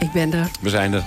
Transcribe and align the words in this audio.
Ik 0.00 0.12
ben 0.12 0.32
er. 0.32 0.46
We 0.60 0.68
zijn 0.70 0.92
er. 0.92 1.02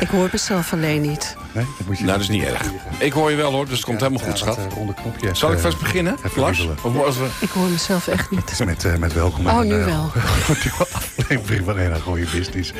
Ik 0.00 0.08
hoor 0.08 0.28
mezelf 0.32 0.72
alleen 0.72 1.00
niet. 1.00 1.36
Nee, 1.54 1.64
dat 1.78 1.86
moet 1.86 1.98
je 1.98 2.04
Nou, 2.04 2.18
dat 2.18 2.28
is 2.28 2.34
niet 2.34 2.44
erg. 2.44 2.62
Ik 2.98 3.12
hoor 3.12 3.30
je 3.30 3.36
wel 3.36 3.52
hoor, 3.52 3.64
dus 3.66 3.76
het 3.76 3.84
komt 3.84 4.00
helemaal 4.00 4.24
goed, 4.28 4.38
schat. 4.38 4.56
eh, 4.56 4.64
ronde 4.74 4.94
knopje. 4.94 5.28
Zal 5.34 5.50
ik 5.50 5.56
Eh, 5.56 5.62
vast 5.62 5.78
beginnen, 5.78 6.16
Lars? 6.36 6.58
wiebelen. 6.58 7.04
Of 7.06 7.18
we... 7.18 7.26
Ik 7.40 7.48
hoor 7.50 7.68
mezelf 7.68 8.06
echt 8.08 8.30
niet. 8.30 8.64
Met, 8.64 8.84
eh, 8.84 8.96
met 8.96 9.12
welkom 9.12 9.46
Oh, 9.46 9.60
nu 9.60 9.74
een, 9.74 9.84
wel. 9.84 10.12
aflevering 10.92 11.64
van 11.64 11.78
Ena 11.78 11.94
Gooie 11.96 12.26
Business. 12.34 12.72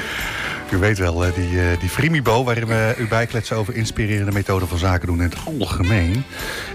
U 0.70 0.76
weet 0.76 0.98
wel, 0.98 1.18
die, 1.34 1.60
eh, 1.60 1.80
die 1.80 1.88
Frimibo, 1.88 2.44
waarin 2.44 2.66
we 2.66 2.94
u 2.98 3.06
bijkletsen 3.08 3.56
over 3.56 3.74
inspirerende 3.74 4.32
methoden 4.32 4.68
van 4.68 4.78
zaken 4.78 5.06
doen 5.06 5.16
in 5.22 5.28
het 5.30 5.36
algemeen. 5.60 6.24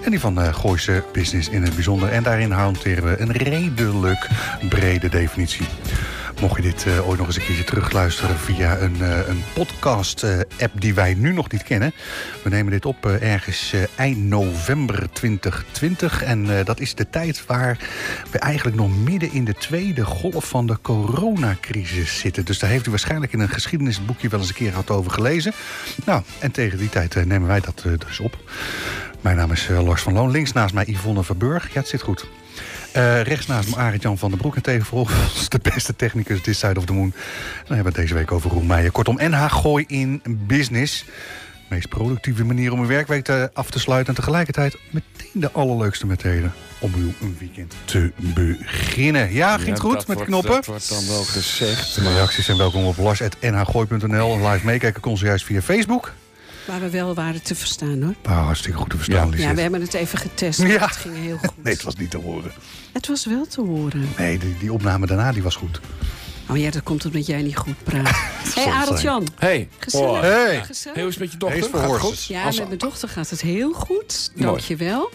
En 0.04 0.10
die 0.12 0.20
van 0.20 0.42
eh 0.42 0.54
Gooise 0.54 1.04
Business 1.12 1.50
in 1.50 1.64
het 1.64 1.74
bijzonder. 1.74 2.10
En 2.10 2.24
daarin 2.24 2.52
hanteren 2.52 3.04
we 3.04 3.20
een 3.20 3.32
redelijk 3.32 4.28
brede 4.70 5.10
definitie. 5.10 5.66
Mocht 6.42 6.56
je 6.56 6.62
dit 6.62 6.86
eh, 6.86 7.08
ooit 7.08 7.18
nog 7.18 7.28
eens 7.28 7.36
een 7.36 7.46
keertje 7.46 7.64
terugluisteren 7.64 8.38
via 8.38 8.78
een, 8.80 9.02
eh, 9.02 9.28
een 9.28 9.44
podcast-app 9.54 10.82
die 10.82 10.94
wij 10.94 11.14
nu 11.14 11.34
nog 11.34 11.52
niet 11.52 11.64
kennen. 11.64 11.94
We 12.44 12.50
nemen 12.50 12.72
dit 12.72 12.86
op 12.86 13.06
eh, 13.06 13.34
ergens 13.34 13.74
eh, 13.74 13.82
eind 13.96 14.18
november 14.18 15.12
2020. 15.14 16.24
En 16.24 16.58
eh, 16.58 16.66
dat 16.66 16.80
is 16.80 16.96
de 16.96 17.10
tijd 17.10 17.46
waar 17.46 17.78
we 18.32 18.40
eigenlijk 18.40 18.78
nog 18.78 18.98
midden 18.98 19.32
in 19.32 19.46
de 19.46 19.54
tweede 19.54 20.06
golf 20.06 20.50
van 20.50 20.68
de 20.68 20.78
coronacrisis 20.82 22.20
zitten. 22.20 22.46
Dus 22.46 22.60
daar 22.60 22.70
heeft 22.70 22.88
u 22.88 22.90
waarschijnlijk 22.90 23.34
in 23.34 23.40
een 23.40 23.50
geschiedenisboekje 23.50 24.30
wel 24.30 24.40
eens 24.40 24.50
een 24.50 24.56
keer 24.56 24.70
gehad 24.70 24.90
over 24.90 25.12
gelezen. 25.12 25.54
Nou, 26.06 26.22
en 26.40 26.52
tegen 26.52 26.78
die 26.78 26.90
tijd 26.90 27.16
eh, 27.16 27.24
nemen 27.24 27.48
wij 27.48 27.60
dat 27.60 27.84
eh, 27.86 27.92
dus 28.08 28.20
op. 28.20 28.38
Mijn 29.22 29.38
naam 29.38 29.52
is 29.52 29.68
eh, 29.70 29.86
Lars 29.86 30.02
van 30.02 30.14
Loon. 30.14 30.32
Links 30.32 30.52
naast 30.52 30.74
mij 30.74 30.86
Yvonne 30.88 31.24
Verburg. 31.24 31.74
Ja, 31.74 31.80
het 31.80 31.90
zit 31.90 32.02
goed. 32.02 32.28
Eh, 32.96 33.22
rechts 33.22 33.48
naast 33.48 33.70
me 33.70 33.76
Arend 33.76 34.02
Jan 34.02 34.18
van 34.18 34.30
den 34.30 34.40
Broek. 34.40 34.56
En 34.56 34.62
tegenover 34.62 34.98
ons 34.98 35.50
de 35.56 35.60
beste 35.62 35.96
technicus 35.96 36.42
This 36.42 36.60
Side 36.60 36.80
of 36.80 36.86
the 36.86 36.94
Moon. 36.94 37.10
Dan 37.68 37.76
hebben 37.76 37.78
we 37.78 37.88
het 37.88 37.96
deze 37.96 38.14
week 38.14 38.32
over 38.32 38.50
Roel 38.52 38.62
Meijer. 38.64 38.92
Kortom, 38.92 39.16
NH 39.22 39.52
Gooi 39.52 39.84
in 39.88 40.22
Business. 40.28 41.06
Meest 41.70 41.90
productieve 41.90 42.44
manier 42.44 42.72
om 42.72 42.80
een 42.80 42.88
werkweek 42.88 43.24
te, 43.24 43.50
af 43.54 43.70
te 43.70 43.80
sluiten. 43.80 44.10
En 44.14 44.20
tegelijkertijd 44.20 44.78
meteen 44.92 45.30
de 45.34 45.52
allerleukste 45.52 46.06
methoden 46.06 46.54
om 46.80 46.94
uw 46.98 47.12
weekend 47.40 47.74
te 47.86 48.12
beginnen. 48.18 49.34
Ja, 49.34 49.58
ging 49.58 49.68
het 49.70 49.78
Ja, 49.78 49.84
goed 49.84 49.96
met 49.96 50.06
wordt- 50.06 50.24
knoppen? 50.24 50.52
Dat 50.56 50.66
wordt 50.66 50.90
dan 50.90 51.08
wel 51.08 51.24
gezegd. 51.24 51.96
De 51.96 52.14
reacties 52.14 52.46
zijn 52.46 52.58
welkom 52.58 52.86
op 52.86 52.98
lars.nhgooi.nl. 52.98 54.34
En 54.34 54.48
live 54.52 54.66
meekijken 54.66 55.02
kon 55.02 55.18
ze 55.18 55.26
juist 55.26 55.46
via 55.46 55.62
Facebook. 55.62 56.14
Waar 56.68 56.80
we 56.80 56.90
wel 56.90 57.14
waren 57.14 57.42
te 57.44 57.56
verstaan 57.56 58.02
hoor. 58.02 58.16
Ah, 58.24 58.46
hartstikke 58.46 58.78
goed 58.78 58.90
te 58.90 58.96
verstaan. 58.98 59.32
Ja. 59.32 59.38
Ja, 59.38 59.54
we 59.56 59.62
hebben 59.62 59.82
het 59.82 59.94
even 59.94 60.18
getest. 60.18 60.62
Ja. 60.62 60.68
Het 60.86 60.96
ging 60.96 61.16
heel 61.16 61.38
goed. 61.48 61.64
Nee, 61.64 61.74
het 61.74 61.84
was 61.84 61.96
niet 61.96 62.10
te 62.12 62.18
horen. 62.18 62.52
Het 62.92 63.08
was 63.08 63.26
wel 63.26 63.46
te 63.48 63.62
horen. 63.62 64.10
Nee, 64.18 64.38
die, 64.40 64.56
die 64.60 64.74
opname 64.74 65.06
daarna 65.08 65.32
die 65.32 65.44
was 65.44 65.56
goed. 65.56 65.80
Oh 66.50 66.58
ja, 66.58 66.72
dat 66.72 66.84
komt 66.84 67.06
omdat 67.06 67.26
jij 67.26 67.42
niet 67.42 67.56
goed 67.58 67.84
praat. 67.84 68.08
Hé, 68.56 68.62
hey, 68.62 68.64
zal 68.64 68.72
Arend 68.74 68.88
zijn. 68.88 69.02
Jan. 69.02 69.28
Hey, 69.36 69.68
Gezellig. 69.80 70.08
oh. 70.10 70.20
Hey. 70.22 70.64
Gezellig. 70.66 70.94
Hey, 70.96 71.04
hoe 71.04 71.12
is 71.12 71.20
het 71.20 71.20
met 71.24 71.32
je 71.32 71.38
dochter? 71.38 71.80
Gaat 71.80 71.92
het 71.92 72.00
goed? 72.00 72.26
Ja, 72.26 72.44
Als- 72.44 72.58
met 72.58 72.68
mijn 72.68 72.80
dochter 72.80 73.10
gaat 73.10 73.30
het 73.30 73.42
heel 73.42 73.74
goed. 73.74 74.32
Dankjewel. 74.36 75.10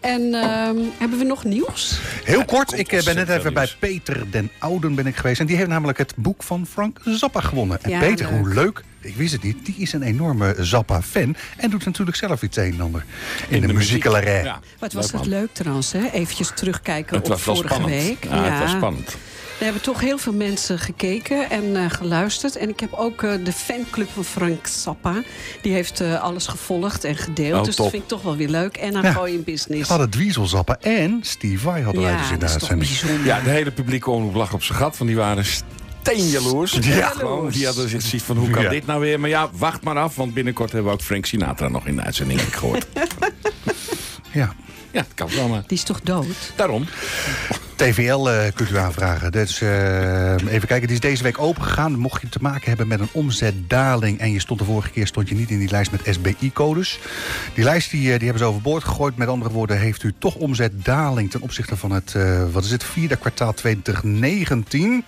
En 0.00 0.20
ehm, 0.34 0.76
hebben 0.98 1.18
we 1.18 1.24
nog 1.24 1.44
nieuws? 1.44 1.98
Heel 2.24 2.44
kort, 2.44 2.78
ik 2.78 2.92
eh, 2.92 3.04
ben 3.04 3.14
net 3.14 3.28
even 3.28 3.54
bij. 3.54 3.72
Peter 3.78 4.30
den 4.30 4.50
Ouden 4.58 4.94
ben 4.94 5.06
ik 5.06 5.16
geweest. 5.16 5.40
En 5.40 5.46
die 5.46 5.56
heeft 5.56 5.68
namelijk 5.68 5.98
het 5.98 6.12
boek 6.16 6.42
van 6.42 6.66
Frank 6.66 6.98
Zappa 7.04 7.40
gewonnen. 7.40 7.82
En 7.82 7.90
Ja, 7.90 7.98
Peter, 7.98 8.26
leuk. 8.30 8.38
hoe 8.38 8.54
leuk, 8.54 8.82
ik 9.00 9.16
wist 9.16 9.32
het 9.32 9.42
niet, 9.42 9.66
die 9.66 9.74
is 9.78 9.92
een 9.92 10.02
enorme 10.02 10.54
Zappa-fan. 10.58 11.36
En 11.56 11.70
doet 11.70 11.84
natuurlijk 11.84 12.16
zelf 12.16 12.42
iets 12.42 12.56
een 12.56 12.72
en 12.72 12.80
ander 12.80 13.04
in, 13.48 13.60
de, 13.60 13.66
de 13.66 13.72
muziekelarij. 13.72 14.42
Ja, 14.44 14.60
Wat 14.78 14.92
was 14.92 15.04
leuk, 15.04 15.12
het 15.20 15.30
man. 15.30 15.38
leuk 15.40 15.48
trouwens, 15.54 15.92
hè? 15.92 16.10
Eventjes 16.10 16.50
terugkijken 16.54 17.16
Het 17.16 17.24
op 17.24 17.30
was 17.30 17.42
vorige 17.42 17.64
spannend. 17.74 17.90
week. 18.02 18.24
Ja, 18.24 18.42
het 18.50 18.58
was 18.62 18.70
spannend. 18.70 19.16
Er 19.58 19.64
hebben 19.64 19.82
toch 19.82 20.00
heel 20.00 20.18
veel 20.18 20.32
mensen 20.32 20.78
gekeken 20.78 21.50
en 21.50 21.76
eh, 21.76 21.84
geluisterd. 21.90 22.56
En 22.56 22.68
ik 22.68 22.80
heb 22.80 22.92
ook 22.92 23.22
eh, 23.22 23.32
de 23.44 23.52
fanclub 23.52 24.08
van 24.14 24.24
Frank 24.24 24.66
Zappa. 24.66 25.22
Die 25.62 25.72
heeft 25.72 26.00
eh, 26.00 26.22
alles 26.22 26.46
gevolgd 26.46 27.04
en 27.04 27.16
gedeeld. 27.16 27.58
Oh, 27.58 27.64
dus 27.64 27.74
top. 27.74 27.84
dat 27.84 27.92
vind 27.92 28.02
ik 28.02 28.08
toch 28.08 28.22
wel 28.22 28.36
weer 28.36 28.48
leuk. 28.48 28.76
En 28.76 28.96
aan 28.96 29.02
Ja. 29.02 29.12
Gooi 29.12 29.34
in 29.34 29.44
Business. 29.44 29.82
We 29.82 29.88
hadden 29.88 30.10
Dweezil 30.10 30.46
Zappa 30.46 30.78
en 30.80 31.18
Steve 31.22 31.58
Vai 31.58 31.82
hadden 31.82 32.02
wij 32.02 32.16
dus 32.16 32.26
ja, 32.26 32.32
in 32.32 32.38
de 32.38 32.48
uitzending. 32.48 32.90
Ja, 33.24 33.40
de 33.40 33.50
hele 33.50 33.70
publieke 33.70 34.10
omroep 34.10 34.34
lag 34.34 34.52
op 34.52 34.62
zijn 34.62 34.78
gat, 34.78 34.96
want 34.98 35.10
die 35.10 35.18
waren 35.18 35.44
steenjaloers. 36.02 36.78
Ja. 36.80 37.08
Gewoon, 37.08 37.50
die 37.50 37.66
hadden 37.66 37.88
zich 37.88 38.02
zoiets 38.02 38.26
van, 38.26 38.36
hoe 38.36 38.50
kan 38.50 38.62
Ja. 38.62 38.68
dit 38.70 38.86
nou 38.86 39.00
weer? 39.00 39.20
Maar 39.20 39.30
ja, 39.30 39.50
wacht 39.52 39.82
maar 39.82 39.96
af, 39.98 40.16
want 40.16 40.34
binnenkort 40.34 40.72
hebben 40.72 40.90
we 40.90 40.96
ook 40.98 41.04
Frank 41.04 41.26
Sinatra 41.26 41.68
nog 41.68 41.86
in 41.86 41.96
de 41.96 42.02
uitzending 42.02 42.40
gehoord. 42.56 42.86
Ja. 44.32 44.54
Ja, 44.94 45.00
dat 45.00 45.14
kan 45.14 45.28
wel, 45.36 45.48
maar 45.48 45.62
Die 45.66 45.76
is 45.76 45.84
toch 45.84 46.00
dood? 46.00 46.52
daarom. 46.56 46.86
TVL 47.76 48.28
eh, 48.28 48.52
kunt 48.54 48.70
u 48.70 48.76
aanvragen. 48.76 49.32
Dus, 49.32 49.60
eh, 49.60 50.32
even 50.32 50.68
kijken, 50.68 50.86
die 50.86 50.96
is 50.96 51.00
deze 51.00 51.22
week 51.22 51.38
opengegaan. 51.38 51.98
Mocht 51.98 52.20
je 52.20 52.28
te 52.28 52.38
maken 52.40 52.68
hebben 52.68 52.88
met 52.88 53.00
een 53.00 53.08
omzetdaling... 53.12 54.18
en 54.18 54.32
je 54.32 54.40
stond 54.40 54.58
de 54.58 54.64
vorige 54.64 54.90
keer 54.90 55.06
stond 55.06 55.28
je 55.28 55.34
niet 55.34 55.50
in 55.50 55.58
die 55.58 55.70
lijst 55.70 55.90
met 55.90 56.00
SBI-codes. 56.04 56.98
Die 57.54 57.64
lijst 57.64 57.90
die, 57.90 58.12
eh, 58.12 58.18
die 58.18 58.28
hebben 58.28 58.38
ze 58.38 58.44
overboord 58.44 58.84
gegooid. 58.84 59.16
Met 59.16 59.28
andere 59.28 59.50
woorden, 59.50 59.78
heeft 59.78 60.02
u 60.02 60.14
toch 60.18 60.34
omzetdaling... 60.34 61.30
ten 61.30 61.40
opzichte 61.40 61.76
van 61.76 61.90
het, 61.90 62.14
eh, 62.14 62.42
wat 62.52 62.64
is 62.64 62.70
het, 62.70 62.84
vierde 62.84 63.16
kwartaal 63.16 63.54
2019... 63.54 65.04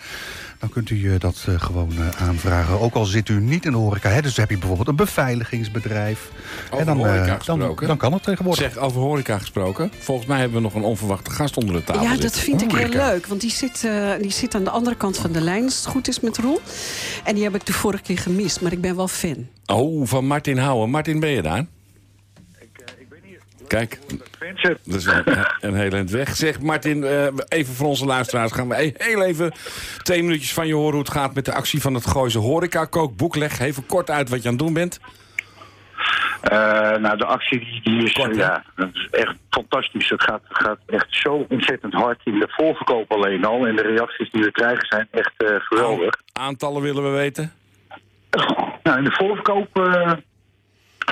Dan 0.67 0.75
kunt 0.75 0.91
u 0.91 1.13
eh, 1.13 1.21
dat 1.21 1.45
eh, 1.49 1.61
gewoon 1.61 1.93
eh, 1.99 2.27
aanvragen. 2.29 2.81
Ook 2.81 2.95
al 2.95 3.05
zit 3.05 3.29
u 3.29 3.41
niet 3.41 3.65
in 3.65 3.71
de 3.71 3.77
horeca. 3.77 4.09
Hè? 4.11 4.23
Dus 4.23 4.37
heb 4.37 4.51
je 4.51 4.59
bijvoorbeeld 4.59 4.89
een 4.89 4.97
beveiligingsbedrijf. 4.97 6.31
Over 6.71 6.87
dan, 6.87 6.97
eh, 6.99 7.05
horeca 7.05 7.27
dan, 7.27 7.39
gesproken. 7.39 7.87
dan 7.87 7.97
kan 7.97 8.13
het 8.13 8.23
tegenwoordig. 8.23 8.73
Zeg, 8.73 8.77
over 8.83 9.01
horeca 9.01 9.39
gesproken. 9.39 9.91
Volgens 9.99 10.27
mij 10.27 10.39
hebben 10.39 10.57
we 10.57 10.63
nog 10.63 10.75
een 10.75 10.83
onverwachte 10.83 11.31
gast 11.31 11.57
onder 11.57 11.75
de 11.75 11.85
tafel 11.85 12.03
Ja, 12.03 12.09
zitten. 12.11 12.31
dat 12.31 12.39
vind 12.39 12.63
ik 12.63 12.73
heel 12.73 12.89
leuk. 12.89 13.27
Want 13.27 13.41
die 13.41 13.51
zit, 13.51 13.85
eh, 13.85 14.11
die 14.21 14.33
zit 14.33 14.55
aan 14.55 14.65
de 14.65 14.71
andere 14.71 14.97
kant 14.97 15.17
van 15.17 15.33
de 15.33 15.41
lijn, 15.41 15.65
als 15.65 15.77
het 15.77 15.87
goed 15.87 16.09
is 16.09 16.21
met 16.21 16.39
Roel. 16.39 16.61
En 17.25 17.35
die 17.35 17.45
heb 17.45 17.55
ik 17.55 17.67
de 17.67 17.73
vorige 17.73 18.03
keer 18.03 18.19
gemist, 18.19 18.61
maar 18.61 18.73
ik 18.73 18.81
ben 18.81 18.97
wel 18.97 19.09
fan. 19.09 19.47
Oh, 19.67 20.07
van 20.07 20.27
Martin 20.27 20.59
Houwen. 20.59 20.91
Martin, 20.91 21.21
ben 21.21 21.31
je 21.31 21.43
daar? 21.43 21.67
Kijk, 23.69 23.99
dat 24.85 24.95
is 24.95 25.05
een, 25.05 25.25
een 25.61 25.75
heel 25.75 25.91
eind 25.91 26.11
weg. 26.11 26.37
Zeg 26.37 26.61
Martin, 26.61 27.05
eh, 27.05 27.27
even 27.49 27.75
voor 27.75 27.87
onze 27.87 28.07
luisteraars 28.07 28.53
gaan 28.53 28.69
we 28.69 28.83
e- 28.83 28.93
heel 28.97 29.23
even 29.23 29.53
twee 30.03 30.23
minuutjes 30.23 30.53
van 30.53 30.67
je 30.67 30.75
horen 30.75 30.91
hoe 30.91 31.01
het 31.01 31.11
gaat 31.11 31.35
met 31.35 31.45
de 31.45 31.53
actie 31.53 31.81
van 31.81 31.95
het 31.95 32.07
Gooise 32.07 32.39
Horeca 32.39 32.85
Kookboek. 32.85 33.37
Leg 33.37 33.59
even 33.59 33.87
kort 33.87 34.11
uit 34.11 34.29
wat 34.29 34.43
je 34.43 34.49
aan 34.49 34.55
het 34.55 34.65
doen 34.65 34.73
bent. 34.73 35.01
Eh, 36.43 36.97
nou, 36.97 37.17
de 37.17 37.25
actie 37.25 37.59
die, 37.59 37.81
die 37.83 38.05
is, 38.05 38.13
Kort, 38.13 38.37
ja, 38.37 38.65
dat 38.77 38.89
is 38.93 39.09
echt 39.11 39.37
fantastisch. 39.51 40.09
Het 40.09 40.23
gaat, 40.23 40.43
gaat 40.49 40.79
echt 40.87 41.07
zo 41.09 41.47
ontzettend 41.49 41.93
hard 41.93 42.21
in 42.25 42.39
de 42.39 42.49
voorverkoop 42.49 43.13
alleen 43.13 43.45
al. 43.45 43.67
En 43.67 43.77
de 43.77 43.83
reacties 43.83 44.31
die 44.31 44.43
we 44.43 44.51
krijgen 44.51 44.87
zijn 44.87 45.09
echt 45.11 45.33
eh, 45.37 45.57
geweldig. 45.59 46.15
Aantallen 46.33 46.83
willen 46.83 47.03
we 47.03 47.11
weten. 47.11 47.53
Nou, 48.83 48.99
in 48.99 49.05
de 49.05 49.13
voorverkoop 49.13 49.69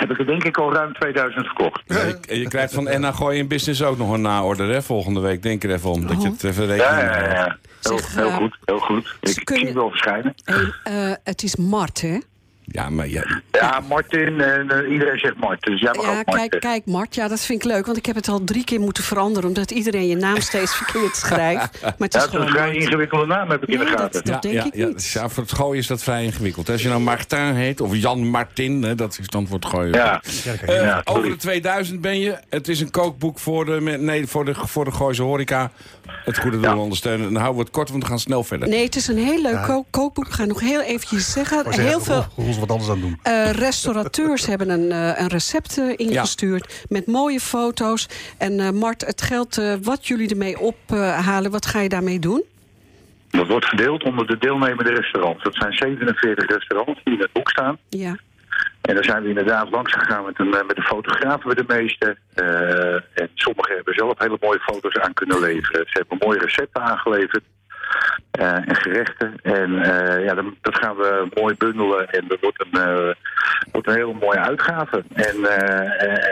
heb 0.00 0.10
ik 0.10 0.18
er 0.18 0.26
denk 0.26 0.44
ik 0.44 0.56
al 0.58 0.72
ruim 0.72 0.92
2000 0.92 1.46
verkocht. 1.46 1.82
Ja, 1.86 1.98
je, 2.28 2.38
je 2.40 2.48
krijgt 2.48 2.74
van 2.74 3.00
NA 3.00 3.12
Gooi 3.12 3.38
in 3.38 3.48
Business 3.48 3.82
ook 3.82 3.98
nog 3.98 4.12
een 4.12 4.20
naorder 4.20 4.68
hè, 4.68 4.82
volgende 4.82 5.20
week. 5.20 5.42
Denk 5.42 5.64
er 5.64 5.70
even 5.72 5.90
om, 5.90 6.06
dat 6.06 6.22
je 6.22 6.28
het 6.28 6.44
even 6.44 6.66
rekening 6.66 7.00
Ja, 7.00 7.18
ja, 7.20 7.34
ja. 7.34 7.56
Heel, 7.82 7.98
Zeg, 7.98 8.14
heel 8.14 8.28
eh, 8.28 8.36
goed, 8.36 8.56
heel 8.64 8.78
goed. 8.78 9.16
ze 9.22 9.40
Ik 9.40 9.44
kunnen- 9.44 9.66
zie 9.66 9.74
wel 9.74 9.88
verschijnen. 9.90 10.34
En, 10.44 10.74
eh, 10.84 11.12
het 11.24 11.42
is 11.42 11.56
Mart, 11.56 12.00
hè? 12.00 12.18
Ja, 12.66 12.90
maar 12.90 13.08
ja, 13.08 13.40
Ja, 13.52 13.82
Martin, 13.88 14.40
en 14.40 14.70
eh, 14.70 14.92
iedereen 14.92 15.18
zegt 15.18 15.36
Martin. 15.36 15.72
Dus 15.72 15.80
jij 15.80 15.92
mag 15.94 16.04
Ja, 16.04 16.10
ook 16.18 16.26
Martin. 16.26 16.48
kijk, 16.48 16.62
kijk, 16.62 16.86
Mart. 16.86 17.14
Ja, 17.14 17.28
dat 17.28 17.40
vind 17.40 17.64
ik 17.64 17.70
leuk. 17.70 17.86
Want 17.86 17.96
ik 17.98 18.06
heb 18.06 18.14
het 18.16 18.28
al 18.28 18.44
drie 18.44 18.64
keer 18.64 18.80
moeten 18.80 19.04
veranderen. 19.04 19.48
Omdat 19.48 19.70
iedereen 19.70 20.08
je 20.08 20.16
naam 20.16 20.40
steeds 20.40 20.74
verkeerd 20.82 21.16
schrijft. 21.16 21.82
Maar 21.82 21.94
het 21.98 22.12
Ja, 22.12 22.18
is 22.18 22.24
het 22.24 22.24
is 22.24 22.24
een 22.24 22.30
gewoon 22.30 22.48
vrij 22.48 22.66
Mart. 22.72 22.76
ingewikkelde 22.84 23.26
naam, 23.26 23.50
heb 23.50 23.62
ik 23.62 23.68
in 23.68 23.78
de 23.78 23.86
gaten. 23.86 24.10
dat- 24.12 24.26
dat 24.26 24.42
denk 24.42 24.54
ja, 24.54 24.64
ik 24.64 24.74
ja, 24.74 24.86
niet. 24.86 25.10
ja, 25.12 25.28
voor 25.28 25.42
het 25.42 25.52
gooien 25.52 25.78
is 25.80 25.86
dat 25.86 26.02
vrij 26.02 26.24
ingewikkeld. 26.24 26.70
Als 26.70 26.82
je 26.82 26.88
nou 26.88 27.00
Martin 27.00 27.38
heet, 27.54 27.80
of 27.80 27.96
Jan 27.96 28.26
Martin, 28.28 28.82
hè, 28.82 28.94
dat 28.94 29.18
is 29.20 29.26
dan 29.28 29.46
voor 29.46 29.56
het 29.56 29.66
gooien. 29.66 29.92
Ja, 29.94 30.22
Eh, 30.66 30.82
Ja, 30.82 31.00
over 31.04 31.28
de 31.28 31.36
2000 31.36 32.00
ben 32.00 32.18
je. 32.20 32.38
Het 32.48 32.68
is 32.68 32.80
een 32.80 32.90
kookboek 32.90 33.38
voor 33.38 33.64
de, 33.64 33.80
nee, 34.00 34.26
voor 34.26 34.44
de, 34.44 34.54
voor 34.54 34.84
de 34.84 34.92
Gooise 34.92 35.22
horeca. 35.22 35.70
Het 36.24 36.38
goede 36.38 36.60
doel 36.60 36.70
Ja. 36.70 36.76
ondersteunen. 36.76 37.24
Dan 37.32 37.34
houden 37.42 37.54
we 37.56 37.62
het 37.62 37.70
kort, 37.72 37.90
want 37.90 38.02
we 38.02 38.08
gaan 38.08 38.18
snel 38.18 38.44
verder. 38.44 38.68
Nee, 38.68 38.84
het 38.84 38.96
is 38.96 39.06
een 39.08 39.18
heel 39.18 39.42
leuk 39.42 39.62
ko- 39.62 39.84
kookboek. 39.90 40.26
Ik 40.26 40.32
ga 40.32 40.44
nog 40.44 40.60
heel 40.60 40.80
eventjes 40.80 41.32
zeggen, 41.32 41.70
Heel 41.70 42.00
veel 42.00 42.26
Wat 42.58 42.70
anders 42.70 42.90
aan 42.90 43.00
doen. 43.00 43.18
eh, 43.22 43.50
restaurateurs 43.50 44.46
hebben 44.50 44.68
een, 44.70 44.90
eh, 44.92 45.20
een 45.20 45.28
recept 45.28 45.78
eh, 45.78 45.92
ingestuurd. 45.96 46.84
Met 46.88 47.06
mooie 47.06 47.40
foto's. 47.40 48.08
En 48.38 48.60
eh, 48.60 48.70
Mart, 48.70 49.06
het 49.06 49.22
geld 49.22 49.58
eh, 49.58 49.74
wat 49.82 50.06
jullie 50.06 50.28
ermee 50.30 50.58
ophalen, 50.58 51.50
wat 51.50 51.66
ga 51.66 51.80
je 51.80 51.88
daarmee 51.88 52.18
doen? 52.18 52.42
dat 53.30 53.46
wordt 53.48 53.66
verdeeld 53.66 54.02
onder 54.04 54.26
de 54.26 54.38
deelnemende 54.38 54.90
restaurants. 54.94 55.42
Dat 55.44 55.54
zijn 55.54 55.72
47 55.72 56.46
restaurants 56.46 57.00
die 57.04 57.14
in 57.14 57.20
het 57.20 57.32
boek 57.32 57.50
staan. 57.50 57.78
Ja. 57.88 58.16
En 58.80 58.94
daar 58.94 59.04
zijn 59.04 59.22
we 59.22 59.28
inderdaad 59.28 59.70
langs 59.70 59.92
gegaan 59.92 60.24
met 60.24 60.38
een, 60.38 60.48
met 60.48 60.76
een 60.76 60.82
fotograaf 60.82 61.44
met 61.44 61.56
de 61.56 61.64
meeste. 61.66 62.16
en 63.14 63.30
sommigen 63.34 63.74
hebben 63.74 63.94
zelf 63.94 64.18
hele 64.18 64.36
mooie 64.40 64.58
foto's 64.58 64.94
aan 64.96 65.12
kunnen 65.12 65.40
leveren. 65.40 65.84
Ze 65.86 65.98
hebben 65.98 66.18
mooie 66.20 66.38
recepten 66.38 66.82
aangeleverd. 66.82 67.42
Uh, 68.40 68.68
en 68.68 68.76
gerechten. 68.76 69.34
En 69.42 69.70
uh, 69.70 70.24
ja, 70.24 70.34
dat 70.34 70.78
gaan 70.78 70.96
we 70.96 71.28
mooi 71.34 71.54
bundelen 71.54 72.10
en 72.10 72.24
dat 72.28 72.40
wordt 72.40 72.60
een, 72.60 72.80
uh, 72.80 73.14
wordt 73.72 73.88
een 73.88 73.94
hele 73.94 74.14
mooie 74.20 74.38
uitgave. 74.38 75.04
En 75.12 75.36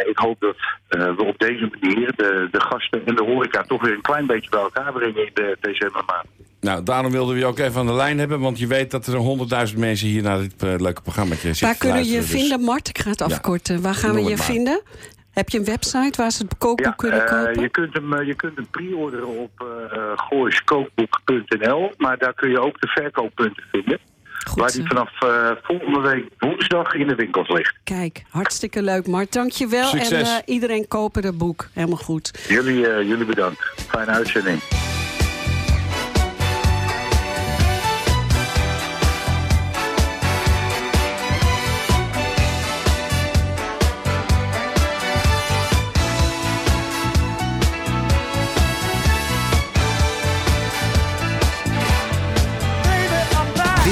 ik 0.09 0.19
hoop 0.19 0.41
dat 0.41 0.57
we 0.89 1.25
op 1.25 1.39
deze 1.39 1.71
manier 1.81 2.13
de, 2.17 2.49
de 2.51 2.61
gasten 2.61 3.07
en 3.07 3.15
de 3.15 3.25
horeca 3.25 3.63
toch 3.63 3.83
weer 3.83 3.93
een 3.93 4.01
klein 4.01 4.27
beetje 4.27 4.51
bij 4.51 4.61
elkaar 4.61 4.93
brengen 4.93 5.27
in 5.27 5.31
de 5.35 5.57
decembermaand. 5.61 6.27
Nou, 6.61 6.83
daarom 6.83 7.13
wilden 7.13 7.35
we 7.35 7.41
je 7.41 7.47
ook 7.47 7.59
even 7.59 7.81
aan 7.81 7.87
de 7.87 7.93
lijn 7.93 8.19
hebben, 8.19 8.41
want 8.41 8.59
je 8.59 8.67
weet 8.67 8.91
dat 8.91 9.07
er 9.07 9.17
honderdduizend 9.17 9.81
mensen 9.81 10.09
hier 10.09 10.23
naar 10.23 10.39
dit 10.39 10.81
leuke 10.81 11.03
programma 11.03 11.35
zitten. 11.35 11.67
Waar 11.67 11.77
kunnen 11.79 12.05
je 12.05 12.17
dus... 12.17 12.31
vinden, 12.31 12.61
Mart? 12.61 12.89
Ik 12.89 12.99
ga 12.99 13.11
het 13.11 13.23
afkorten. 13.23 13.83
Waar 13.83 13.95
gaan 13.95 14.15
we 14.15 14.23
je 14.23 14.37
vinden? 14.37 14.83
Heb 15.33 15.49
je 15.49 15.59
een 15.59 15.65
website 15.65 16.13
waar 16.17 16.31
ze 16.31 16.43
het 16.43 16.59
kookboek 16.59 16.97
kunnen 16.97 17.21
uh, 17.21 17.27
kopen? 17.27 17.61
Je 17.61 17.69
kunt 17.69 17.95
hem, 17.95 18.23
je 18.23 18.35
kunt 18.35 18.57
hem 18.57 18.67
pre-orderen 18.71 19.27
op 19.27 19.51
uh, 19.63 20.13
gooiskookboek.nl. 20.17 21.93
Maar 21.97 22.19
daar 22.19 22.35
kun 22.35 22.51
je 22.51 22.61
ook 22.61 22.81
de 22.81 22.87
verkooppunten 22.87 23.65
vinden. 23.73 23.99
Goed, 24.49 24.61
waar 24.61 24.73
die 24.73 24.87
vanaf 24.87 25.11
uh, 25.25 25.51
volgende 25.63 26.01
week 26.01 26.25
woensdag 26.39 26.95
in 26.95 27.09
de 27.09 27.15
winkels 27.15 27.49
ligt. 27.49 27.79
Kijk, 27.85 28.23
hartstikke 28.29 28.83
leuk 28.83 29.07
Mart. 29.07 29.33
Dankjewel. 29.33 29.89
Succes. 29.89 30.37
En 30.37 30.43
iedereen 30.45 30.89
kopen 30.89 31.25
het 31.25 31.39
boek. 31.39 31.69
Helemaal 31.73 31.97
goed. 31.97 32.45
Jullie, 32.49 32.81
jullie 32.81 33.25
bedankt. 33.25 33.75
Fijne 33.89 34.11
uitzending. 34.11 34.61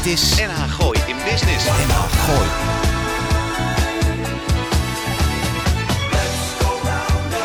Dit 0.03 0.13
is 0.13 0.35
NH 0.35 0.73
Gooi 0.73 0.99
in 1.07 1.17
Business. 1.31 1.65
NH 1.65 1.97
Gooi. 2.25 2.49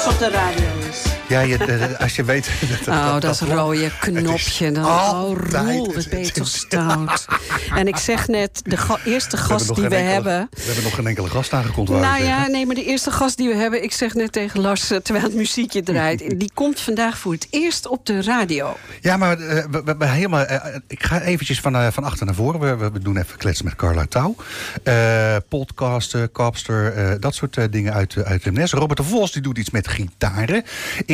Op 0.07 0.19
de 0.19 0.29
radio. 0.29 0.74
Ja, 1.27 1.39
je, 1.39 1.97
als 1.99 2.15
je 2.15 2.23
weet... 2.23 2.49
Dat, 2.85 2.87
oh, 2.87 3.19
dat, 3.19 3.39
een 3.39 3.55
rode 3.55 3.91
knopje. 3.99 4.71
Dan, 4.71 4.85
oh, 4.85 5.31
Roel, 5.49 5.93
wat 5.93 6.09
ben 6.09 6.19
je 6.19 6.31
toch 6.31 6.47
stout. 6.47 7.25
En 7.75 7.87
ik 7.87 7.95
zeg 7.95 8.27
net, 8.27 8.61
de 8.63 8.97
eerste 9.05 9.37
gast 9.37 9.75
die 9.75 9.83
we 9.87 9.95
enkele, 9.95 10.11
hebben... 10.11 10.47
We 10.51 10.61
hebben 10.63 10.83
nog 10.83 10.95
geen 10.95 11.07
enkele 11.07 11.29
gast 11.29 11.53
aangekondigd. 11.53 11.99
Nou 11.99 12.23
ja, 12.23 12.47
nee, 12.47 12.65
maar 12.65 12.75
de 12.75 12.83
eerste 12.83 13.11
gast 13.11 13.37
die 13.37 13.47
we 13.47 13.55
hebben... 13.55 13.83
Ik 13.83 13.91
zeg 13.91 14.13
net 14.13 14.31
tegen 14.31 14.61
Lars, 14.61 14.87
terwijl 14.87 15.23
het 15.23 15.35
muziekje 15.35 15.83
draait... 15.83 16.29
die 16.39 16.51
komt 16.53 16.79
vandaag 16.79 17.17
voor 17.17 17.31
het 17.31 17.47
eerst 17.49 17.87
op 17.87 18.05
de 18.05 18.21
radio. 18.21 18.77
Ja, 19.01 19.17
maar 19.17 19.39
uh, 19.39 19.47
we, 19.71 19.81
we, 19.85 19.95
we, 19.97 20.05
helemaal... 20.05 20.41
Uh, 20.41 20.65
ik 20.87 21.03
ga 21.03 21.21
eventjes 21.21 21.59
van, 21.59 21.75
uh, 21.75 21.87
van 21.91 22.03
achter 22.03 22.25
naar 22.25 22.35
voren. 22.35 22.79
We, 22.79 22.91
we, 22.91 22.99
doen 22.99 23.17
even 23.17 23.37
kletsen 23.37 23.65
met 23.65 23.75
Carla 23.75 24.05
Touw. 24.09 24.35
podcasten, 25.49 26.31
Capster, 26.31 27.19
dat 27.19 27.35
soort 27.35 27.71
dingen 27.71 27.93
uit, 27.93 28.23
uit 28.23 28.43
de 28.43 28.51
NES. 28.51 28.71
Robert 28.71 28.97
de 28.97 29.05
Vos 29.05 29.31
die 29.31 29.41
doet 29.41 29.57
iets 29.57 29.69
met 29.69 29.87
gitaren. 29.87 30.63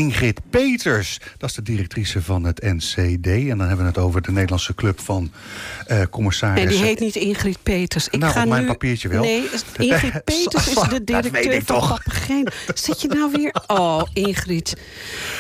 Ingrid 0.02 0.40
Peters, 0.50 1.20
dat 1.38 1.50
is 1.50 1.56
de 1.56 1.62
directrice 1.62 2.22
van 2.22 2.44
het 2.44 2.62
NCD. 2.62 3.28
En 3.28 3.58
dan 3.58 3.60
hebben 3.60 3.78
we 3.78 3.92
het 3.92 3.98
over 3.98 4.22
de 4.22 4.32
Nederlandse 4.32 4.76
Club 4.76 5.00
van 5.00 5.32
uh, 5.88 6.02
commissarissen. 6.10 6.70
Nee, 6.70 6.78
die 6.78 6.88
heet 6.88 7.00
niet 7.00 7.16
Ingrid 7.16 7.58
Peters. 7.64 8.08
Ik 8.08 8.20
nou, 8.20 8.34
ga 8.34 8.44
op 8.44 8.50
mijn 8.50 8.62
nu... 8.62 8.68
papiertje 8.68 9.08
wel. 9.08 9.24
Nee, 9.24 9.50
Ingrid 9.78 10.24
Peters 10.32 10.68
is 10.68 10.90
de 10.90 11.04
directeur 11.04 11.62
van 11.66 11.80
Papageen. 11.80 12.48
Zit 12.74 13.02
je 13.02 13.08
nou 13.08 13.32
weer... 13.32 13.50
Oh, 13.68 14.02
Ingrid. 14.14 14.78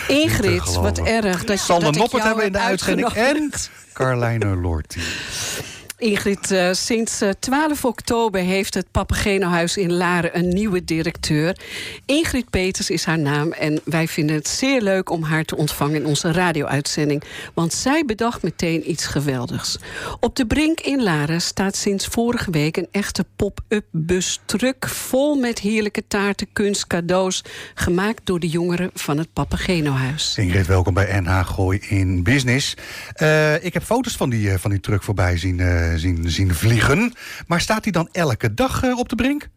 Ingrid, 0.08 0.74
wat 0.74 1.00
erg. 1.00 1.44
Dat, 1.44 1.60
Sander 1.60 1.92
dat 1.92 1.96
Noppert 1.96 2.24
hebben 2.24 2.40
we 2.40 2.46
in 2.46 2.52
de 2.52 2.60
uitzending. 2.60 3.08
En 3.08 3.52
Carlijne 3.94 4.56
Lorty. 4.56 5.00
Ingrid, 6.02 6.52
uh, 6.52 6.70
sinds 6.72 7.22
uh, 7.22 7.30
12 7.40 7.86
oktober 7.86 8.42
heeft 8.42 8.74
het 8.74 8.92
Papagenohuis 8.92 9.78
in 9.78 9.94
Laren 9.94 10.38
een 10.38 10.48
nieuwe 10.48 10.84
directeur. 10.84 11.58
Ingrid 12.06 12.50
Peters 12.50 12.90
is 12.90 13.06
haar 13.06 13.20
naam 13.20 13.52
en 13.52 13.82
wij 13.84 14.08
vinden 14.08 14.36
het 14.36 14.48
zeer 14.48 14.82
leuk 14.82 15.10
om 15.10 15.24
haar 15.24 15.44
te 15.44 15.58
ontvangen 15.58 15.96
in 15.96 16.06
onze 16.06 16.32
radio-uitzending. 16.32 17.24
Want 17.54 17.74
zij 17.74 18.06
bedacht 18.06 18.44
meteen 18.44 18.90
iets 18.92 19.06
geweldigs. 19.06 19.78
Op 20.20 20.36
de 20.36 20.46
Brink 20.46 20.80
in 20.80 21.04
Laren 21.04 21.42
staat 21.42 21.76
sinds 21.76 22.06
vorige 22.06 22.52
week 22.52 22.78
een 22.78 22.88
echte 22.92 23.26
pop-up 23.36 23.86
bus 23.92 24.40
truck 24.46 24.88
vol 24.88 25.36
met 25.36 25.60
heerlijke 25.60 26.04
taarten, 26.08 26.48
kunst, 26.54 26.88
cadeaus, 26.88 27.44
gemaakt 27.74 28.22
door 28.24 28.40
de 28.40 28.48
jongeren 28.48 28.90
van 28.94 29.18
het 29.18 29.34
Papagenohuis. 29.34 30.34
Ingrid, 30.38 30.68
welkom 30.68 30.94
bij 30.94 31.20
NH 31.20 31.46
Gooi 31.46 31.80
in 31.90 32.24
Business. 32.24 32.78
Uh, 33.18 33.64
ik 33.64 33.74
heb 33.74 33.84
foto's 33.84 34.16
van 34.16 34.30
die, 34.30 34.58
van 34.58 34.72
die 34.72 34.80
truck 34.80 35.04
voorbij 35.04 35.38
zien 35.38 35.60
zien, 36.00 36.30
zien 36.30 36.54
vliegen. 36.54 37.14
Maar 37.48 37.62
staat 37.62 37.84
hij 37.84 37.92
dan 37.92 38.10
elke 38.12 38.54
dag 38.54 38.84
uh, 38.84 38.98
op 38.98 39.10
de 39.10 39.16
brink? 39.16 39.48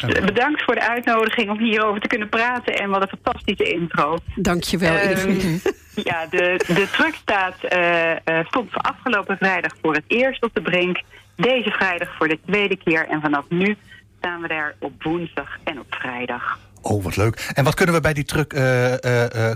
Nou, 0.00 0.24
Bedankt 0.24 0.62
voor 0.64 0.74
de 0.74 0.88
uitnodiging 0.88 1.50
om 1.50 1.58
hierover 1.58 2.00
te 2.00 2.08
kunnen 2.08 2.28
praten. 2.28 2.74
En 2.74 2.90
wat 2.90 3.02
een 3.02 3.18
fantastische 3.22 3.72
intro. 3.72 4.18
Dankjewel. 4.34 5.10
Um, 5.10 5.60
ja, 6.10 6.26
de, 6.26 6.64
de 6.66 6.88
truck 6.92 7.14
staat, 7.14 7.54
uh, 7.72 8.10
uh, 8.10 8.46
stond 8.46 8.68
afgelopen 8.72 9.36
vrijdag 9.36 9.72
voor 9.82 9.94
het 9.94 10.04
eerst 10.06 10.42
op 10.42 10.54
de 10.54 10.62
brink. 10.62 11.00
Deze 11.36 11.70
vrijdag 11.70 12.16
voor 12.16 12.28
de 12.28 12.38
tweede 12.46 12.76
keer. 12.76 13.08
En 13.08 13.20
vanaf 13.20 13.44
nu 13.48 13.76
staan 14.18 14.40
we 14.40 14.48
daar 14.48 14.74
op 14.78 15.02
woensdag 15.02 15.56
en 15.64 15.78
op 15.78 15.86
vrijdag. 15.90 16.58
Oh, 16.80 17.04
wat 17.04 17.16
leuk. 17.16 17.50
En 17.54 17.64
wat 17.64 17.74
kunnen 17.74 17.94
we 17.94 18.00
bij 18.00 18.12
die 18.12 18.24
truck 18.24 18.48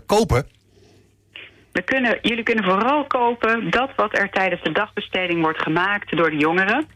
kopen? 0.07 0.56
We 1.77 1.83
kunnen, 1.83 2.19
jullie 2.23 2.43
kunnen 2.43 2.65
vooral 2.65 3.05
kopen 3.07 3.71
dat 3.71 3.91
wat 3.97 4.19
er 4.19 4.31
tijdens 4.31 4.63
de 4.63 4.73
dagbesteding 4.73 5.41
wordt 5.43 5.63
gemaakt 5.63 6.17
door 6.17 6.31
de 6.31 6.37
jongeren. 6.37 6.87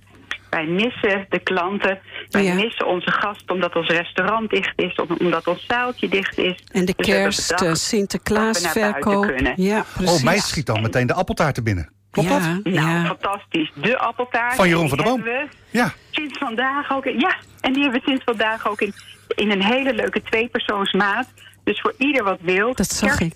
Wij 0.50 0.66
missen 0.66 1.26
de 1.28 1.38
klanten. 1.38 1.98
Wij 2.30 2.44
Ja. 2.44 2.54
missen 2.54 2.86
onze 2.86 3.10
gasten 3.10 3.54
omdat 3.54 3.74
ons 3.76 3.88
restaurant 3.88 4.50
dicht 4.50 4.72
is. 4.76 4.98
Omdat 5.18 5.46
ons 5.46 5.64
zaaltje 5.66 6.08
dicht 6.08 6.38
is. 6.38 6.54
En 6.72 6.84
de 6.84 6.94
Dus 6.96 7.06
kerst, 7.06 7.50
eh, 7.50 7.72
Sinterklaas 7.74 8.62
dat 8.62 8.72
we 8.72 8.80
naar 8.80 8.90
buiten 8.90 9.12
verkoop. 9.12 9.34
kunnen. 9.36 9.52
Ja, 9.56 9.84
precies. 9.94 10.16
Oh, 10.18 10.24
mij 10.24 10.38
schiet 10.38 10.66
dan 10.66 10.82
meteen 10.82 11.06
de 11.06 11.14
appeltaart 11.14 11.56
er 11.56 11.62
binnen. 11.62 11.90
Klopt 12.10 12.28
ja, 12.28 12.38
dat? 12.38 12.64
Nou, 12.72 12.88
ja. 12.88 13.04
fantastisch. 13.04 13.70
De 13.74 13.98
appeltaart. 13.98 14.54
Van 14.54 14.68
Jeroen 14.68 14.88
van 14.88 14.98
der 14.98 15.06
Boom. 15.06 15.22
we 15.22 15.46
Ja. 15.70 15.92
Sinds 16.10 16.38
vandaag 16.38 16.92
ook. 16.92 17.04
in- 17.06 17.18
Ja, 17.20 17.36
en 17.60 17.72
die 17.72 17.82
hebben 17.82 18.00
we 18.00 18.06
sinds 18.08 18.24
vandaag 18.24 18.68
ook 18.68 18.80
in, 18.80 18.92
in 19.34 19.50
een 19.50 19.62
hele 19.64 19.94
leuke 19.94 20.22
tweepersoonsmaat. 20.22 21.28
Dus 21.70 21.80
voor 21.80 21.94
ieder 21.98 22.24
wat 22.24 22.38
wil. 22.40 22.74
Dat 22.74 22.90
zag 22.90 23.20
ik. 23.20 23.34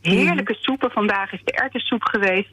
Heerlijke 0.00 0.56
soepen. 0.60 0.90
Vandaag 0.90 1.32
is 1.32 1.40
de 1.44 1.52
erwtensoep 1.52 2.02
geweest. 2.02 2.50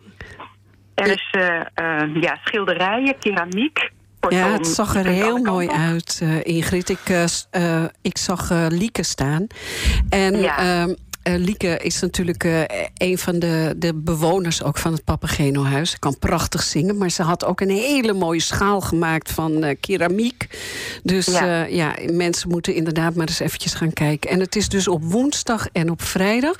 Er 0.95 1.07
is 1.07 1.27
eh, 1.31 1.59
eh, 1.59 2.15
ja, 2.21 2.37
schilderijen, 2.43 3.19
keramiek. 3.19 3.91
Ja, 4.29 4.51
het 4.51 4.67
zag 4.67 4.95
er 4.95 5.05
heel 5.05 5.37
mooi 5.37 5.67
op. 5.67 5.73
uit, 5.73 6.19
eh, 6.23 6.43
Ingrid. 6.43 6.89
Ik, 6.89 7.27
ik 8.01 8.17
zag 8.17 8.49
Lieke 8.67 9.03
staan. 9.03 9.47
En 10.09 10.39
Ja. 10.39 10.87
Eh, 11.33 11.39
Lieke 11.39 11.77
is 11.77 11.99
natuurlijk 11.99 12.43
eh, 12.43 12.61
een 12.97 13.17
van 13.17 13.39
de, 13.39 13.75
de 13.77 13.93
bewoners 13.93 14.63
ook 14.63 14.77
van 14.77 14.93
het 14.93 15.03
Papageno-huis. 15.03 15.91
Ze 15.91 15.99
kan 15.99 16.17
prachtig 16.19 16.63
zingen, 16.63 16.97
maar 16.97 17.09
ze 17.09 17.23
had 17.23 17.45
ook 17.45 17.61
een 17.61 17.69
hele 17.69 18.13
mooie 18.13 18.39
schaal 18.39 18.81
gemaakt 18.81 19.31
van 19.31 19.63
eh, 19.63 19.75
keramiek. 19.79 20.47
Dus 21.03 21.25
Ja. 21.25 21.45
ja. 21.45 21.65
ja, 21.65 22.11
mensen 22.11 22.49
moeten 22.49 22.73
inderdaad 22.75 23.15
maar 23.15 23.27
eens 23.27 23.39
eventjes 23.39 23.73
gaan 23.73 23.93
kijken. 23.93 24.29
En 24.29 24.39
het 24.39 24.55
is 24.55 24.69
dus 24.69 24.87
op 24.87 25.03
woensdag 25.03 25.67
en 25.71 25.89
op 25.91 26.01
vrijdag. 26.01 26.55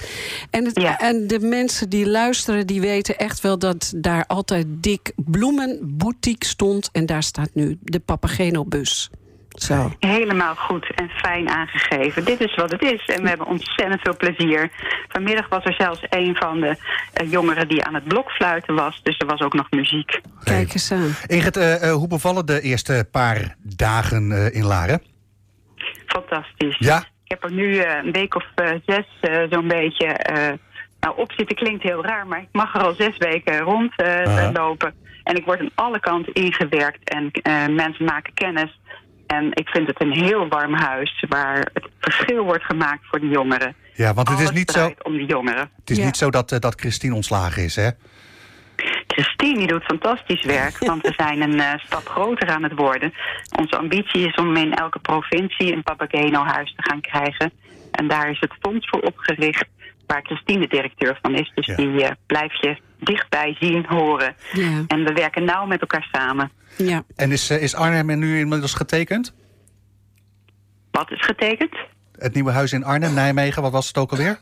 En, 0.49 0.65
het, 0.65 0.79
Ja. 0.79 0.97
en 0.97 1.27
de 1.27 1.39
mensen 1.39 1.89
die 1.89 2.07
luisteren, 2.07 2.67
die 2.67 2.81
weten 2.81 3.17
echt 3.17 3.41
wel 3.41 3.59
dat 3.59 3.93
daar 3.95 4.25
altijd 4.27 4.65
dik 4.69 5.11
bloemenboutique 5.15 6.47
stond. 6.47 6.89
En 6.91 7.05
daar 7.05 7.23
staat 7.23 7.49
nu 7.53 7.77
de 7.81 7.99
Papageno-bus. 7.99 9.09
Zo. 9.49 9.91
Helemaal 9.99 10.55
goed 10.55 10.91
en 10.95 11.09
fijn 11.09 11.49
aangegeven. 11.49 12.25
Dit 12.25 12.39
is 12.41 12.55
wat 12.55 12.71
het 12.71 12.81
is 12.81 13.05
en 13.05 13.21
we 13.23 13.29
hebben 13.29 13.47
ontzettend 13.47 14.01
veel 14.01 14.17
plezier. 14.17 14.69
Vanmiddag 15.07 15.49
was 15.49 15.63
er 15.63 15.73
zelfs 15.77 16.01
een 16.09 16.35
van 16.35 16.59
de 16.59 16.75
eh, 17.13 17.31
jongeren 17.31 17.67
die 17.67 17.83
aan 17.83 17.93
het 17.93 18.03
blokfluiten 18.07 18.75
was. 18.75 18.99
Dus 19.03 19.17
er 19.17 19.27
was 19.27 19.41
ook 19.41 19.53
nog 19.53 19.67
muziek. 19.71 20.21
Kijk 20.43 20.73
eens 20.73 20.91
aan. 20.91 21.15
Ingrid, 21.27 21.57
eh, 21.57 21.89
eh, 21.89 21.93
hoe 21.95 22.07
bevallen 22.07 22.45
de 22.45 22.61
eerste 22.61 23.07
paar 23.11 23.55
dagen 23.61 24.31
eh, 24.31 24.55
in 24.55 24.65
Laren? 24.65 25.01
Fantastisch. 26.05 26.75
Ja? 26.79 26.97
Ik 27.23 27.31
heb 27.31 27.43
er 27.43 27.51
nu 27.51 27.77
eh, 27.77 28.03
een 28.03 28.11
week 28.11 28.35
of 28.35 28.45
eh, 28.55 28.71
zes 28.85 29.05
zo'n 29.49 29.67
beetje 29.67 30.05
eh, 30.05 30.53
nou, 30.99 31.17
op 31.17 31.31
zitten. 31.31 31.55
Klinkt 31.55 31.83
heel 31.83 32.03
raar, 32.05 32.27
maar 32.27 32.41
ik 32.41 32.47
mag 32.51 32.75
er 32.75 32.81
al 32.81 32.93
zes 32.93 33.17
weken 33.17 33.59
rond 33.59 33.91
eh, 33.95 34.23
Aha. 34.23 34.51
lopen. 34.51 34.93
En 35.23 35.35
ik 35.35 35.45
word 35.45 35.59
aan 35.59 35.71
alle 35.75 35.99
kanten 35.99 36.33
ingewerkt 36.33 37.09
en 37.09 37.31
eh, 37.31 37.67
mensen 37.67 38.05
maken 38.05 38.33
kennis. 38.33 38.79
En 39.37 39.49
ik 39.53 39.69
vind 39.69 39.87
het 39.87 40.01
een 40.01 40.11
heel 40.11 40.47
warm 40.47 40.73
huis 40.73 41.25
waar 41.29 41.69
het 41.73 41.87
verschil 41.99 42.43
wordt 42.43 42.63
gemaakt 42.63 43.05
voor 43.09 43.19
de 43.19 43.27
jongeren. 43.27 43.75
Ja, 43.93 44.13
want 44.13 44.29
het 44.29 44.39
is 44.39 44.51
niet 44.51 44.71
zo, 44.71 44.93
om 45.01 45.17
de 45.17 45.25
jongeren. 45.25 45.69
het 45.79 45.89
is 45.89 45.97
Ja. 45.97 46.05
niet 46.05 46.17
zo 46.17 46.29
dat, 46.29 46.51
eh, 46.51 46.59
dat 46.59 46.79
Christine 46.79 47.15
ontslagen 47.15 47.63
is, 47.63 47.75
hè? 47.75 47.89
Christine 49.07 49.57
die 49.57 49.67
doet 49.67 49.83
fantastisch 49.83 50.45
werk, 50.45 50.77
want 50.91 51.01
we 51.01 51.13
zijn 51.17 51.41
een 51.41 51.59
eh, 51.59 51.79
stap 51.79 52.07
groter 52.07 52.49
aan 52.49 52.63
het 52.63 52.73
worden. 52.75 53.13
Onze 53.59 53.77
ambitie 53.77 54.27
is 54.27 54.35
om 54.35 54.55
in 54.55 54.73
elke 54.73 54.99
provincie 54.99 55.73
een 55.73 55.83
Papageno-huis 55.83 56.73
te 56.75 56.89
gaan 56.89 57.01
krijgen. 57.01 57.51
En 57.91 58.07
daar 58.07 58.29
is 58.29 58.39
het 58.39 58.53
fonds 58.61 58.87
voor 58.89 59.01
opgericht, 59.01 59.65
waar 60.11 60.21
Christine 60.23 60.59
de 60.59 60.67
directeur 60.67 61.19
van 61.21 61.35
is. 61.35 61.51
Dus 61.55 61.65
Ja. 61.65 61.75
die 61.75 62.03
eh, 62.03 62.11
blijf 62.25 62.61
je 62.61 62.77
dichtbij 62.99 63.55
zien, 63.59 63.85
horen. 63.87 64.35
Ja. 64.53 64.83
En 64.87 65.03
we 65.03 65.13
werken 65.13 65.43
nauw 65.45 65.65
met 65.65 65.81
elkaar 65.81 66.07
samen. 66.11 66.51
Ja. 66.77 67.03
En 67.15 67.31
is, 67.31 67.49
eh, 67.49 67.61
is 67.61 67.75
Arnhem 67.75 68.09
er 68.09 68.17
nu 68.17 68.39
inmiddels 68.39 68.73
getekend? 68.73 69.33
Wat 70.91 71.11
is 71.11 71.25
getekend? 71.25 71.75
Het 72.17 72.33
nieuwe 72.33 72.51
huis 72.51 72.73
in 72.73 72.83
Arnhem, 72.83 73.13
Nijmegen, 73.13 73.61
wat 73.61 73.71
was 73.71 73.87
het 73.87 73.97
ook 73.97 74.11
alweer? 74.11 74.39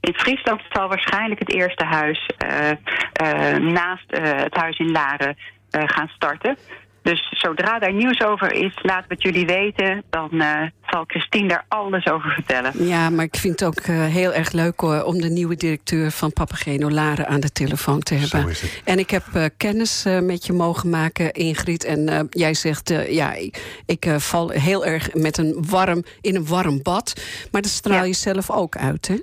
In 0.00 0.14
Friesland 0.14 0.60
zal 0.70 0.88
waarschijnlijk 0.88 1.40
het 1.40 1.52
eerste 1.54 1.84
huis 1.84 2.30
eh, 2.38 2.70
eh, 2.70 3.56
naast 3.62 4.10
eh, 4.10 4.22
het 4.36 4.54
huis 4.56 4.78
in 4.78 4.90
Laren 4.90 5.36
eh, 5.70 5.82
gaan 5.86 6.08
starten. 6.08 6.56
Dus 7.02 7.28
zodra 7.30 7.78
daar 7.78 7.92
nieuws 7.92 8.20
over 8.24 8.52
is, 8.52 8.78
laten 8.82 9.08
we 9.08 9.14
het 9.14 9.22
jullie 9.22 9.46
weten. 9.46 10.02
Dan 10.10 10.40
eh, 10.40 10.62
zal 10.86 11.04
Christine 11.06 11.48
daar 11.48 11.64
alles 11.68 12.06
over 12.06 12.30
vertellen. 12.30 12.86
Ja, 12.86 13.10
maar 13.10 13.24
ik 13.24 13.36
vind 13.36 13.60
het 13.60 13.68
ook 13.68 13.80
eh, 13.80 14.04
heel 14.04 14.32
erg 14.32 14.52
leuk 14.52 14.80
hoor, 14.80 15.02
om 15.02 15.20
de 15.20 15.28
nieuwe 15.30 15.56
directeur 15.56 16.10
van 16.10 16.32
Papageno 16.32 16.90
Laren 16.90 17.26
aan 17.28 17.40
de 17.40 17.52
telefoon 17.52 18.00
te 18.00 18.14
hebben. 18.14 18.42
Zo 18.42 18.48
is 18.48 18.60
het. 18.60 18.80
En 18.84 18.98
ik 18.98 19.10
heb 19.10 19.24
eh, 19.32 19.44
kennis 19.56 20.04
eh, 20.04 20.20
met 20.20 20.46
je 20.46 20.52
mogen 20.52 20.90
maken, 20.90 21.32
Ingrid. 21.32 21.84
En 21.84 22.08
eh, 22.08 22.20
jij 22.30 22.54
zegt, 22.54 22.90
eh, 22.90 23.12
ja, 23.12 23.32
ik, 23.32 23.80
ik, 23.86 24.06
eh, 24.06 24.16
val 24.18 24.48
heel 24.48 24.84
erg 24.86 25.14
met 25.14 25.38
een 25.38 25.64
warm, 25.68 26.02
in 26.20 26.34
een 26.36 26.46
warm 26.46 26.82
bad. 26.82 27.12
Maar 27.50 27.62
dat 27.62 27.70
straal 27.70 27.96
Ja. 27.98 28.02
je 28.04 28.12
zelf 28.14 28.50
ook 28.50 28.76
uit, 28.76 29.08
hè? 29.08 29.16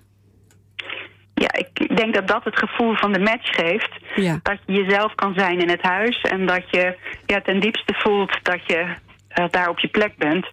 Ja, 1.39 1.53
ik 1.53 1.95
denk 1.97 2.13
dat 2.13 2.27
dat 2.27 2.43
het 2.43 2.57
gevoel 2.57 2.95
van 2.95 3.13
de 3.13 3.19
match 3.19 3.55
geeft. 3.55 3.91
Ja. 4.15 4.39
Dat 4.43 4.57
je 4.65 4.73
jezelf 4.73 5.15
kan 5.15 5.33
zijn 5.33 5.59
in 5.59 5.69
het 5.69 5.81
huis. 5.81 6.21
En 6.21 6.45
dat 6.45 6.63
je 6.71 6.97
ja, 7.25 7.41
ten 7.41 7.59
diepste 7.59 7.93
voelt 7.97 8.39
dat 8.43 8.59
je 8.65 8.95
eh, 9.27 9.45
daar 9.49 9.69
op 9.69 9.79
je 9.79 9.87
plek 9.87 10.17
bent. 10.17 10.47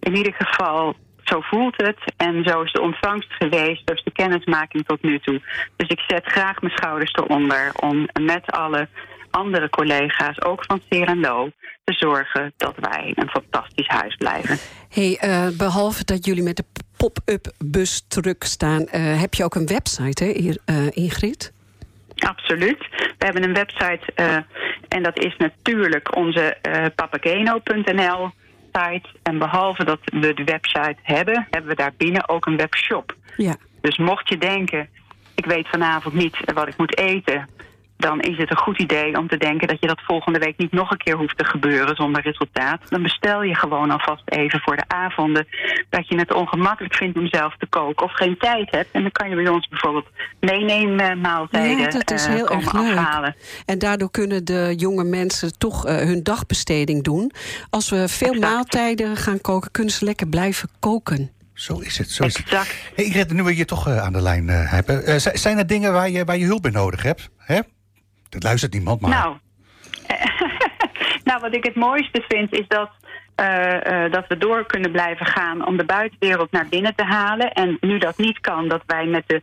In 0.00 0.16
ieder 0.16 0.34
geval, 0.38 0.94
zo 1.24 1.40
voelt 1.40 1.76
het. 1.76 1.98
En 2.16 2.44
zo 2.44 2.62
is 2.62 2.72
de 2.72 2.80
ontvangst 2.80 3.32
geweest. 3.32 3.82
Zo 3.84 3.94
is 3.94 4.02
de 4.02 4.12
kennismaking 4.12 4.86
tot 4.86 5.02
nu 5.02 5.18
toe. 5.18 5.40
Dus 5.76 5.88
ik 5.88 6.00
zet 6.06 6.24
graag 6.24 6.60
mijn 6.60 6.76
schouders 6.76 7.12
eronder. 7.12 7.72
Om 7.80 8.08
met 8.20 8.50
alle 8.50 8.88
andere 9.30 9.70
collega's, 9.70 10.42
ook 10.42 10.64
van 10.64 10.80
Serendo, 10.88 11.50
te 11.84 11.92
zorgen 11.92 12.52
dat 12.56 12.74
wij 12.76 13.12
een 13.14 13.28
fantastisch 13.28 13.88
huis 13.88 14.16
blijven. 14.16 14.58
Hey, 14.88 15.18
eh, 15.20 15.48
behalve 15.56 16.04
dat 16.04 16.24
jullie 16.24 16.42
met 16.42 16.56
de 16.56 16.64
pop-up 17.02 17.52
bus 17.64 18.04
truck 18.08 18.44
staan, 18.44 18.86
eh, 18.86 19.20
heb 19.20 19.34
je 19.34 19.44
ook 19.44 19.54
een 19.54 19.66
website, 19.66 20.24
hè, 20.24 20.54
eh, 20.64 20.86
Ingrid? 20.90 21.52
Absoluut. 22.16 22.78
We 23.18 23.24
hebben 23.24 23.42
een 23.42 23.54
website 23.54 24.00
eh, 24.14 24.36
en 24.88 25.02
dat 25.02 25.18
is 25.18 25.36
natuurlijk 25.38 26.16
onze 26.16 26.56
eh 26.62 26.84
papageno.nl 26.94 28.30
site. 28.72 29.08
En 29.22 29.38
behalve 29.38 29.84
dat 29.84 29.98
we 30.04 30.34
de 30.34 30.44
website 30.44 30.96
hebben, 31.02 31.46
hebben 31.50 31.70
we 31.70 31.76
daar 31.76 31.92
binnen 31.96 32.28
ook 32.28 32.46
een 32.46 32.56
webshop. 32.56 33.16
Ja. 33.36 33.56
Dus 33.80 33.98
mocht 33.98 34.28
je 34.28 34.38
denken, 34.38 34.88
ik 35.34 35.46
weet 35.46 35.68
vanavond 35.68 36.14
niet 36.14 36.36
wat 36.54 36.68
ik 36.68 36.76
moet 36.76 36.98
eten... 36.98 37.48
dan 37.96 38.20
is 38.20 38.36
het 38.36 38.50
een 38.50 38.56
goed 38.56 38.78
idee 38.80 39.18
om 39.18 39.28
te 39.28 39.36
denken 39.36 39.68
dat 39.68 39.76
je 39.80 39.86
dat 39.86 40.00
volgende 40.04 40.38
week 40.38 40.56
niet 40.58 40.72
nog 40.72 40.90
een 40.90 40.96
keer 40.96 41.16
hoeft 41.16 41.38
te 41.38 41.44
gebeuren 41.44 41.96
zonder 41.96 42.22
resultaat. 42.22 42.80
Dan 42.88 43.02
bestel 43.02 43.42
je 43.42 43.54
gewoon 43.54 43.90
alvast 43.90 44.22
even 44.24 44.60
voor 44.60 44.76
de 44.76 44.84
avonden 44.86 45.46
dat 45.90 46.08
je 46.08 46.18
het 46.18 46.32
ongemakkelijk 46.34 46.94
vindt 46.94 47.18
om 47.18 47.26
zelf 47.28 47.56
te 47.56 47.66
koken 47.66 48.06
of 48.06 48.12
geen 48.12 48.36
tijd 48.38 48.70
hebt. 48.70 48.88
En 48.92 49.02
dan 49.02 49.12
kan 49.12 49.28
je 49.28 49.34
bij 49.36 49.48
ons 49.48 49.68
bijvoorbeeld 49.68 50.06
meenemen 50.40 51.20
maaltijden 51.20 51.78
Ja, 51.78 51.88
dat 51.90 52.10
is 52.10 52.26
eh, 52.26 52.32
heel 52.34 52.44
komen 52.44 52.62
erg 52.64 52.72
leuk. 52.72 52.96
afhalen. 52.96 53.36
En 53.66 53.78
daardoor 53.78 54.10
kunnen 54.10 54.44
de 54.44 54.74
jonge 54.76 55.04
mensen 55.04 55.58
toch 55.58 55.86
eh, 55.86 55.96
hun 55.96 56.22
dagbesteding 56.22 57.02
doen. 57.04 57.32
Als 57.70 57.90
we 57.90 58.08
veel 58.08 58.32
Exact. 58.32 58.52
maaltijden 58.52 59.16
gaan 59.16 59.40
koken, 59.40 59.70
kunnen 59.70 59.92
ze 59.92 60.04
lekker 60.04 60.28
blijven 60.28 60.68
koken. 60.78 61.30
Zo 61.54 61.78
is 61.78 61.98
het, 61.98 62.10
zo 62.10 62.24
is 62.24 62.36
het. 62.36 62.46
Exact. 62.46 62.74
Hey, 62.94 63.04
Ingrid, 63.04 63.32
nu 63.32 63.42
we 63.42 63.56
je 63.56 63.64
toch 63.64 63.88
eh, 63.88 63.98
aan 63.98 64.12
de 64.12 64.22
lijn 64.22 64.48
eh, 64.48 64.70
hebben. 64.70 65.04
eh, 65.06 65.16
zijn 65.32 65.58
er 65.58 65.66
dingen 65.66 65.92
waar 65.92 66.10
je, 66.10 66.24
waar 66.24 66.36
je 66.36 66.44
hulp 66.44 66.62
bij 66.62 66.70
nodig 66.70 67.02
hebt? 67.02 67.28
Hè? 67.36 67.60
Dat 68.32 68.42
luistert 68.42 68.72
niemand, 68.72 69.00
maar... 69.00 69.10
Nou, 69.10 69.36
nou, 71.28 71.40
wat 71.40 71.54
ik 71.54 71.64
het 71.64 71.74
mooiste 71.74 72.24
vind 72.28 72.52
is 72.52 72.68
dat, 72.68 72.90
eh, 73.34 74.04
eh, 74.04 74.12
dat 74.12 74.26
we 74.28 74.38
door 74.38 74.66
kunnen 74.66 74.92
blijven 74.92 75.26
gaan 75.26 75.66
om 75.66 75.76
de 75.76 75.84
buitenwereld 75.84 76.50
naar 76.50 76.68
binnen 76.68 76.94
te 76.94 77.04
halen. 77.04 77.52
En 77.52 77.76
nu 77.80 77.98
dat 77.98 78.18
niet 78.18 78.40
kan, 78.40 78.68
dat 78.68 78.82
wij 78.86 79.06
met 79.06 79.24
de, 79.26 79.42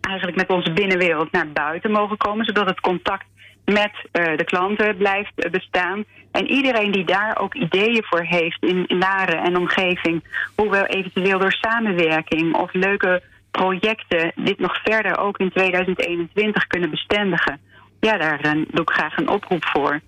eigenlijk 0.00 0.36
met 0.36 0.50
onze 0.50 0.72
binnenwereld 0.72 1.32
naar 1.32 1.48
buiten 1.48 1.90
mogen 1.90 2.16
komen, 2.16 2.44
zodat 2.44 2.66
het 2.66 2.80
contact 2.80 3.24
met 3.64 3.92
eh, 4.12 4.36
de 4.36 4.44
klanten 4.44 4.96
blijft 4.96 5.50
bestaan. 5.50 6.04
En 6.32 6.50
iedereen 6.50 6.92
die 6.92 7.04
daar 7.04 7.38
ook 7.38 7.54
ideeën 7.54 8.04
voor 8.04 8.22
heeft 8.22 8.62
in 8.62 8.84
Laren 8.88 9.42
en 9.42 9.56
omgeving, 9.56 10.24
hoe 10.54 10.70
we 10.70 10.86
eventueel 10.86 11.38
door 11.38 11.52
samenwerking 11.52 12.54
of 12.54 12.72
leuke 12.72 13.22
projecten 13.50 14.32
dit 14.36 14.58
nog 14.58 14.82
verder 14.82 15.18
ook 15.18 15.38
in 15.38 15.50
2021 15.50 16.66
kunnen 16.66 16.90
bestendigen. 16.90 17.60
Ja, 18.00 18.16
daar 18.16 18.40
eh, 18.40 18.52
doe 18.52 18.82
ik 18.82 18.90
graag 18.90 19.16
een 19.16 19.28
oproep 19.28 19.64
voor. 19.64 20.00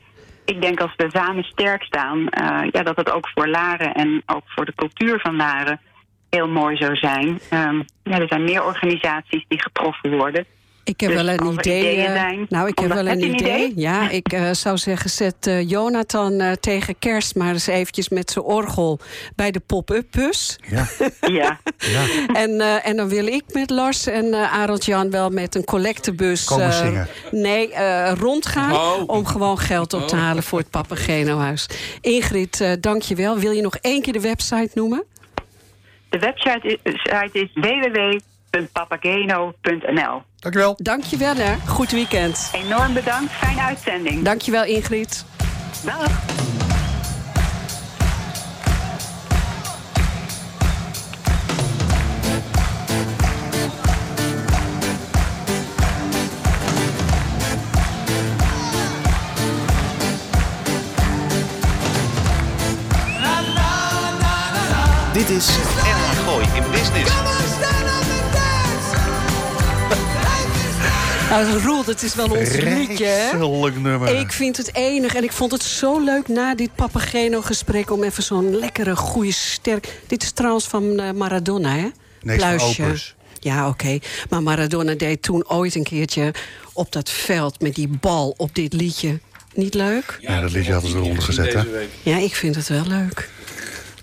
Ik 0.45 0.61
denk 0.61 0.81
als 0.81 0.95
we 0.97 1.09
samen 1.13 1.45
sterk 1.45 1.83
staan, 1.83 2.29
eh, 2.29 2.69
ja, 2.71 2.83
dat 2.83 2.97
het 2.97 3.11
ook 3.11 3.29
voor 3.35 3.49
Laren 3.49 3.95
en 3.95 4.23
ook 4.27 4.43
voor 4.47 4.65
de 4.65 4.75
cultuur 4.75 5.21
van 5.21 5.37
Laren 5.37 5.81
heel 6.31 6.49
mooi 6.49 6.77
zou 6.77 6.97
zijn. 6.97 7.41
Ehm, 7.51 7.83
ja, 8.03 8.19
er 8.21 8.29
zijn 8.29 8.45
meer 8.45 8.65
organisaties 8.65 9.45
die 9.49 9.63
getroffen 9.63 10.17
worden. 10.17 10.47
Ik 10.85 11.01
heb 11.01 11.11
Dus 11.11 11.23
wel 11.23 11.29
een 11.29 11.53
idee. 11.53 11.97
eh, 12.03 12.39
nou, 12.49 12.69
ik 12.69 12.79
heb 12.79 12.93
wel 12.93 13.07
een 13.07 13.19
idee. 13.25 13.33
idee? 13.33 13.73
Ja, 13.77 14.11
ik 14.11 14.33
eh, 14.33 14.51
zou 14.53 14.79
zeggen, 14.79 15.11
zet 15.11 15.47
eh, 15.47 15.69
Jonathan 15.69 16.41
eh, 16.41 16.53
tegen 16.53 16.99
kerst 16.99 17.35
maar 17.35 17.53
eens 17.53 17.67
eventjes 17.67 18.09
met 18.09 18.31
zijn 18.31 18.45
orgel 18.45 18.99
bij 19.37 19.51
de 19.51 19.61
pop-up 19.61 20.07
bus. 20.11 20.59
Ja, 20.71 20.87
Ja, 21.41 21.61
ja. 21.79 22.05
En, 22.33 22.61
eh, 22.61 22.87
en 22.89 22.97
dan 22.97 23.09
wil 23.09 23.27
ik 23.27 23.43
met 23.53 23.71
Lars 23.71 24.07
en 24.07 24.35
eh 24.35 24.53
Arend 24.53 24.85
Jan 24.85 25.11
wel 25.11 25.31
met 25.31 25.55
een 25.55 25.65
collectebus 25.65 26.45
Komen 26.45 26.73
zingen. 26.73 27.09
nee, 27.31 27.73
eh, 27.73 28.13
rondgaan 28.19 28.73
Oh. 28.73 29.03
om 29.07 29.27
gewoon 29.27 29.59
geld 29.59 29.93
op 29.95 30.09
te 30.09 30.17
halen 30.17 30.43
voor 30.43 30.59
het 30.59 30.71
Papageno-huis. 30.71 31.67
Ingrid, 32.01 32.61
eh, 32.61 32.73
dank 32.81 33.03
je 33.03 33.15
wel. 33.15 33.39
Wil 33.39 33.51
je 33.53 33.63
nog 33.63 33.77
één 33.81 34.03
keer 34.03 34.13
de 34.13 34.21
website 34.21 34.71
noemen? 34.75 35.05
de 36.09 36.19
website 36.19 36.61
is, 36.83 36.93
is 36.93 37.51
www.papageno.nl. 38.53 40.23
Dankjewel. 40.39 40.75
Dank 40.83 41.05
je 41.05 41.17
wel, 41.17 41.35
hè. 41.35 41.55
Goed 41.67 41.91
weekend. 41.91 42.51
Enorm 42.53 42.95
bedankt, 42.95 43.33
fijne 43.33 43.61
uitzending. 43.61 44.25
Dank 44.25 44.41
je 44.41 44.51
wel, 44.51 44.65
Ingrid. 44.65 45.25
Dag. 45.85 46.21
Dit 65.13 65.31
is 65.31 65.49
NH 65.85 66.27
Gooi 66.27 66.47
in 66.55 66.71
Business. 66.71 67.32
Nou, 71.33 71.59
Roel, 71.59 71.85
dat 71.85 72.03
is 72.03 72.15
wel 72.15 72.31
ons 72.31 72.57
liedje, 72.57 73.05
hè? 73.05 73.29
Vreselijk 73.29 73.79
nummer. 73.79 74.19
Ik 74.19 74.33
vind 74.33 74.57
het 74.57 74.75
enig 74.75 75.15
en 75.15 75.25
ik 75.25 75.33
vond 75.33 75.53
het 75.53 75.63
zo 75.63 76.01
leuk 76.05 76.29
na 76.29 76.55
dit 76.55 76.75
Papageno-gesprek... 76.75 77.91
om 77.91 78.03
even 78.03 78.23
zo'n 78.23 78.57
lekkere, 78.57 78.97
goede, 78.97 79.33
sterk... 79.33 80.01
Dit 80.07 80.23
is 80.23 80.31
trouwens 80.31 80.67
van 80.67 81.01
eh, 81.01 81.11
Maradona, 81.11 81.77
hè? 81.77 81.89
Nee, 82.23 82.37
Pluisje. 82.37 82.83
Opus. 82.83 83.15
Ja, 83.41 83.69
oké. 83.69 83.99
Maar 84.29 84.43
Maradona 84.43 84.95
deed 84.95 85.23
toen 85.23 85.49
ooit 85.49 85.75
een 85.75 85.83
keertje 85.83 86.35
op 86.73 86.93
dat 86.93 87.11
veld... 87.11 87.61
met 87.61 87.75
die 87.75 87.89
bal 87.89 88.35
op 88.37 88.55
dit 88.55 88.73
liedje. 88.73 89.21
Niet 89.55 89.75
leuk? 89.75 90.19
Ja, 90.21 90.41
dat 90.41 90.53
liedje 90.53 90.73
hadden 90.73 90.91
ze 90.91 90.97
eronder 90.97 91.23
gezet, 91.23 91.53
hè? 91.53 91.63
Ja, 92.03 92.17
ik 92.17 92.35
vind 92.35 92.55
het 92.55 92.69
wel 92.69 92.87
leuk. 92.87 93.31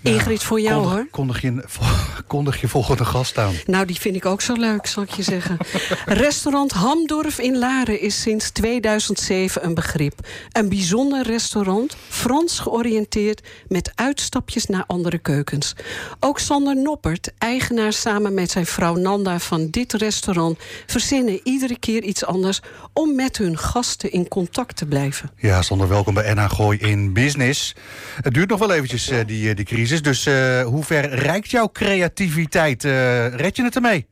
Ingrid, 0.02 0.42
voor 0.42 0.60
jou, 0.60 0.74
kondig, 0.74 0.92
hoor. 0.92 1.06
Kondig 1.10 1.40
je, 1.40 1.64
kondig 2.26 2.60
je 2.60 2.68
volgende 2.68 3.04
gast 3.04 3.38
aan. 3.38 3.54
Nou, 3.66 3.86
die 3.86 4.00
vind 4.00 4.16
ik 4.16 4.26
ook 4.26 4.40
zo 4.40 4.52
leuk, 4.52 4.86
zal 4.86 5.02
ik 5.02 5.10
je 5.10 5.22
zeggen. 5.22 5.58
restaurant 6.26 6.72
Hamdorf 6.72 7.38
in 7.38 7.58
Laren 7.58 8.00
is 8.00 8.20
sinds 8.20 8.50
2007 8.50 9.64
een 9.64 9.74
begrip. 9.74 10.26
Een 10.52 10.68
bijzonder 10.68 11.26
restaurant, 11.26 11.96
Frans 12.08 12.58
georiënteerd... 12.58 13.48
met 13.68 13.92
uitstapjes 13.94 14.66
naar 14.66 14.84
andere 14.86 15.18
keukens. 15.18 15.74
Ook 16.20 16.38
Sander 16.38 16.76
Noppert, 16.76 17.32
eigenaar 17.38 17.92
samen 17.92 18.34
met 18.34 18.50
zijn 18.50 18.66
vrouw 18.66 18.94
Nanda... 18.94 19.38
van 19.38 19.68
dit 19.70 19.92
restaurant, 19.92 20.58
verzinnen 20.86 21.40
iedere 21.44 21.78
keer 21.78 22.02
iets 22.02 22.24
anders... 22.24 22.60
om 22.92 23.14
met 23.14 23.36
hun 23.36 23.58
gasten 23.58 24.12
in 24.12 24.28
contact 24.28 24.76
te 24.76 24.86
blijven. 24.86 25.30
Ja, 25.36 25.62
Sander, 25.62 25.88
welkom 25.88 26.14
bij 26.14 26.34
NH 26.34 26.50
Gooi 26.50 26.78
in 26.78 27.12
Business. 27.12 27.74
Het 28.20 28.34
duurt 28.34 28.48
nog 28.48 28.58
wel 28.58 28.72
eventjes, 28.72 29.08
eh, 29.08 29.18
die, 29.26 29.48
eh, 29.48 29.56
die 29.56 29.64
crisis. 29.64 29.89
Dus 29.98 30.26
eh, 30.26 30.62
hoe 30.62 30.84
ver 30.84 31.08
reikt 31.08 31.50
jouw 31.50 31.68
creativiteit? 31.68 32.84
Eh, 32.84 33.34
red 33.34 33.56
je 33.56 33.62
het 33.62 33.74
ermee? 33.74 34.06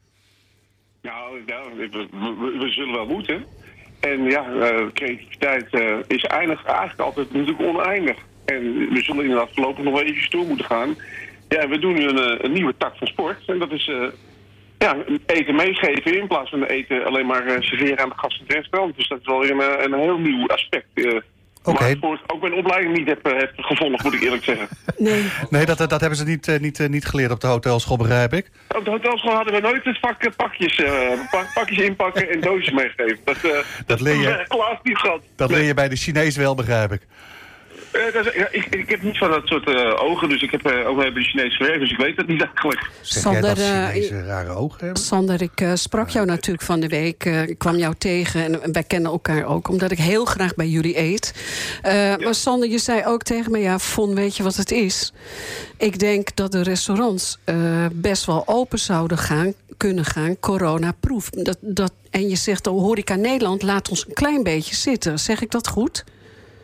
Nou, 1.02 1.44
we, 1.46 2.68
zullen 2.70 2.94
wel 2.94 3.06
moeten. 3.06 3.44
En 4.00 4.22
ja, 4.22 4.46
uh, 4.48 4.86
creativiteit 4.92 5.66
uh, 5.70 5.96
is 6.06 6.24
eindig, 6.24 6.64
eigenlijk 6.64 7.00
altijd 7.00 7.32
natuurlijk 7.32 7.60
oneindig. 7.60 8.16
En 8.44 8.88
we 8.88 9.02
zullen 9.02 9.22
inderdaad 9.22 9.50
voorlopig 9.54 9.84
nog 9.84 9.94
wel 9.94 10.02
even 10.02 10.30
toe 10.30 10.46
moeten 10.46 10.66
gaan. 10.66 10.96
Ja, 11.48 11.68
we 11.68 11.78
doen 11.78 11.94
nu 11.94 12.08
een, 12.08 12.52
nieuwe 12.52 12.74
tak 12.78 12.96
van 12.96 13.06
sport. 13.06 13.42
En 13.46 13.58
dat 13.58 13.72
is 13.72 13.86
uh, 13.86 14.08
ja, 14.78 14.96
eten 15.26 15.54
meegeven 15.54 16.18
in 16.18 16.26
plaats 16.26 16.50
van 16.50 16.64
eten 16.64 17.04
alleen 17.04 17.26
maar 17.26 17.56
serveren 17.60 17.98
aan 17.98 18.08
de 18.08 18.18
gasten 18.18 18.46
restaurant. 18.46 18.96
Dus 18.96 19.08
dat 19.08 19.20
is 19.20 19.26
wel 19.26 19.44
een, 19.44 19.92
een 19.92 20.00
heel 20.00 20.18
nieuw 20.18 20.46
aspect. 20.46 21.22
Oké. 21.68 21.96
Maar 22.00 22.20
ook 22.26 22.40
mijn 22.40 22.54
opleiding 22.54 22.96
niet 22.96 23.06
heb, 23.06 23.24
heb 23.24 23.52
gevolgd, 23.56 24.02
moet 24.02 24.14
ik 24.14 24.22
eerlijk 24.22 24.44
zeggen. 24.44 24.68
Nee, 24.96 25.24
nee 25.50 25.66
dat, 25.66 25.78
dat 25.78 26.00
hebben 26.00 26.18
ze 26.18 26.24
niet, 26.24 26.48
uh, 26.48 26.58
niet, 26.58 26.78
uh, 26.78 26.88
niet 26.88 27.06
geleerd 27.06 27.30
op 27.30 27.40
de 27.40 27.46
hotelschool, 27.46 27.96
begrijp 27.96 28.32
ik. 28.32 28.50
Op 28.76 28.84
de 28.84 28.90
hotelschool 28.90 29.34
hadden 29.34 29.54
we 29.54 29.60
nooit 29.60 29.84
het 29.84 29.98
vak 29.98 30.36
pakjes, 30.36 30.78
uh, 30.78 30.90
pak, 31.30 31.52
pakjes 31.54 31.78
inpakken 31.78 32.30
en 32.30 32.40
doosjes 32.40 32.74
meegeven. 32.74 33.18
Dat, 33.24 33.36
dat 33.86 34.00
leer 34.00 34.20
je, 34.28 34.44
Klaas 34.48 34.78
niet 34.82 34.98
gehad. 34.98 35.20
Dat 35.36 35.50
leer 35.50 35.62
je 35.62 35.74
bij 35.74 35.88
de 35.88 35.96
Chinees 35.96 36.36
wel, 36.36 36.54
begrijp 36.54 36.92
ik. 36.92 37.00
Uh, 37.92 38.12
dat 38.12 38.34
ja, 38.34 38.48
ik, 38.50 38.66
ik 38.66 38.88
heb 38.88 39.02
niet 39.02 39.18
van 39.18 39.30
dat 39.30 39.46
soort 39.46 39.68
uh, 39.68 40.02
ogen, 40.02 40.28
dus 40.28 40.42
ik 40.42 40.50
heb 40.50 40.70
uh, 40.70 40.88
ook 40.88 40.96
bij 40.96 41.12
de 41.12 41.22
Chinees 41.22 41.56
gewerkt, 41.56 41.80
dus 41.80 41.90
ik 41.90 41.96
weet 41.96 42.16
het 42.16 42.26
niet 42.26 42.42
eigenlijk. 42.42 42.90
Zeg 43.00 43.22
Sander, 43.22 43.42
dat 43.42 43.58
rare 44.26 44.50
ogen 44.50 44.78
hebben? 44.84 45.02
Sander, 45.02 45.42
ik 45.42 45.66
sprak 45.74 46.08
jou 46.08 46.26
natuurlijk 46.26 46.64
van 46.64 46.80
de 46.80 46.88
week, 46.88 47.24
ik 47.24 47.58
kwam 47.58 47.76
jou 47.76 47.94
tegen 47.98 48.62
en 48.62 48.72
wij 48.72 48.82
kennen 48.82 49.10
elkaar 49.10 49.44
ook, 49.44 49.68
omdat 49.68 49.90
ik 49.90 49.98
heel 49.98 50.24
graag 50.24 50.54
bij 50.54 50.68
jullie 50.68 50.98
eet. 50.98 51.34
Ja. 51.82 52.16
Maar 52.16 52.34
Sander, 52.34 52.68
je 52.68 52.78
zei 52.78 53.04
ook 53.04 53.22
tegen 53.22 53.52
me, 53.52 53.58
ja, 53.58 53.78
Von, 53.78 54.14
weet 54.14 54.36
je 54.36 54.42
wat 54.42 54.56
het 54.56 54.70
is? 54.70 55.12
Ik 55.76 55.98
denk 55.98 56.36
dat 56.36 56.52
de 56.52 56.62
restaurants 56.62 57.38
best 57.92 58.24
wel 58.24 58.42
open 58.46 58.78
zouden 58.78 59.18
gaan, 59.18 59.52
kunnen 59.76 60.04
gaan, 60.04 60.38
coronaproof. 60.40 61.30
Dat, 61.30 61.58
dat, 61.60 61.92
en 62.10 62.28
je 62.28 62.36
zegt, 62.36 62.66
oh, 62.66 62.80
Horeca 62.80 63.14
Nederland, 63.14 63.62
laat 63.62 63.88
ons 63.88 64.06
een 64.06 64.14
klein 64.14 64.42
beetje 64.42 64.74
zitten. 64.74 65.18
Zeg 65.18 65.42
ik 65.42 65.50
dat 65.50 65.68
goed? 65.68 66.04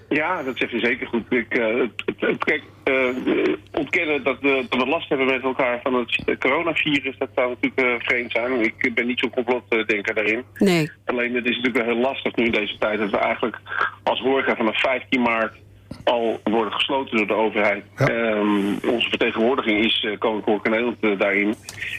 Ja, 0.08 0.42
dat 0.42 0.56
zeg 0.56 0.70
je 0.70 0.78
zeker 0.78 1.06
goed. 1.06 1.22
Ik, 1.28 1.58
uh, 1.58 1.88
het, 2.18 2.44
kijk, 2.44 2.62
uh, 2.84 3.54
ontkennen 3.72 4.22
dat 4.22 4.40
we, 4.40 4.66
dat 4.68 4.80
we 4.80 4.86
last 4.86 5.08
hebben 5.08 5.26
met 5.26 5.42
elkaar 5.42 5.80
van 5.82 5.94
het 5.94 6.38
coronavirus, 6.38 7.18
dat 7.18 7.28
zou 7.34 7.48
natuurlijk 7.48 7.80
uh, 7.80 8.06
vreemd 8.06 8.32
zijn. 8.32 8.60
Ik 8.60 8.94
ben 8.94 9.06
niet 9.06 9.18
zo'n 9.18 9.30
complotdenker 9.30 10.14
daarin. 10.14 10.44
Nee. 10.54 10.90
Alleen 11.04 11.34
het 11.34 11.44
is 11.44 11.56
natuurlijk 11.56 11.84
wel 11.84 11.94
heel 11.94 12.04
lastig 12.04 12.36
nu 12.36 12.44
in 12.44 12.52
deze 12.52 12.78
tijd 12.78 12.98
dat 12.98 13.10
we 13.10 13.16
eigenlijk 13.18 13.58
als 14.02 14.20
horeca 14.20 14.56
vanaf 14.56 14.80
15 14.80 15.22
maart 15.22 15.62
al 16.04 16.40
worden 16.44 16.72
gesloten 16.72 17.16
door 17.16 17.26
de 17.26 17.34
overheid. 17.34 17.84
Ja. 17.96 18.08
Um, 18.08 18.78
onze 18.88 19.08
vertegenwoordiging 19.08 19.84
is 19.84 20.02
uh, 20.02 20.18
Koninklijke 20.18 20.68
Nederland 20.68 20.96
uh, 21.00 21.18
daarin. 21.18 21.54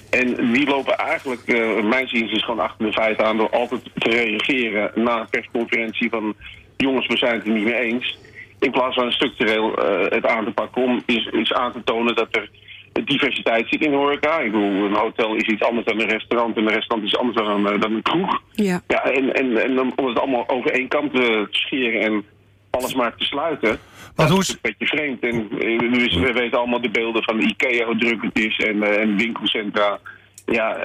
En 0.10 0.52
die 0.52 0.68
lopen 0.68 0.98
eigenlijk, 0.98 1.42
uh, 1.46 1.84
mijn 1.84 2.08
zin 2.08 2.30
is 2.30 2.44
gewoon 2.44 2.60
achter 2.60 2.86
de 2.86 2.94
feiten 2.94 3.26
aan 3.26 3.38
door 3.38 3.50
altijd 3.50 3.82
te 3.94 4.10
reageren 4.10 4.92
na 4.96 5.20
een 5.20 5.30
persconferentie 5.30 6.10
van 6.10 6.36
jongens, 6.78 7.08
we 7.08 7.18
zijn 7.18 7.34
het 7.34 7.46
er 7.46 7.52
niet 7.52 7.64
mee 7.64 7.80
eens. 7.80 8.18
In 8.60 8.72
plaats 8.72 8.96
van 8.96 9.12
structureel 9.12 9.80
uh, 9.80 10.10
het 10.10 10.26
aan 10.26 10.46
te 10.46 10.52
pakken 10.52 10.84
om 10.84 11.04
is, 11.06 11.26
is 11.32 11.54
aan 11.54 11.72
te 11.72 11.84
tonen 11.84 12.16
dat 12.16 12.28
er 12.32 12.50
diversiteit 13.04 13.68
zit 13.70 13.82
in 13.82 13.92
de 13.92 13.98
horeca. 13.98 14.40
Ik 14.40 14.52
bedoel, 14.52 14.86
een 14.86 14.96
hotel 14.96 15.36
is 15.36 15.48
iets 15.48 15.64
anders 15.64 15.86
dan 15.86 16.00
een 16.00 16.10
restaurant 16.10 16.58
en 16.58 16.62
een 16.62 16.74
restaurant 16.74 17.12
is 17.12 17.18
anders 17.18 17.38
dan, 17.38 17.74
uh, 17.74 17.82
dan 17.82 17.94
een 17.94 18.02
kroeg. 18.02 18.42
Ja. 18.52 18.82
ja 18.88 19.04
en, 19.04 19.34
en, 19.34 19.64
en 19.64 19.80
om 19.80 20.08
het 20.08 20.20
allemaal 20.20 20.50
over 20.50 20.72
één 20.72 20.88
kant 20.88 21.16
te 21.16 21.48
scheren 21.50 22.02
en 22.02 22.24
alles 22.70 22.94
maar 22.94 23.16
te 23.16 23.26
sluiten. 23.26 23.80
Maar 24.16 24.30
hoe 24.30 24.40
is 24.40 24.50
een 24.50 24.60
beetje 24.62 24.88
vreemd. 24.88 25.24
En 25.24 25.48
dus, 25.92 26.16
we 26.16 26.32
weten 26.34 26.58
allemaal 26.58 26.82
de 26.82 26.90
beelden 26.90 27.24
van 27.24 27.38
de 27.38 27.44
IKEA, 27.44 27.86
hoe 27.86 27.98
druk 27.98 28.22
het 28.22 28.40
is 28.40 28.58
en, 28.58 28.84
en 29.00 29.18
winkelcentra. 29.18 30.00
Ja, 30.46 30.78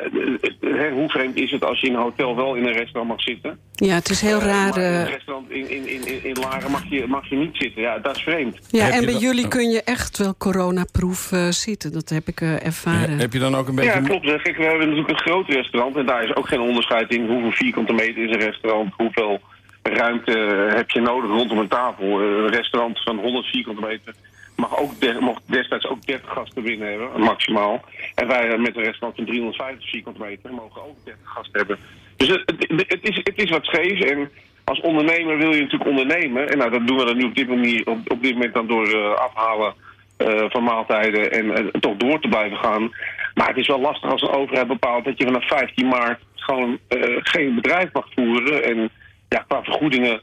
hoe 0.93 1.09
vreemd 1.09 1.37
is 1.37 1.51
het 1.51 1.65
als 1.65 1.81
je 1.81 1.87
in 1.87 1.95
een 1.95 2.01
hotel 2.01 2.37
wel 2.37 2.55
in 2.55 2.67
een 2.67 2.73
restaurant 2.73 3.09
mag 3.09 3.23
zitten? 3.23 3.59
Ja, 3.73 3.95
het 3.95 4.09
is 4.09 4.21
heel 4.21 4.39
uh, 4.39 4.45
raar. 4.45 4.77
in 4.77 4.83
een 4.83 5.07
restaurant 5.07 5.51
in, 5.51 5.71
in, 5.71 6.07
in, 6.07 6.25
in 6.25 6.37
Laren 6.41 6.71
mag 6.71 6.91
je, 6.91 7.07
mag 7.07 7.29
je 7.29 7.37
niet 7.37 7.57
zitten. 7.57 7.83
Ja, 7.83 7.99
dat 7.99 8.17
is 8.17 8.23
vreemd. 8.23 8.59
Ja, 8.71 8.85
heb 8.85 8.93
en 8.93 9.05
bij 9.05 9.15
jullie 9.15 9.49
kun 9.49 9.71
je 9.71 9.83
echt 9.83 10.19
wel 10.19 10.35
coronaproof 10.39 11.33
uh, 11.33 11.49
zitten. 11.49 11.93
Dat 11.93 12.09
heb 12.09 12.29
ik 12.29 12.41
uh, 12.41 12.67
ervaren. 12.67 13.11
Ja, 13.11 13.17
heb 13.17 13.33
je 13.33 13.39
dan 13.39 13.55
ook 13.55 13.69
een 13.69 13.75
beetje... 13.75 13.91
Ja, 13.91 14.01
klopt. 14.01 14.43
Kijk, 14.43 14.57
we 14.57 14.63
hebben 14.63 14.89
natuurlijk 14.89 15.09
een 15.09 15.33
groot 15.33 15.49
restaurant. 15.49 15.97
En 15.97 16.07
daar 16.07 16.25
is 16.25 16.37
ook 16.37 16.49
geen 16.49 16.61
onderscheid 16.61 17.15
in 17.15 17.27
hoeveel 17.27 17.53
vierkante 17.53 17.93
meter 17.93 18.25
is 18.25 18.35
een 18.35 18.41
restaurant. 18.41 18.93
Hoeveel 18.97 19.41
ruimte 19.83 20.69
heb 20.75 20.91
je 20.91 21.01
nodig 21.01 21.31
rondom 21.31 21.59
een 21.59 21.69
tafel. 21.69 22.21
Een 22.21 22.49
restaurant 22.49 23.03
van 23.03 23.19
100 23.19 23.47
vierkante 23.47 23.81
meter 23.81 24.15
mag 24.61 24.79
ook 24.79 25.21
mocht 25.21 25.43
destijds 25.45 25.87
ook 25.87 26.07
30 26.07 26.31
gasten 26.31 26.63
binnen 26.63 26.89
hebben, 26.89 27.21
maximaal. 27.21 27.85
En 28.15 28.27
wij 28.27 28.59
met 28.59 28.77
een 28.77 28.83
restaurant 28.83 29.17
van 29.17 29.25
350 29.25 29.91
vierkante 29.91 30.21
meter 30.21 30.53
mogen 30.53 30.83
ook 30.83 30.97
30 31.05 31.23
gasten 31.25 31.59
hebben. 31.59 31.79
Dus 32.17 32.29
het, 32.29 32.43
het, 32.87 32.99
is, 33.03 33.17
het 33.17 33.39
is 33.43 33.51
wat 33.51 33.65
scheef 33.65 34.01
en 34.01 34.31
als 34.65 34.81
ondernemer 34.81 35.39
wil 35.39 35.55
je 35.55 35.61
natuurlijk 35.61 35.91
ondernemen. 35.91 36.49
En 36.49 36.59
nou, 36.59 36.71
dat 36.71 36.87
doen 36.87 36.97
we 36.97 37.05
dan 37.05 37.17
nu 37.17 37.25
op 37.25 37.35
dit, 37.35 37.87
op, 37.87 37.99
op 38.11 38.23
dit 38.23 38.33
moment 38.33 38.55
dan 38.55 38.67
door 38.67 38.89
uh, 38.89 39.15
afhalen 39.15 39.75
uh, 40.19 40.45
van 40.49 40.65
maaltijden 40.65 41.33
en 41.33 41.45
uh, 41.45 41.67
toch 41.81 41.97
door 41.97 42.21
te 42.21 42.29
blijven 42.29 42.59
gaan. 42.59 42.91
Maar 43.35 43.49
het 43.49 43.57
is 43.57 43.67
wel 43.67 43.81
lastig 43.81 44.11
als 44.11 44.23
een 44.23 44.29
overheid 44.29 44.67
bepaalt 44.67 45.05
dat 45.05 45.19
je 45.19 45.25
vanaf 45.25 45.47
15 45.47 45.89
maart 45.89 46.21
gewoon 46.35 46.79
geen 47.23 47.55
bedrijf 47.55 47.93
mag 47.93 48.07
voeren. 48.15 48.65
En 48.65 48.91
ja, 49.29 49.45
qua 49.49 49.63
vergoedingen 49.63 50.21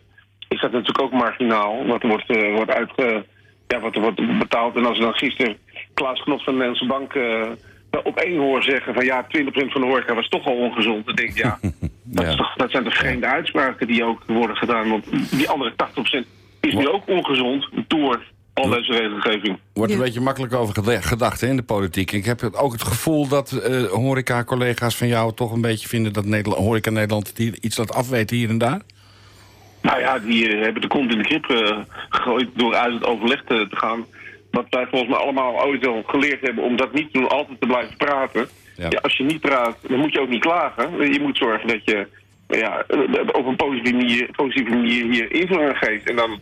is 0.48 0.62
dat 0.62 0.72
natuurlijk 0.72 1.02
ook 1.02 1.12
marginaal. 1.12 1.86
Wat 1.86 2.04
wordt, 2.04 2.52
wordt 2.56 2.72
uitge 2.72 3.26
ja, 3.68 3.80
wat 3.80 3.96
er 3.96 4.02
wordt 4.02 4.40
betaald. 4.40 4.76
En 4.76 4.86
als 4.86 4.98
we 4.98 5.04
dan 5.04 5.14
gisteren 5.14 5.58
Klaas 5.94 6.24
Knot 6.24 6.44
van 6.44 6.54
de 6.54 6.60
Nederlandse 6.60 6.88
Bank 6.88 7.14
uh, 7.14 7.50
op 8.04 8.18
één 8.18 8.38
hoor 8.38 8.64
zeggen 8.64 8.94
van 8.94 9.06
ja, 9.06 9.24
20% 9.24 9.28
van 9.52 9.82
de 9.82 9.88
horeca 9.88 10.14
was 10.14 10.30
toch 10.30 10.46
al 10.46 10.56
ongezond. 10.56 11.06
Dan 11.06 11.16
denk 11.16 11.30
ik, 11.30 11.38
ja, 11.38 11.60
dat. 12.04 12.38
Toch, 12.38 12.56
dat 12.56 12.72
zijn 12.72 12.84
toch 12.84 12.98
vreemde 12.98 13.28
uitspraken 13.28 13.88
die 13.88 14.04
ook 14.04 14.24
worden 14.28 14.56
gedaan. 14.56 14.90
Want 14.90 15.06
die 15.32 15.50
andere 15.50 15.72
80% 15.72 16.28
is 16.60 16.74
nu 16.74 16.88
ook 16.88 17.08
ongezond 17.08 17.70
door 17.88 18.22
al 18.54 18.70
deze 18.70 18.92
regelgeving. 18.92 19.60
Wordt 19.74 19.92
een 19.92 19.98
ja. 19.98 20.04
beetje 20.04 20.22
makkelijk 20.22 20.54
over 20.54 21.02
gedacht 21.02 21.42
hè, 21.42 21.48
in 21.48 21.56
de 21.56 21.64
politiek. 21.64 22.12
Ik 22.12 22.26
heb 22.26 22.50
ook 22.52 22.72
het 22.72 22.84
gevoel 22.84 23.28
dat 23.28 23.52
uh, 23.52 23.84
horeca-collega's 23.84 24.96
van 24.96 25.08
jou 25.08 25.34
toch 25.34 25.52
een 25.52 25.62
beetje 25.62 25.88
vinden... 25.88 26.14
dat 26.14 26.26
Nederland, 26.26 26.64
horeca 26.64 26.90
Nederland 26.90 27.40
iets 27.40 27.78
laat 27.78 27.94
afweten 27.94 28.38
hier 28.38 28.50
en 28.50 28.58
daar? 28.58 28.82
Nou 29.82 30.00
ja, 30.00 30.20
die 30.20 30.50
uh, 30.50 30.64
hebben 30.64 30.82
de 30.82 30.88
kont 30.88 31.12
in 31.12 31.18
de 31.18 31.24
krip 31.24 31.52
uh, 31.52 31.78
gegooid 32.10 32.50
door 32.54 32.76
uit 32.76 32.94
het 32.94 33.06
overleg 33.06 33.44
te, 33.44 33.68
te, 33.70 33.76
gaan. 33.76 34.06
Wat 34.52 34.66
wij 34.70 34.88
volgens 34.88 35.12
mij 35.12 35.20
allemaal 35.20 35.64
ooit 35.66 35.86
wel 35.86 36.04
geleerd 36.06 36.42
hebben 36.42 36.64
om 36.64 36.76
dat 36.76 36.94
niet 36.94 37.12
te 37.12 37.20
doen, 37.20 37.30
altijd 37.30 37.60
te 37.60 37.68
blijven 37.68 37.98
praten. 37.98 38.48
Ja. 38.76 38.86
Ja, 38.90 39.00
als 39.00 39.18
je 39.18 39.24
niet 39.24 39.42
praat, 39.42 39.78
dan 39.88 40.00
moet 40.00 40.14
je 40.14 40.22
ook 40.22 40.30
niet 40.30 40.42
klagen. 40.42 41.12
Je 41.14 41.20
moet 41.20 41.38
zorgen 41.38 41.68
dat 41.68 41.82
je 41.84 42.08
ja, 42.48 42.86
op 43.32 43.46
een 43.46 43.56
positieve 43.56 43.96
manier, 43.96 44.30
positieve 44.32 44.70
manier 44.70 45.06
hier 45.12 45.32
invulling 45.32 45.70
aan 45.70 45.76
geeft. 45.76 46.10
En 46.10 46.16
dan 46.16 46.40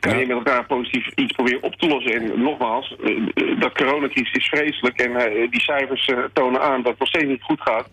kan 0.00 0.18
je 0.18 0.26
met 0.26 0.36
elkaar 0.36 0.66
positief 0.66 1.06
iets 1.14 1.32
proberen 1.32 1.62
op 1.62 1.74
te 1.74 1.88
lossen. 1.88 2.12
En 2.12 2.42
nogmaals, 2.42 2.96
dat 3.58 3.72
coronacrisis 3.72 4.32
is 4.32 4.48
vreselijk. 4.48 4.98
En 5.00 5.50
die 5.50 5.60
cijfers 5.60 6.10
tonen 6.32 6.60
aan 6.60 6.82
dat 6.82 6.90
het 6.90 6.98
nog 6.98 7.08
steeds 7.08 7.26
niet 7.26 7.42
goed 7.42 7.60
gaat. 7.60 7.88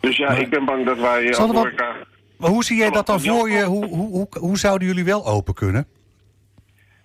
Dus 0.00 0.16
ja, 0.16 0.30
ik 0.30 0.50
ben 0.50 0.64
bang 0.64 0.86
dat 0.86 0.98
wij 0.98 1.28
als 1.28 1.38
horeca... 1.38 1.96
Maar 2.38 2.50
hoe 2.50 2.64
zie 2.64 2.76
jij 2.76 2.90
dat 2.90 3.06
dan 3.06 3.20
voor 3.20 3.50
je? 3.50 3.62
Hoe, 3.62 3.86
hoe, 3.86 4.08
hoe, 4.08 4.26
hoe 4.40 4.58
zouden 4.58 4.88
jullie 4.88 5.04
wel 5.04 5.26
open 5.26 5.54
kunnen? 5.54 5.86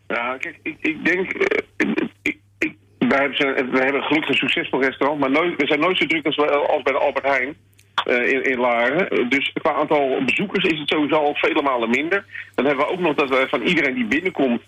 Ja, 0.08 0.38
kijk, 0.38 0.60
ik, 0.64 0.76
ik 0.80 1.06
denk... 1.06 1.34
Uh, 1.34 2.08
ik, 2.22 2.40
ik, 2.58 2.76
wij, 2.98 3.20
hebben, 3.20 3.72
wij 3.72 3.84
hebben 3.84 4.02
gelukkig 4.02 4.30
een 4.30 4.36
succesvol 4.36 4.82
restaurant, 4.82 5.20
maar 5.20 5.32
nooit, 5.32 5.62
we 5.62 5.68
zijn 5.68 5.80
nooit 5.80 5.98
zo 5.98 6.06
druk 6.06 6.26
als, 6.26 6.38
als 6.38 6.82
bij 6.82 6.94
de 6.94 7.00
Albert 7.00 7.26
Heijn. 7.26 7.56
Uh, 8.08 8.32
in, 8.32 8.44
in 8.44 8.60
Laren. 8.60 9.30
Dus 9.30 9.52
qua 9.54 9.74
aantal 9.74 10.24
bezoekers 10.26 10.66
is 10.66 10.80
het 10.80 10.90
sowieso 10.90 11.16
al 11.16 11.36
vele 11.36 11.62
malen 11.62 11.90
minder. 11.90 12.26
Dan 12.56 12.66
hebben 12.66 12.86
we 12.86 12.92
ook 12.92 13.00
nog 13.00 13.16
dat 13.16 13.30
we 13.30 13.48
van 13.50 13.62
iedereen 13.62 13.94
die 13.94 14.06
binnenkomt... 14.06 14.62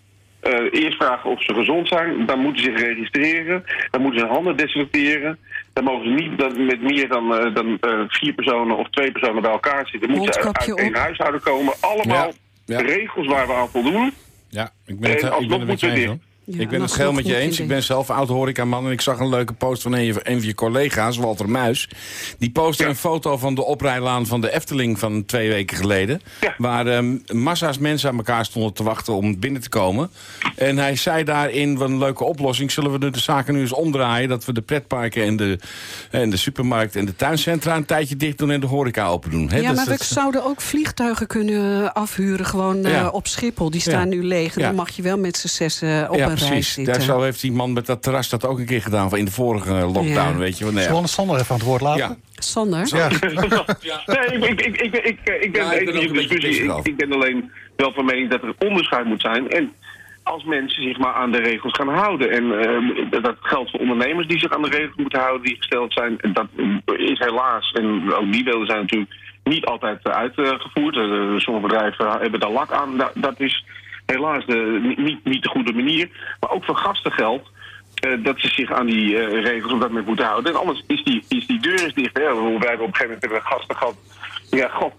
Uh, 0.47 0.83
eerst 0.83 0.97
vragen 0.97 1.29
of 1.29 1.43
ze 1.43 1.53
gezond 1.53 1.87
zijn. 1.87 2.25
Dan 2.25 2.39
moeten 2.39 2.63
ze 2.63 2.71
zich 2.71 2.79
registreren. 2.79 3.63
Dan 3.91 4.01
moeten 4.01 4.19
ze 4.19 4.25
hun 4.25 4.35
handen 4.35 4.57
desinfecteren. 4.57 5.37
Dan 5.73 5.83
mogen 5.83 6.03
ze 6.03 6.23
niet 6.23 6.37
dan, 6.37 6.65
met 6.65 6.81
meer 6.81 7.07
dan, 7.07 7.33
uh, 7.33 7.55
dan 7.55 7.77
uh, 7.81 8.03
vier 8.07 8.33
personen 8.33 8.77
of 8.77 8.89
twee 8.89 9.11
personen 9.11 9.41
bij 9.41 9.51
elkaar 9.51 9.87
zitten. 9.87 10.09
Dan 10.09 10.17
moeten 10.17 10.41
ze 10.41 10.53
uit 10.53 10.79
één 10.79 10.95
huishouden 10.95 11.41
komen. 11.41 11.73
Allemaal 11.79 12.31
ja, 12.65 12.77
ja. 12.77 12.85
regels 12.85 13.27
waar 13.27 13.47
we 13.47 13.53
aan 13.53 13.69
voldoen. 13.69 14.11
Ja, 14.49 14.71
ik 14.85 14.99
ben 14.99 15.11
het, 15.11 15.21
en 15.21 15.41
ik 15.41 15.47
ben 15.47 15.59
het 15.59 15.67
met 15.67 15.79
je 15.79 15.91
eens. 15.91 16.17
Ja, 16.45 16.59
ik 16.59 16.69
ben 16.69 16.81
het 16.81 16.91
geheel 16.91 17.13
met 17.13 17.25
je 17.25 17.35
eens. 17.35 17.59
Ik 17.59 17.67
ben 17.67 17.83
zelf 17.83 18.09
oud 18.09 18.27
horecaman 18.27 18.85
en 18.85 18.91
ik 18.91 19.01
zag 19.01 19.19
een 19.19 19.29
leuke 19.29 19.53
post 19.53 19.81
van 19.81 19.93
een, 19.93 20.15
een 20.23 20.37
van 20.39 20.47
je 20.47 20.55
collega's, 20.55 21.17
Walter 21.17 21.49
Muis. 21.49 21.89
Die 22.37 22.51
postte 22.51 22.83
ja. 22.83 22.89
een 22.89 22.95
foto 22.95 23.37
van 23.37 23.55
de 23.55 23.63
oprijlaan 23.63 24.25
van 24.25 24.41
de 24.41 24.53
Efteling 24.53 24.99
van 24.99 25.25
twee 25.25 25.49
weken 25.49 25.77
geleden. 25.77 26.21
Ja. 26.41 26.53
Waar 26.57 26.87
um, 26.87 27.23
massa's 27.31 27.77
mensen 27.77 28.09
aan 28.09 28.17
elkaar 28.17 28.45
stonden 28.45 28.73
te 28.73 28.83
wachten 28.83 29.13
om 29.13 29.39
binnen 29.39 29.61
te 29.61 29.69
komen. 29.69 30.09
En 30.55 30.77
hij 30.77 30.95
zei 30.95 31.23
daarin, 31.23 31.77
wat 31.77 31.89
een 31.89 31.97
leuke 31.97 32.23
oplossing, 32.23 32.71
zullen 32.71 32.91
we 32.91 33.11
de 33.11 33.19
zaken 33.19 33.53
nu 33.53 33.59
eens 33.59 33.73
omdraaien. 33.73 34.29
Dat 34.29 34.45
we 34.45 34.53
de 34.53 34.61
pretparken 34.61 35.23
en 35.23 35.35
de, 35.35 35.59
en 36.11 36.29
de 36.29 36.37
supermarkt 36.37 36.95
en 36.95 37.05
de 37.05 37.15
tuincentra 37.15 37.75
een 37.75 37.85
tijdje 37.85 38.15
dicht 38.15 38.37
doen 38.37 38.51
en 38.51 38.59
de 38.59 38.67
horeca 38.67 39.07
open 39.07 39.31
doen. 39.31 39.49
He, 39.49 39.57
ja, 39.57 39.67
dus 39.67 39.75
maar 39.75 39.85
dat, 39.85 40.07
we 40.07 40.13
zouden 40.13 40.43
ook 40.45 40.61
vliegtuigen 40.61 41.27
kunnen 41.27 41.93
afhuren 41.93 42.45
gewoon 42.45 42.87
uh, 42.87 43.07
op 43.11 43.27
Schiphol. 43.27 43.69
Die 43.69 43.81
staan 43.81 44.09
nu 44.09 44.23
leeg 44.23 44.53
dan 44.53 44.75
mag 44.75 44.89
je 44.89 45.01
wel 45.01 45.17
met 45.17 45.37
z'n 45.37 45.47
zes 45.47 45.81
uh, 45.81 46.07
op 46.09 46.32
rij 46.39 46.47
precies. 46.49 46.73
zitten. 46.73 46.93
Daar 46.93 47.01
zo 47.03 47.21
heeft 47.21 47.41
die 47.41 47.51
man 47.51 47.73
met 47.73 47.85
dat 47.85 48.01
terras 48.03 48.29
dat 48.29 48.45
ook 48.45 48.59
een 48.59 48.65
keer 48.65 48.81
gedaan 48.81 49.09
van 49.09 49.17
in 49.19 49.25
de 49.25 49.31
vorige 49.31 49.71
lockdown, 49.73 50.07
Ja. 50.13 50.35
weet 50.37 50.57
je 50.57 50.63
wel. 50.63 50.73
Nee, 50.73 50.83
Zullen 50.83 51.01
we 51.01 51.07
Sander 51.07 51.35
even 51.39 51.49
aan 51.51 51.55
het 51.57 51.65
woord 51.65 51.81
laten? 51.81 51.99
ja. 52.07 52.15
Sander? 52.35 52.87
Ja. 52.95 53.07
Nee, 54.05 54.49
ik, 54.49 54.61
ik, 54.61 54.77
ik, 54.81 54.95
ik, 54.95 55.05
ik, 55.05 55.19
ik 55.43 55.51
ben 55.51 55.63
Ja, 55.65 55.71
ik 55.73 55.89
in 55.89 56.13
discussie. 56.13 56.95
ben 56.95 57.11
alleen 57.13 57.51
wel 57.75 57.91
van 57.93 58.05
mening 58.05 58.29
dat 58.29 58.41
er 58.43 58.55
onderscheid 58.67 59.05
moet 59.05 59.21
zijn. 59.21 59.49
En 59.49 59.71
als 60.23 60.43
mensen 60.43 60.83
zich 60.83 60.97
maar 60.97 61.13
aan 61.13 61.31
de 61.31 61.37
regels 61.41 61.73
gaan 61.73 61.87
houden. 61.89 62.31
En 62.31 62.59
eh, 62.59 63.21
dat 63.21 63.35
geldt 63.41 63.71
voor 63.71 63.79
ondernemers 63.79 64.27
die 64.27 64.39
zich 64.39 64.51
aan 64.55 64.61
de 64.61 64.69
regels 64.69 64.95
moeten 64.95 65.19
houden 65.19 65.45
die 65.47 65.55
gesteld 65.55 65.93
zijn. 65.93 66.19
En 66.21 66.33
dat 66.33 66.47
is 66.97 67.19
helaas, 67.19 67.71
en 67.71 68.13
ook 68.13 68.31
die 68.31 68.43
willen 68.43 68.65
zijn 68.65 68.79
natuurlijk 68.81 69.11
niet 69.43 69.65
altijd 69.65 69.99
eh, 70.03 70.13
uitgevoerd. 70.13 70.95
Eh, 70.97 71.03
sommige 71.37 71.67
bedrijven 71.67 72.07
hebben 72.21 72.39
daar 72.39 72.51
lak 72.51 72.71
aan. 72.71 72.97
Dat, 72.97 73.11
dat 73.15 73.39
is 73.39 73.65
helaas 74.05 74.45
de, 74.45 74.93
niet, 74.97 75.23
niet 75.23 75.43
de 75.43 75.49
goede 75.49 75.73
manier. 75.73 76.09
Maar 76.39 76.51
ook 76.51 76.65
voor 76.65 76.75
gasten 76.75 77.11
geldt 77.11 77.49
eh, 77.93 78.23
dat 78.23 78.39
ze 78.39 78.47
zich 78.47 78.71
aan 78.71 78.85
die 78.85 79.17
eh, 79.17 79.43
regels 79.43 79.73
op 79.73 79.79
dat 79.79 79.89
moment 79.89 80.07
moeten 80.07 80.25
houden. 80.25 80.53
En 80.53 80.59
anders 80.59 80.83
is 80.87 81.03
die, 81.03 81.23
is 81.27 81.47
die 81.47 81.59
deur 81.61 81.85
is 81.85 81.93
dicht. 81.93 82.17
Hè? 82.17 82.23
Wij 82.23 82.33
hebben 82.33 82.85
op 82.85 82.87
een 82.87 82.95
gegeven 82.95 83.03
moment 83.03 83.21
hebben 83.21 83.41
gasten 83.41 83.75
gehad. 83.75 83.95
Ja, 84.49 84.67
god. 84.67 84.93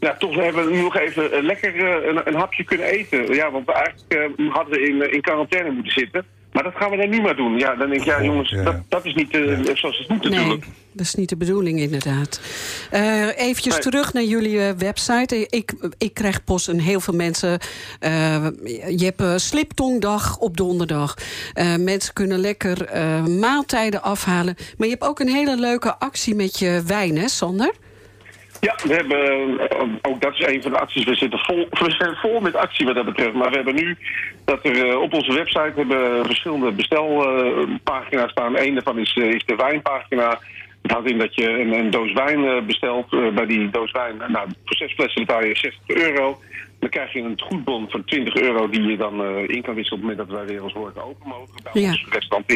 Ja, 0.00 0.14
toch 0.14 0.34
hebben 0.34 0.64
we 0.64 0.70
nu 0.70 0.82
nog 0.82 0.96
even 0.96 1.32
eh, 1.32 1.42
lekker 1.42 2.06
een, 2.08 2.20
een 2.24 2.34
hapje 2.34 2.64
kunnen 2.64 2.86
eten. 2.86 3.34
Ja, 3.34 3.50
want 3.50 3.68
eigenlijk 3.68 4.32
hadden 4.50 4.74
we 4.74 4.88
in, 4.88 5.12
in 5.12 5.20
quarantaine 5.20 5.70
moeten 5.70 5.92
zitten. 5.92 6.26
Maar 6.58 6.66
dat 6.72 6.76
gaan 6.82 6.90
we 6.90 6.96
dan 6.96 7.08
nu 7.08 7.20
maar 7.20 7.36
doen. 7.36 7.58
Ja, 7.58 7.74
dan 7.74 7.88
denk 7.88 8.00
ik, 8.00 8.06
ja 8.06 8.22
jongens, 8.24 8.50
Ja. 8.50 8.62
dat, 8.62 8.76
dat 8.88 9.04
is 9.04 9.14
niet 9.14 9.30
eh, 9.34 9.74
zoals 9.74 9.98
het 9.98 10.08
moet 10.08 10.22
Nee, 10.22 10.30
natuurlijk. 10.30 10.66
dat 10.92 11.06
is 11.06 11.14
niet 11.14 11.28
de 11.28 11.36
bedoeling 11.36 11.78
inderdaad. 11.80 12.40
Eh 12.90 13.38
eventjes 13.38 13.72
Nee. 13.72 13.82
terug 13.82 14.12
naar 14.12 14.22
jullie 14.22 14.60
eh, 14.60 14.70
website. 14.78 15.46
Ik, 15.48 15.72
ik 15.98 16.14
krijg 16.14 16.44
post 16.44 16.68
en 16.68 16.78
heel 16.78 17.00
veel 17.00 17.14
mensen... 17.14 17.58
eh, 18.00 18.46
je 18.96 19.12
hebt 19.16 19.40
sliptongdag 19.40 20.38
op 20.38 20.56
donderdag. 20.56 21.14
Eh, 21.52 21.74
mensen 21.76 22.14
kunnen 22.14 22.38
lekker 22.38 22.84
eh, 22.84 23.24
maaltijden 23.26 24.02
afhalen. 24.02 24.54
Maar 24.76 24.86
je 24.86 24.92
hebt 24.92 25.06
ook 25.06 25.20
een 25.20 25.28
hele 25.28 25.56
leuke 25.56 25.98
actie 25.98 26.34
met 26.34 26.58
je 26.58 26.82
wijn, 26.86 27.18
hè 27.18 27.28
Sander? 27.28 27.74
Ja, 28.60 28.74
we 28.82 28.94
hebben, 28.94 29.58
eh, 29.70 29.88
ook 30.02 30.20
dat 30.20 30.32
is 30.34 30.46
een 30.46 30.62
van 30.62 30.70
de 30.70 30.78
acties. 30.78 31.04
We 31.04 31.14
zitten 31.14 31.38
vol, 31.38 31.66
we 31.70 31.90
zijn 31.98 32.16
vol 32.16 32.40
met 32.40 32.54
actie 32.56 32.86
wat 32.86 32.94
dat 32.94 33.04
betreft. 33.04 33.32
Maar 33.34 33.50
we 33.50 33.56
hebben 33.56 33.74
nu 33.74 33.96
dat 34.44 34.64
er 34.64 34.88
eh, 34.88 35.00
op 35.00 35.12
onze 35.14 35.32
website 35.34 35.72
hebben 35.76 36.26
verschillende 36.26 36.72
bestelpagina's 36.72 38.30
staan. 38.30 38.56
Eén 38.56 38.74
daarvan 38.74 38.98
is, 38.98 39.14
eh, 39.16 39.28
is 39.28 39.44
de 39.44 39.56
wijnpagina. 39.56 40.38
Het 40.82 40.90
houdt 40.90 41.10
in 41.10 41.18
dat 41.18 41.34
je 41.34 41.48
een, 41.48 41.72
een 41.72 41.90
doos 41.90 42.12
wijn 42.12 42.66
bestelt. 42.66 43.34
Bij 43.34 43.46
die 43.46 43.70
doos 43.70 43.90
wijn, 43.92 44.16
nou, 44.16 44.48
voor 44.64 44.76
zes 44.76 44.92
flessen 44.92 45.24
betaal 45.26 45.44
je 45.44 45.56
60 45.56 45.96
euro. 45.96 46.40
Dan 46.80 46.90
krijg 46.90 47.12
je 47.12 47.20
een 47.20 47.40
goedbon 47.40 47.90
van 47.90 48.04
20 48.04 48.34
euro 48.34 48.68
die 48.68 48.82
je 48.82 48.96
dan 48.96 49.24
in 49.46 49.62
kan 49.62 49.74
wisselen 49.74 50.02
op 50.02 50.08
het 50.08 50.16
moment 50.16 50.18
dat 50.18 50.28
wij 50.28 50.46
weer 50.46 50.62
als 50.62 50.72
horeca 50.72 51.00
open 51.00 51.28
mogen. 51.28 51.54
Bij 51.72 51.82
Ja. 51.82 51.88
ons 51.88 52.06
restaurant 52.10 52.46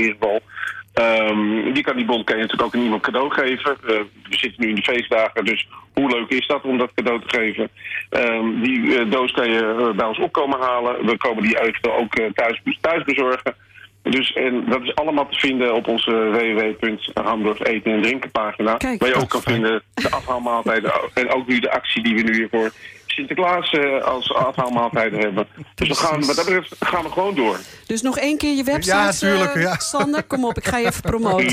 Ehm, 0.92 1.72
die 1.72 1.82
kan 1.82 1.96
die 1.96 2.04
bon 2.04 2.24
kan 2.24 2.36
je 2.36 2.42
natuurlijk 2.42 2.68
ook 2.68 2.74
aan 2.74 2.84
iemand 2.84 3.02
cadeau 3.02 3.30
geven. 3.30 3.76
Eh, 3.86 3.88
we 4.28 4.36
zitten 4.36 4.62
nu 4.62 4.68
in 4.68 4.74
de 4.74 4.82
feestdagen, 4.82 5.44
dus 5.44 5.68
hoe 5.92 6.10
leuk 6.10 6.28
is 6.28 6.46
dat 6.46 6.62
om 6.62 6.78
dat 6.78 6.94
cadeau 6.94 7.20
te 7.20 7.38
geven? 7.38 7.68
Ehm, 8.10 8.62
die 8.62 8.98
eh, 8.98 9.10
doos 9.10 9.32
kan 9.32 9.50
je 9.50 9.58
eh, 9.58 9.96
bij 9.96 10.06
ons 10.06 10.18
opkomen 10.18 10.60
halen. 10.60 11.06
We 11.06 11.16
komen 11.16 11.42
die 11.42 11.60
eventueel 11.60 11.96
ook 11.96 12.14
thuis, 12.34 12.62
thuis 12.80 13.04
bezorgen. 13.04 13.54
Dus 14.02 14.32
en 14.32 14.64
dat 14.68 14.82
is 14.82 14.94
allemaal 14.94 15.28
te 15.28 15.38
vinden 15.38 15.74
op 15.74 15.88
onze 15.88 16.10
www.hamdorf 16.10 17.64
eten 17.64 17.92
en 17.92 18.02
drinken 18.02 18.30
pagina. 18.30 18.76
Kijk, 18.76 19.00
waar 19.00 19.08
je 19.08 19.14
ook 19.14 19.28
kan 19.28 19.42
fijn. 19.42 19.54
vinden 19.54 19.82
de 19.94 20.10
afhaalmaaltijden. 20.10 20.92
En 21.14 21.30
ook 21.30 21.46
nu 21.46 21.58
de 21.58 21.70
actie 21.70 22.02
die 22.02 22.14
we 22.14 22.22
nu 22.22 22.34
hier 22.34 22.48
voor 22.50 22.72
Sinterklaas 23.14 23.70
eh, 23.70 24.02
als 24.04 24.34
afhaalmaaltijden 24.34 25.20
hebben. 25.20 25.46
Dus 25.74 25.88
we 25.88 25.94
gaan, 25.94 26.26
wat 26.26 26.36
dat 26.36 26.44
betreft 26.44 26.74
gaan 26.80 27.02
we 27.02 27.10
gewoon 27.10 27.34
door. 27.34 27.58
Dus 27.86 28.02
nog 28.02 28.18
één 28.18 28.38
keer 28.38 28.56
je 28.56 28.64
website, 28.64 28.96
Ja, 28.96 29.10
tuurlijk, 29.10 29.54
eh, 29.54 29.62
ja. 29.62 29.78
Sander. 29.78 30.22
Kom 30.22 30.44
op, 30.44 30.56
ik 30.56 30.64
ga 30.64 30.78
je 30.78 30.86
even 30.86 31.02
promoten. 31.02 31.46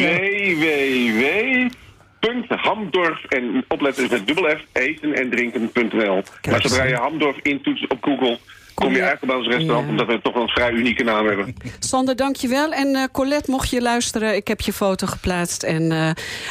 www.hamdorf 2.22 3.24
en 3.24 3.66
opletten 3.68 4.04
is 4.04 4.10
met 4.10 4.28
dubbel 4.28 4.50
F, 4.50 4.62
eten 4.72 5.14
en 5.14 5.30
drinken.nl. 5.30 6.24
Maar 6.50 6.62
zodra 6.62 6.84
je 6.84 6.96
Hamdorf 6.96 7.38
intoetst 7.42 7.88
op 7.88 7.98
Google, 8.04 8.40
kom 8.80 8.94
je 8.94 9.02
eigenlijk 9.02 9.26
bij 9.26 9.36
ons 9.36 9.48
restaurant, 9.48 9.86
Ja. 9.86 9.92
omdat 9.92 10.08
we 10.08 10.22
toch 10.22 10.34
wel 10.34 10.42
een 10.44 10.50
vrij 10.50 10.72
unieke 10.72 11.04
naam 11.04 11.26
hebben. 11.28 11.56
Sander, 11.80 12.16
dankjewel. 12.16 12.72
En 12.72 12.96
eh, 12.96 13.04
Colette, 13.12 13.52
mocht 13.52 13.70
je 13.70 13.82
luisteren, 13.82 14.36
ik 14.36 14.48
heb 14.48 14.62
je 14.62 14.74
foto 14.74 15.08
geplaatst. 15.08 15.64
En 15.64 15.92
eh, 15.92 16.10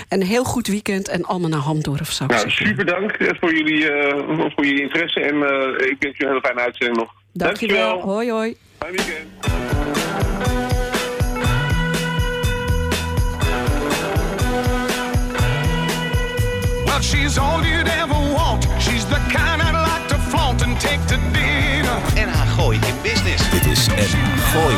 een 0.09 0.23
heel 0.23 0.45
goed 0.45 0.67
weekend 0.67 1.09
en 1.09 1.25
allemaal 1.25 1.49
naar 1.51 1.59
Hamdorf, 1.61 2.11
zou 2.11 2.31
ik 2.31 2.37
Nou, 2.37 2.49
zeggen. 2.51 2.67
super 2.67 2.87
dank 2.87 3.11
eh, 3.13 3.29
voor 3.41 3.55
jullie, 3.57 3.91
eh, 3.91 4.25
voor 4.55 4.65
jullie 4.67 4.83
interesse 4.83 5.21
en 5.21 5.35
eh, 5.35 5.89
ik 5.91 5.97
wens 5.99 6.17
jullie 6.17 6.17
een 6.19 6.29
hele 6.29 6.41
fijne 6.41 6.61
uitzending 6.61 6.99
nog. 6.99 7.13
Dankjewel. 7.33 8.01
Hoi, 8.01 8.31
hoi. 8.31 8.57
Fijn 8.79 8.93
weekend. 8.93 9.27
She's 17.01 17.39
all 17.39 17.63
you'd 17.65 17.89
ever 17.89 18.13
want. 18.35 18.67
She's 18.81 19.05
the 19.07 19.21
kind 19.31 19.63
I'd 19.63 19.73
like 19.89 20.09
to 20.09 20.19
flaunt 20.31 20.63
and 20.63 20.79
take 20.81 21.01
to 21.07 21.17
dinner. 22.15 22.27
NH 22.27 22.53
Gooi 22.55 22.79
in 22.87 22.95
Business. 23.03 23.51
Dit 23.51 23.67
is 23.67 23.87
NH 23.87 24.39
Gooi. 24.53 24.77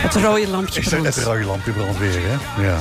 Het 0.00 0.14
rode 0.14 0.48
lampje 0.48 0.80
Is 0.80 0.86
er 0.92 0.98
brandt. 0.98 1.16
het 1.16 1.24
rode 1.24 1.44
lampje 1.44 1.72
brandt 1.72 1.98
weer, 1.98 2.20
hè? 2.22 2.62
Ja. 2.62 2.78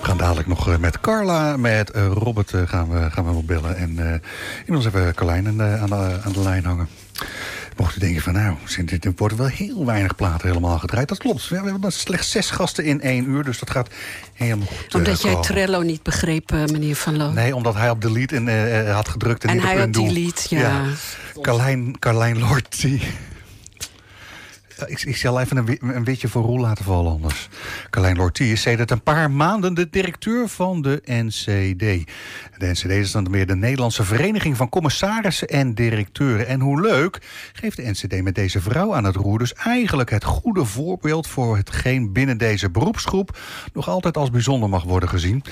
We 0.00 0.04
gaan 0.14 0.16
dadelijk 0.16 0.48
nog 0.48 0.68
eh, 0.68 0.76
met 0.76 1.00
Carla, 1.00 1.56
met 1.56 1.90
eh, 1.90 2.06
Robert 2.06 2.52
eh, 2.52 2.60
gaan, 2.66 2.88
we, 2.90 3.10
gaan 3.10 3.24
we 3.24 3.32
wel 3.32 3.44
bellen. 3.44 3.76
En 3.76 3.90
uh, 3.90 4.14
inmiddels 4.58 4.84
hebben 4.84 5.06
we 5.06 5.14
Carlijn 5.14 5.46
aan 5.46 5.56
de, 5.56 5.78
aan, 5.80 5.88
de, 5.88 6.18
aan 6.24 6.32
de 6.32 6.40
lijn 6.40 6.64
hangen. 6.64 6.88
Mocht 7.78 7.96
u 7.96 7.98
denken 8.00 8.22
van 8.22 8.32
nou, 8.32 8.56
er 9.00 9.12
worden 9.16 9.38
wel 9.38 9.46
heel 9.46 9.86
weinig 9.86 10.14
platen 10.14 10.48
helemaal 10.48 10.78
gedraaid. 10.78 11.08
Dat 11.08 11.18
klopt. 11.18 11.48
We 11.48 11.56
hebben 11.56 11.92
slechts 11.92 12.30
zes 12.30 12.50
gasten 12.50 12.84
in 12.84 13.00
één 13.00 13.28
uur, 13.28 13.44
dus 13.44 13.58
dat 13.58 13.70
gaat 13.70 13.88
helemaal 14.34 14.66
goed. 14.66 14.86
eh, 14.88 14.94
Omdat 14.96 15.22
jij. 15.22 15.36
Trello 15.40 15.80
niet 15.82 16.02
begreep, 16.02 16.52
eh, 16.52 16.64
meneer 16.64 16.96
Van 16.96 17.16
Loo. 17.16 17.32
Nee, 17.32 17.54
omdat 17.56 17.74
hij 17.74 17.90
op 17.90 18.02
delete 18.02 18.36
en, 18.36 18.48
eh, 18.86 18.94
had 18.94 19.08
gedrukt 19.08 19.42
en, 19.42 19.48
En 19.48 19.54
niet 19.56 19.64
hij 19.64 19.74
op 19.74 19.80
had 19.80 19.92
delete, 19.92 20.56
ja. 20.56 20.82
Carlijn, 21.40 21.98
Carlijn 21.98 22.38
Lortie. 22.38 23.00
Ja, 23.00 23.06
Ik, 24.86 25.02
ik 25.02 25.16
zal 25.16 25.40
even 25.40 25.56
een, 25.56 25.78
een 25.80 26.04
witje 26.04 26.28
voor 26.28 26.42
Roel 26.42 26.60
laten 26.60 26.84
vallen 26.84 27.12
anders. 27.12 27.48
Carlijn 27.90 28.16
Lortie 28.16 28.52
is 28.52 28.60
sedert 28.60 28.90
een 28.90 29.02
paar 29.02 29.30
maanden 29.30 29.74
de 29.74 29.90
directeur 29.90 30.48
van 30.48 30.82
de 30.82 31.02
NCD. 31.04 32.06
De 32.56 32.70
NCD 32.70 32.84
is 32.84 33.10
dan 33.10 33.30
weer 33.30 33.46
de 33.46 33.56
Nederlandse 33.56 34.04
Vereniging 34.04 34.56
van 34.56 34.68
Commissarissen 34.68 35.48
en 35.48 35.74
Directeuren. 35.74 36.46
En 36.46 36.60
hoe 36.60 36.80
leuk 36.80 37.18
geeft 37.52 37.76
de 37.76 37.90
NCD 37.90 38.22
met 38.22 38.34
deze 38.34 38.60
vrouw 38.60 38.94
aan 38.94 39.04
het 39.04 39.16
roer... 39.16 39.38
dus 39.38 39.54
eigenlijk 39.54 40.10
het 40.10 40.24
goede 40.24 40.64
voorbeeld 40.64 41.26
voor 41.26 41.56
hetgeen 41.56 42.12
binnen 42.12 42.38
deze 42.38 42.70
beroepsgroep... 42.70 43.38
nog 43.72 43.88
altijd 43.88 44.16
als 44.16 44.30
bijzonder 44.30 44.68
mag 44.68 44.82
worden 44.82 45.08
gezien. 45.08 45.42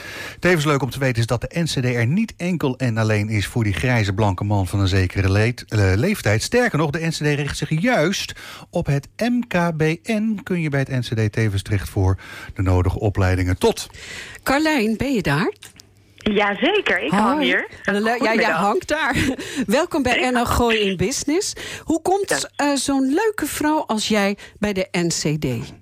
Tevens 0.41 0.65
leuk 0.65 0.83
om 0.83 0.91
te 0.91 0.99
weten 0.99 1.21
is 1.21 1.27
dat 1.27 1.41
de 1.41 1.61
NCD 1.61 1.85
er 1.85 2.07
niet 2.07 2.35
enkel 2.37 2.77
en 2.77 2.99
alleen 2.99 3.29
is... 3.29 3.47
voor 3.47 3.65
die 3.65 3.73
grijze 3.73 4.12
blanke 4.12 4.45
man 4.45 4.67
van 4.67 4.81
een 4.81 4.89
zekere 4.89 5.55
eh, 5.69 5.93
leeftijd. 5.95 6.43
Sterker 6.43 6.79
nog, 6.79 6.91
de 6.91 7.07
NCD 7.07 7.21
richt 7.21 7.57
zich 7.57 7.81
juist 7.81 8.33
op 8.71 8.87
het 8.87 9.09
MKBN... 9.16 10.38
kun 10.42 10.61
je 10.61 10.68
bij 10.68 10.81
het 10.81 10.88
NCD 10.88 11.33
tevens 11.33 11.62
terecht 11.62 11.88
voor 11.88 12.18
de 12.55 12.62
nodige 12.62 13.00
opleidingen 13.00 13.59
tot... 13.59 13.90
Carlijn, 14.42 14.96
ben 14.96 15.12
je 15.12 15.22
daar? 15.22 15.52
Jazeker, 16.16 16.98
ik 17.02 17.11
hang 17.11 17.42
hier. 17.42 17.68
Ja, 17.83 18.35
jij 18.35 18.50
hangt 18.50 18.88
daar. 18.88 19.16
Welkom 19.66 20.02
bij 20.02 20.31
NL 20.31 20.44
Gooi 20.44 20.79
in 20.79 20.96
Business. 20.96 21.52
Hoe 21.85 22.02
komt 22.02 22.50
eh, 22.57 22.72
zo'n 22.74 23.14
leuke 23.14 23.46
vrouw 23.46 23.85
als 23.87 24.09
jij 24.09 24.37
bij 24.59 24.72
de 24.72 24.88
NCD? 24.90 25.74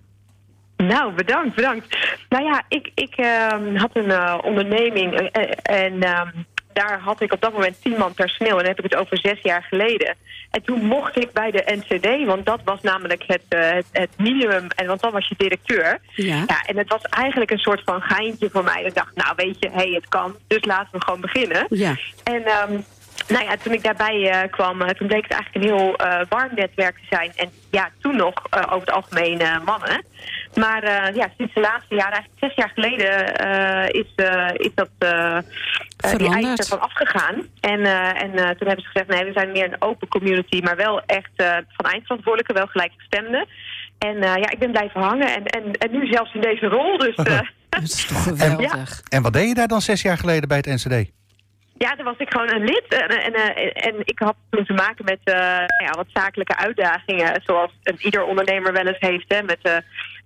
Nou, 0.77 1.15
bedankt, 1.15 1.55
bedankt. 1.55 1.97
Nou 2.29 2.45
ja, 2.45 2.63
ik, 2.69 2.91
ik 2.95 3.15
ehm, 3.17 3.77
had 3.77 3.91
een 3.93 4.11
eh, 4.11 4.39
onderneming 4.43 5.15
eh, 5.15 5.51
en 5.63 6.03
ehm, 6.03 6.29
daar 6.75 7.01
had 7.01 7.21
ik 7.21 7.33
op 7.33 7.41
dat 7.41 7.53
moment 7.53 7.83
tien 7.83 7.97
man 7.99 8.15
personeel. 8.15 8.53
En 8.53 8.59
dan 8.59 8.75
heb 8.75 8.85
ik 8.85 8.91
het 8.91 9.01
over 9.01 9.19
zes 9.19 9.41
jaar 9.43 9.63
geleden. 9.63 10.17
En 10.51 10.63
toen 10.63 10.85
mocht 10.85 11.19
ik 11.19 11.33
bij 11.33 11.51
de 11.51 11.65
NCD, 11.67 12.27
want 12.27 12.47
dat 12.47 12.61
was 12.65 12.81
namelijk 12.81 13.25
het, 13.27 13.43
eh, 13.49 13.71
het, 13.71 13.87
het 13.93 14.11
minimum. 14.17 14.67
En 14.69 14.87
want 14.87 15.01
dan 15.01 15.13
was 15.13 15.29
je 15.29 15.35
directeur. 15.39 15.99
Ja. 16.15 16.45
Ja, 16.47 16.63
en 16.67 16.77
het 16.77 16.89
was 16.89 17.03
eigenlijk 17.03 17.51
een 17.51 17.59
soort 17.59 17.83
van 17.85 18.01
geintje 18.01 18.51
voor 18.51 18.65
mij. 18.65 18.83
Ik 18.83 18.95
dacht, 18.95 19.15
nou 19.15 19.33
weet 19.37 19.57
je, 19.61 19.71
hey, 19.73 19.91
het 19.91 20.09
kan, 20.09 20.37
dus 20.47 20.65
laten 20.65 20.89
we 20.93 21.05
gewoon 21.05 21.21
beginnen. 21.21 21.67
Ja. 21.69 21.97
En 22.25 22.45
ehm, 22.45 22.73
nou 23.29 23.45
ja, 23.45 23.57
toen 23.63 23.73
ik 23.73 23.83
daarbij 23.83 24.31
eh, 24.31 24.51
kwam, 24.51 24.83
eh, 24.83 24.89
toen 24.89 25.07
bleek 25.07 25.23
het 25.23 25.33
eigenlijk 25.33 25.65
een 25.65 25.77
heel 25.77 25.97
warm 26.29 26.51
netwerk 26.55 26.97
te 26.97 27.07
zijn. 27.11 27.33
En 27.37 27.51
ja, 27.71 27.91
toen 28.01 28.17
nog 28.17 28.33
over 28.51 28.87
het 28.87 28.91
algemeen 28.91 29.41
mannen. 29.65 30.05
Maar 30.55 30.83
eh, 30.83 31.15
ja, 31.15 31.29
sinds 31.37 31.55
de 31.55 31.61
laatste 31.61 31.95
jaren, 31.95 32.13
eigenlijk 32.13 32.45
zes 32.45 32.55
jaar 32.55 32.71
geleden, 32.75 33.37
eh, 33.37 34.01
is, 34.01 34.13
eh, 34.17 34.49
is 34.55 34.71
dat 34.75 34.91
die 34.99 36.11
Veranderd. 36.11 36.45
eis 36.45 36.59
ervan 36.59 36.81
afgegaan. 36.81 37.35
En, 37.61 37.85
eh, 37.85 38.23
en 38.23 38.31
eh, 38.35 38.49
toen 38.51 38.67
hebben 38.67 38.85
ze 38.85 38.91
gezegd, 38.93 39.09
nee, 39.09 39.25
we 39.25 39.33
zijn 39.33 39.53
meer 39.53 39.65
een 39.65 39.83
open 39.83 40.09
community, 40.09 40.61
maar 40.61 40.77
wel 40.77 41.01
echt 41.07 41.31
eh, 41.37 41.57
van 41.69 41.91
eindverantwoordelijke, 41.91 42.53
wel 42.53 42.67
gelijkgestemden. 42.67 43.47
En 43.99 44.17
eh, 44.17 44.35
ja, 44.37 44.51
ik 44.51 44.59
ben 44.59 44.71
blijven 44.71 45.01
hangen 45.01 45.35
en, 45.35 45.45
en, 45.45 45.73
en 45.73 45.91
nu 45.91 46.07
zelfs 46.07 46.35
in 46.35 46.41
deze 46.41 46.67
rol. 46.67 46.99
Dus 46.99 47.15
eh, 47.15 47.41
Dat 47.69 47.83
is 47.83 48.07
toch 48.07 48.23
geweldig. 48.33 49.01
En 49.09 49.23
wat 49.23 49.33
deed 49.33 49.49
je 49.49 49.55
daar 49.55 49.69
dan 49.69 49.81
zes 49.81 50.03
jaar 50.03 50.19
geleden 50.19 50.49
bij 50.49 50.57
het 50.57 50.67
NCD? 50.67 51.11
Ja, 51.79 51.95
daar 51.95 52.05
was 52.05 52.19
ik 52.19 52.31
gewoon 52.31 52.51
een 52.51 52.65
lid. 52.65 52.85
En, 52.89 53.09
en, 53.09 53.35
eh, 53.35 53.87
en 53.87 53.95
ik 54.05 54.19
had 54.19 54.37
toen 54.51 54.65
te 54.65 54.73
maken 54.73 55.05
met 55.05 55.19
eh, 55.25 55.35
ja, 55.85 55.91
wat 55.97 56.07
zakelijke 56.13 56.57
uitdagingen. 56.57 57.43
Zoals 57.45 57.71
een, 57.83 57.97
ieder 57.99 58.25
ondernemer 58.25 58.73
wel 58.73 58.87
eens 58.87 58.97
heeft. 58.99 59.25
Hè, 59.29 59.43
met 59.43 59.59
eh, 59.63 59.77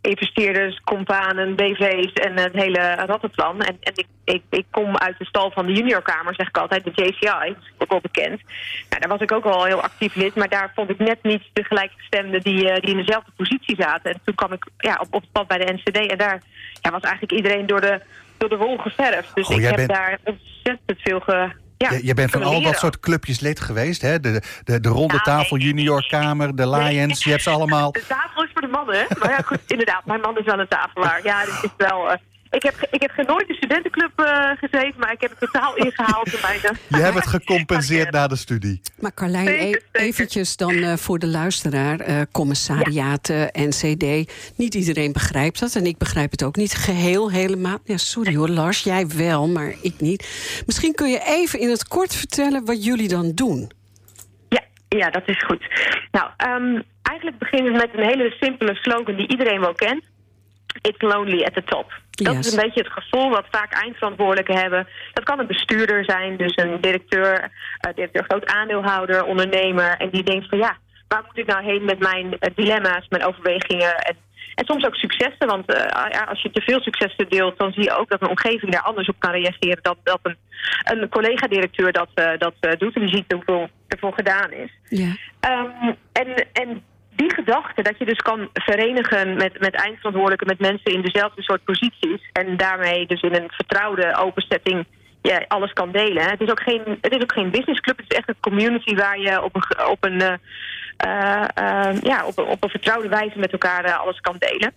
investeerders, 0.01 0.81
companen, 0.85 1.55
BV's 1.57 2.13
en 2.13 2.37
het 2.39 2.53
hele 2.53 2.95
rattenplan. 2.95 3.61
En, 3.61 3.77
en 3.81 3.93
ik, 3.95 4.07
ik, 4.25 4.43
ik 4.51 4.67
kom 4.71 4.97
uit 4.97 5.19
de 5.19 5.25
stal 5.25 5.51
van 5.51 5.67
de 5.67 5.73
juniorkamer, 5.73 6.35
zeg 6.35 6.49
ik 6.49 6.59
altijd, 6.59 6.85
de 6.85 6.91
JCI. 6.95 7.57
Ook 7.79 7.91
wel 7.91 8.01
bekend. 8.01 8.41
Nou, 8.89 9.01
daar 9.01 9.09
was 9.09 9.21
ik 9.21 9.33
ook 9.33 9.45
al 9.45 9.65
heel 9.65 9.81
actief 9.83 10.15
lid. 10.15 10.35
Maar 10.35 10.49
daar 10.49 10.73
vond 10.75 10.91
ik 10.91 10.99
net 10.99 11.23
niet 11.23 11.43
de 11.53 11.65
gelijkgestemden 11.65 12.41
die, 12.41 12.71
eh, 12.71 12.81
die 12.81 12.91
in 12.91 13.05
dezelfde 13.05 13.31
positie 13.37 13.77
zaten. 13.79 14.13
En 14.13 14.21
toen 14.25 14.35
kwam 14.35 14.53
ik 14.53 14.65
ja, 14.79 14.97
op, 15.01 15.15
op 15.15 15.21
het 15.21 15.33
pad 15.33 15.47
bij 15.49 15.59
de 15.59 15.73
NCD. 15.73 15.97
En 16.11 16.19
daar 16.19 16.43
ja, 16.83 16.91
was 16.91 17.03
eigenlijk 17.03 17.33
iedereen 17.33 17.67
door 17.67 17.81
de, 17.81 18.01
door 18.39 18.49
de 18.49 18.57
wol 18.57 18.77
geverfd. 18.77 19.35
Dus 19.35 19.49
Oh, 19.49 19.57
ik 19.57 19.63
heb 19.63 19.77
bent- 19.77 19.89
daar 19.89 20.19
ontzettend 20.25 21.01
veel 21.01 21.21
ge... 21.21 21.49
Ja, 21.79 21.91
je, 21.91 22.07
je 22.07 22.15
bent 22.15 22.31
van 22.31 22.43
al 22.43 22.63
dat 22.63 22.79
soort 22.79 23.01
clubjes 23.01 23.41
lid 23.41 23.61
geweest, 23.61 24.03
hè? 24.03 24.21
De, 24.21 24.43
de, 24.65 24.81
de 24.81 24.89
ronde 24.89 25.15
Ja, 25.15 25.21
tafel, 25.21 25.57
juniorkamer, 25.57 26.57
de 26.57 26.69
Lions, 26.71 27.25
je 27.25 27.31
hebt 27.31 27.43
ze 27.43 27.51
allemaal. 27.59 27.93
De 27.93 28.05
tafel 28.09 28.43
is 28.45 28.51
voor 28.53 28.63
de 28.63 28.69
mannen, 28.69 28.95
hè? 28.99 29.05
Maar 29.19 29.31
ja, 29.31 29.39
goed, 29.45 29.59
inderdaad, 29.67 30.05
mijn 30.07 30.21
man 30.21 30.39
is 30.39 30.45
wel 30.45 30.59
een 30.59 30.69
tafelaar. 30.69 31.21
Ja, 31.25 31.45
dit 31.45 31.55
is 31.63 31.71
wel... 31.77 32.11
eh, 32.11 32.19
ik 32.51 32.63
heb, 32.63 32.75
ik 32.91 33.01
heb 33.03 33.11
geen 33.11 33.27
nooit 33.27 33.49
de 33.49 33.55
studentenclub 33.55 34.11
eh, 34.17 34.51
gezeten, 34.59 34.95
maar 34.99 35.13
ik 35.13 35.21
heb 35.21 35.31
het 35.31 35.41
totaal 35.41 35.77
ingehaald. 35.87 36.27
eh, 36.35 36.61
Je 36.89 36.97
hebt 36.97 37.15
het 37.15 37.27
gecompenseerd 37.37 38.11
na 38.11 38.27
de 38.27 38.37
studie. 38.37 38.81
Maar 39.01 39.15
Carlijn, 39.15 39.47
Zeker, 39.47 39.65
e- 39.65 39.65
zeker. 39.71 40.01
eventjes 40.01 40.57
dan 40.57 40.75
eh, 40.75 40.97
voor 40.97 41.19
de 41.19 41.27
luisteraar. 41.27 42.01
eh, 42.01 42.21
commissariaten, 42.33 43.51
NCD. 43.53 44.33
Niet 44.57 44.75
iedereen 44.75 45.13
begrijpt 45.13 45.61
dat. 45.61 45.75
En 45.75 45.87
ik 45.87 45.99
begrijp 45.99 46.31
het 46.31 46.43
ook 46.45 46.57
niet 46.57 46.75
geheel 46.75 47.31
helemaal. 47.31 47.79
Ja, 47.85 47.97
sorry 47.97 48.37
hoor, 48.37 48.49
Lars, 48.49 48.83
jij 48.83 49.07
wel, 49.07 49.49
maar 49.49 49.75
ik 49.83 50.01
niet. 50.01 50.29
Misschien 50.67 50.95
kun 50.95 51.11
je 51.11 51.21
even 51.25 51.59
in 51.61 51.71
het 51.71 51.89
kort 51.89 52.15
vertellen 52.15 52.65
wat 52.65 52.85
jullie 52.85 53.09
dan 53.09 53.33
doen. 53.35 53.71
Ja, 54.49 54.63
ja, 54.89 55.11
dat 55.11 55.23
is 55.29 55.43
goed. 55.47 55.63
Nou, 56.11 56.31
ehm, 56.37 56.83
eigenlijk 57.03 57.39
beginnen 57.39 57.73
we 57.73 57.79
met 57.79 57.91
een 57.93 58.09
hele 58.09 58.37
simpele 58.41 58.75
slogan 58.75 59.17
die 59.17 59.29
iedereen 59.29 59.61
wel 59.61 59.75
kent. 59.75 60.05
It's 60.81 61.03
lonely 61.03 61.43
at 61.45 61.55
the 61.55 61.65
top. 61.65 61.93
Dat 62.11 62.35
Yes. 62.35 62.47
is 62.47 62.53
een 62.53 62.63
beetje 62.63 62.83
het 62.83 62.93
gevoel 62.93 63.31
wat 63.31 63.47
vaak 63.51 63.73
eindverantwoordelijken 63.73 64.57
hebben. 64.57 64.87
Dat 65.13 65.25
kan 65.25 65.39
een 65.39 65.47
bestuurder 65.47 66.05
zijn, 66.05 66.37
dus 66.37 66.53
een 66.57 66.81
directeur, 66.81 67.51
eh, 67.79 67.95
directeur 67.95 68.25
groot 68.25 68.47
aandeelhouder, 68.47 69.25
ondernemer. 69.25 69.97
En 69.97 70.11
die 70.11 70.23
denkt 70.23 70.49
van 70.49 70.59
ja, 70.59 70.77
waar 71.09 71.23
moet 71.27 71.39
ik 71.39 71.47
nou 71.47 71.65
heen 71.65 71.85
met 71.85 71.99
mijn 71.99 72.39
eh, 72.39 72.51
dilemma's, 72.55 73.09
mijn 73.09 73.25
overwegingen 73.25 73.97
en, 73.97 74.17
en 74.55 74.65
soms 74.65 74.85
ook 74.87 74.95
successen. 74.95 75.47
Want 75.47 75.73
eh, 75.75 76.11
ja, 76.11 76.25
als 76.29 76.43
je 76.43 76.51
te 76.51 76.61
veel 76.61 76.81
successen 76.81 77.29
deelt, 77.29 77.59
dan 77.59 77.73
zie 77.73 77.83
je 77.83 77.97
ook 77.99 78.09
dat 78.09 78.23
een 78.23 78.29
omgeving 78.29 78.73
daar 78.73 78.83
anders 78.83 79.09
op 79.09 79.19
kan 79.19 79.31
reageren. 79.31 79.79
Dat, 79.83 79.97
dat 80.03 80.19
een, 80.23 80.37
een 80.85 81.09
collega-directeur 81.09 81.93
dat, 81.93 82.09
dat 82.39 82.79
doet 82.79 82.95
en 82.95 83.01
die 83.01 83.17
ziet 83.17 83.33
hoeveel 83.33 83.69
ervoor 83.89 84.13
gedaan 84.13 84.53
is. 84.53 84.71
Ja. 84.89 85.13
Ehm, 85.41 85.93
en, 86.13 86.47
en 86.53 86.83
die 87.19 87.35
gedachte 87.35 87.83
dat 87.83 87.99
je 87.99 88.05
dus 88.05 88.19
kan 88.19 88.49
verenigen 88.53 89.37
met, 89.37 89.61
met 89.61 89.75
eindverantwoordelijken, 89.75 90.47
met 90.47 90.59
mensen 90.59 90.93
in 90.93 91.03
dezelfde 91.03 91.43
soort 91.43 91.65
posities. 91.65 92.21
En 92.33 92.57
daarmee 92.57 93.07
dus 93.07 93.23
in 93.23 93.35
een 93.35 93.51
vertrouwde 93.51 94.17
open 94.17 94.43
setting 94.49 94.87
ja, 95.23 95.45
alles 95.49 95.73
kan 95.73 95.91
delen. 95.91 96.31
Het 96.31 96.41
is 96.41 96.51
ook 96.51 96.63
geen, 96.63 96.83
het 97.01 97.13
is 97.13 97.23
ook 97.23 97.33
geen 97.33 97.51
businessclub, 97.51 97.97
het 97.97 98.11
is 98.11 98.17
echt 98.17 98.29
een 98.29 98.41
community 98.41 98.95
waar 98.95 99.19
je 99.19 99.43
op 99.43 99.55
een, 99.55 99.89
op 99.89 100.05
een, 100.05 100.21
eh, 100.21 100.35
eh, 100.97 101.45
eh, 101.55 102.03
ja, 102.03 102.27
op, 102.27 102.39
op 102.39 102.65
een 102.65 102.71
vertrouwde 102.71 103.09
wijze 103.09 103.39
met 103.39 103.53
elkaar 103.53 103.93
alles 103.93 104.21
kan 104.21 104.37
delen. 104.39 104.73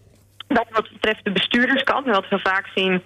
Dat 0.48 0.68
wat 0.70 0.90
betreft 0.92 1.24
de 1.24 1.32
bestuurderskant, 1.32 2.06
wat 2.06 2.30
we 2.30 2.40
vaak 2.40 2.68
zien 2.76 3.04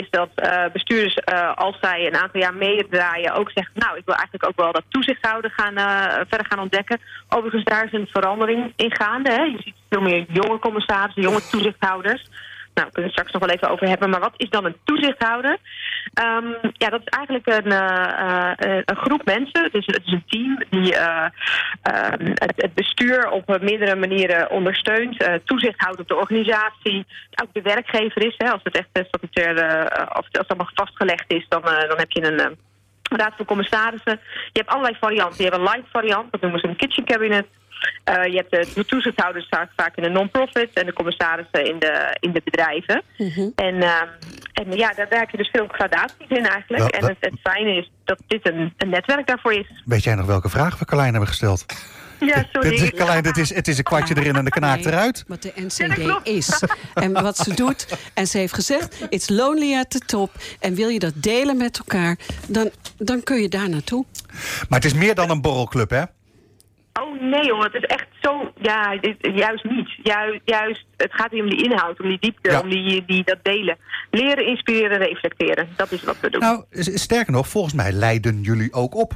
is 0.00 0.10
dat 0.10 0.28
eh, 0.34 0.64
bestuurders, 0.72 1.14
eh, 1.14 1.56
als 1.56 1.76
zij 1.80 2.06
een 2.06 2.16
aantal 2.16 2.40
jaar 2.40 2.54
meedraaien, 2.54 3.34
ook 3.34 3.50
zeggen... 3.50 3.72
nou, 3.74 3.96
ik 3.96 4.04
wil 4.04 4.14
eigenlijk 4.14 4.48
ook 4.48 4.56
wel 4.56 4.72
dat 4.72 4.84
toezichthouder 4.88 5.50
gaan, 5.50 5.76
eh, 5.76 6.24
verder 6.28 6.46
gaan 6.46 6.60
ontdekken. 6.60 7.00
Overigens, 7.28 7.64
daar 7.64 7.84
is 7.84 7.92
een 7.92 8.08
verandering 8.10 8.72
in 8.76 8.96
gaande. 8.96 9.30
Hè. 9.30 9.42
Je 9.42 9.58
ziet 9.64 9.74
veel 9.90 10.00
meer 10.00 10.24
jonge 10.28 10.58
commissarissen, 10.58 11.22
jonge 11.22 11.48
toezichthouders. 11.50 12.24
Nou, 12.74 12.86
we 12.86 12.92
kunnen 12.92 13.10
het 13.10 13.12
straks 13.12 13.32
nog 13.32 13.42
wel 13.42 13.54
even 13.54 13.70
over 13.70 13.88
hebben. 13.88 14.10
Maar 14.10 14.20
wat 14.20 14.34
is 14.36 14.50
dan 14.50 14.64
een 14.64 14.76
toezichthouder? 14.84 15.58
Ehm, 16.14 16.46
ja, 16.72 16.88
dat 16.88 17.00
is 17.04 17.16
eigenlijk 17.18 17.46
een, 17.46 17.72
eh, 17.72 18.52
eh, 18.56 18.82
een 18.84 18.96
groep 18.96 19.24
mensen. 19.24 19.68
Is, 19.72 19.86
het 19.86 20.02
is 20.04 20.12
een 20.12 20.24
team 20.26 20.62
die 20.70 20.96
eh, 20.96 21.26
ehm, 21.82 22.26
het, 22.26 22.52
het 22.56 22.74
bestuur 22.74 23.30
op 23.30 23.58
meerdere 23.60 23.96
manieren 23.96 24.50
ondersteunt. 24.50 25.42
toezicht 25.44 25.80
houdt 25.80 26.00
op 26.00 26.08
de 26.08 26.16
organisatie. 26.16 27.06
Ook 27.42 27.52
de 27.52 27.62
werkgever 27.62 28.26
is. 28.26 28.34
Hè, 28.36 28.50
als 28.50 28.60
het 28.62 28.76
echt 28.76 29.06
statutair, 29.08 29.88
als 30.08 30.26
het 30.30 30.48
allemaal 30.48 30.70
vastgelegd 30.74 31.32
is, 31.32 31.46
dan, 31.48 31.62
dan 31.62 31.98
heb 31.98 32.10
je 32.10 32.22
een... 32.24 32.56
Raad 33.10 33.32
van 33.36 33.44
Commissarissen. 33.46 34.20
Je 34.52 34.60
hebt 34.60 34.68
allerlei 34.68 34.96
varianten. 35.00 35.44
Je 35.44 35.50
hebt 35.50 35.56
een 35.56 35.62
light 35.62 35.90
variant, 35.90 36.32
dat 36.32 36.40
noemen 36.40 36.60
ze 36.60 36.66
een 36.66 36.76
kitchen 36.76 37.04
cabinet. 37.04 37.46
Eh, 38.04 38.24
je 38.24 38.36
hebt 38.36 38.50
de, 38.50 38.72
de 38.74 38.84
toezichthouders 38.84 39.46
vaak, 39.50 39.70
vaak 39.76 39.96
in 39.96 40.04
een 40.04 40.12
non-profit 40.12 40.70
en 40.72 40.86
de 40.86 40.92
commissarissen 40.92 41.64
in 41.64 41.78
de, 41.78 42.16
in 42.20 42.32
de 42.32 42.40
bedrijven. 42.44 43.02
En, 43.54 43.82
ehm, 43.82 44.08
en 44.52 44.72
ja, 44.72 44.92
daar, 44.92 45.08
daar 45.08 45.18
heb 45.18 45.30
je 45.30 45.36
dus 45.36 45.50
veel 45.52 45.66
gradaties 45.68 46.28
in 46.28 46.46
eigenlijk. 46.46 46.94
En 46.94 47.06
het, 47.06 47.16
het 47.20 47.40
fijne 47.42 47.76
is 47.76 47.90
dat 48.04 48.18
dit 48.26 48.48
een, 48.48 48.72
een 48.76 48.88
netwerk 48.88 49.26
daarvoor 49.26 49.52
is. 49.52 49.82
Weet 49.84 50.04
jij 50.04 50.14
nog 50.14 50.26
welke 50.26 50.48
vraag 50.48 50.78
we 50.78 50.84
Carlijn 50.84 51.10
hebben 51.10 51.28
gesteld? 51.28 51.66
Ja, 52.20 52.46
sorry. 52.52 52.70
Dit 52.70 52.80
is, 52.80 52.90
Carlijn, 52.90 53.24
het 53.24 53.36
is, 53.36 53.54
het 53.54 53.68
is 53.68 53.78
een 53.78 53.84
kwartje 53.84 54.16
erin 54.16 54.36
en 54.36 54.44
de 54.44 54.50
kanaak 54.50 54.76
Nee, 54.76 54.86
eruit. 54.86 55.24
Wat 55.26 55.42
de 55.42 55.52
NCD 55.56 56.26
is. 56.26 56.62
En 56.94 57.12
wat 57.12 57.36
ze 57.36 57.54
doet. 57.54 57.86
En 58.14 58.26
ze 58.26 58.38
heeft 58.38 58.54
gezegd, 58.54 59.06
it's 59.08 59.28
lonely 59.28 59.78
at 59.78 59.90
the 59.90 59.98
top. 59.98 60.30
En 60.60 60.74
wil 60.74 60.88
je 60.88 60.98
dat 60.98 61.12
delen 61.16 61.56
met 61.56 61.78
elkaar, 61.78 62.18
dan, 62.48 62.70
dan 62.96 63.22
kun 63.22 63.42
je 63.42 63.48
daar 63.48 63.68
naartoe. 63.68 64.04
Maar 64.68 64.80
het 64.80 64.84
is 64.84 64.94
meer 64.94 65.14
dan 65.14 65.30
een 65.30 65.40
borrelclub, 65.40 65.90
hè? 65.90 66.02
Oh 67.00 67.20
nee 67.20 67.50
hoor, 67.52 67.64
het 67.64 67.74
is 67.74 67.82
echt 67.84 68.06
zo... 68.20 68.52
Ja, 68.60 68.98
juist 69.34 69.64
niet. 69.64 69.88
Juist, 70.02 70.40
juist, 70.44 70.84
het 70.96 71.12
gaat 71.12 71.30
hier 71.30 71.42
om 71.42 71.50
die 71.50 71.64
inhoud, 71.64 72.00
om 72.00 72.08
die 72.08 72.18
diepte, 72.20 72.50
Ja. 72.50 72.60
om 72.60 72.68
die, 72.68 73.04
die, 73.06 73.24
dat 73.24 73.38
delen. 73.42 73.76
Leren, 74.10 74.46
inspireren, 74.46 74.98
reflecteren. 74.98 75.68
Dat 75.76 75.92
is 75.92 76.02
wat 76.04 76.20
we 76.20 76.30
doen. 76.30 76.40
Nou, 76.40 76.64
sterker 76.70 77.32
nog, 77.32 77.48
volgens 77.48 77.74
mij 77.74 77.92
leiden 77.92 78.40
jullie 78.42 78.72
ook 78.72 78.94
op. 78.94 79.12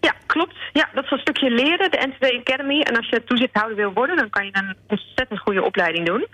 Ja, 0.00 0.14
klopt. 0.26 0.54
Ja, 0.72 0.88
dat 0.94 1.04
is 1.04 1.10
een 1.10 1.18
stukje 1.18 1.50
leren, 1.50 1.90
de 1.90 2.06
NCD 2.08 2.34
Academy. 2.34 2.80
En 2.80 2.96
als 2.96 3.08
je 3.08 3.24
toezichthouder 3.24 3.76
wil 3.76 3.92
worden, 3.92 4.16
dan 4.16 4.30
kan 4.30 4.44
je 4.44 4.50
een 4.52 4.76
ontzettend 4.86 5.40
goede 5.40 5.62
opleiding 5.62 6.06
doen. 6.06 6.26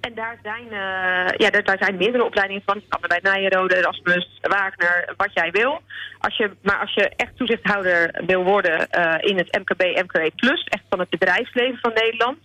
En 0.00 0.14
daar 0.14 0.38
zijn, 0.42 0.64
eh, 0.64 1.36
ja, 1.36 1.50
daar, 1.50 1.78
zijn 1.78 1.96
meerdere 1.96 2.24
opleidingen 2.24 2.62
van. 2.66 2.74
Je 2.74 2.88
kan 2.88 3.00
bij 3.08 3.20
Nijrode, 3.22 3.76
Erasmus, 3.76 4.40
Wagner, 4.40 5.12
wat 5.16 5.30
jij 5.32 5.50
wil. 5.50 5.80
Als 6.18 6.36
je, 6.36 6.50
maar 6.62 6.78
als 6.78 6.94
je 6.94 7.08
echt 7.16 7.36
toezichthouder 7.36 8.22
wil 8.26 8.44
worden 8.44 8.90
eh, 8.90 9.30
in 9.30 9.36
het 9.36 9.58
MKB, 9.58 9.82
MKB 9.82 10.30
Plus, 10.36 10.64
echt 10.64 10.84
van 10.88 10.98
het 10.98 11.10
bedrijfsleven 11.10 11.78
van 11.80 11.92
Nederland, 11.94 12.38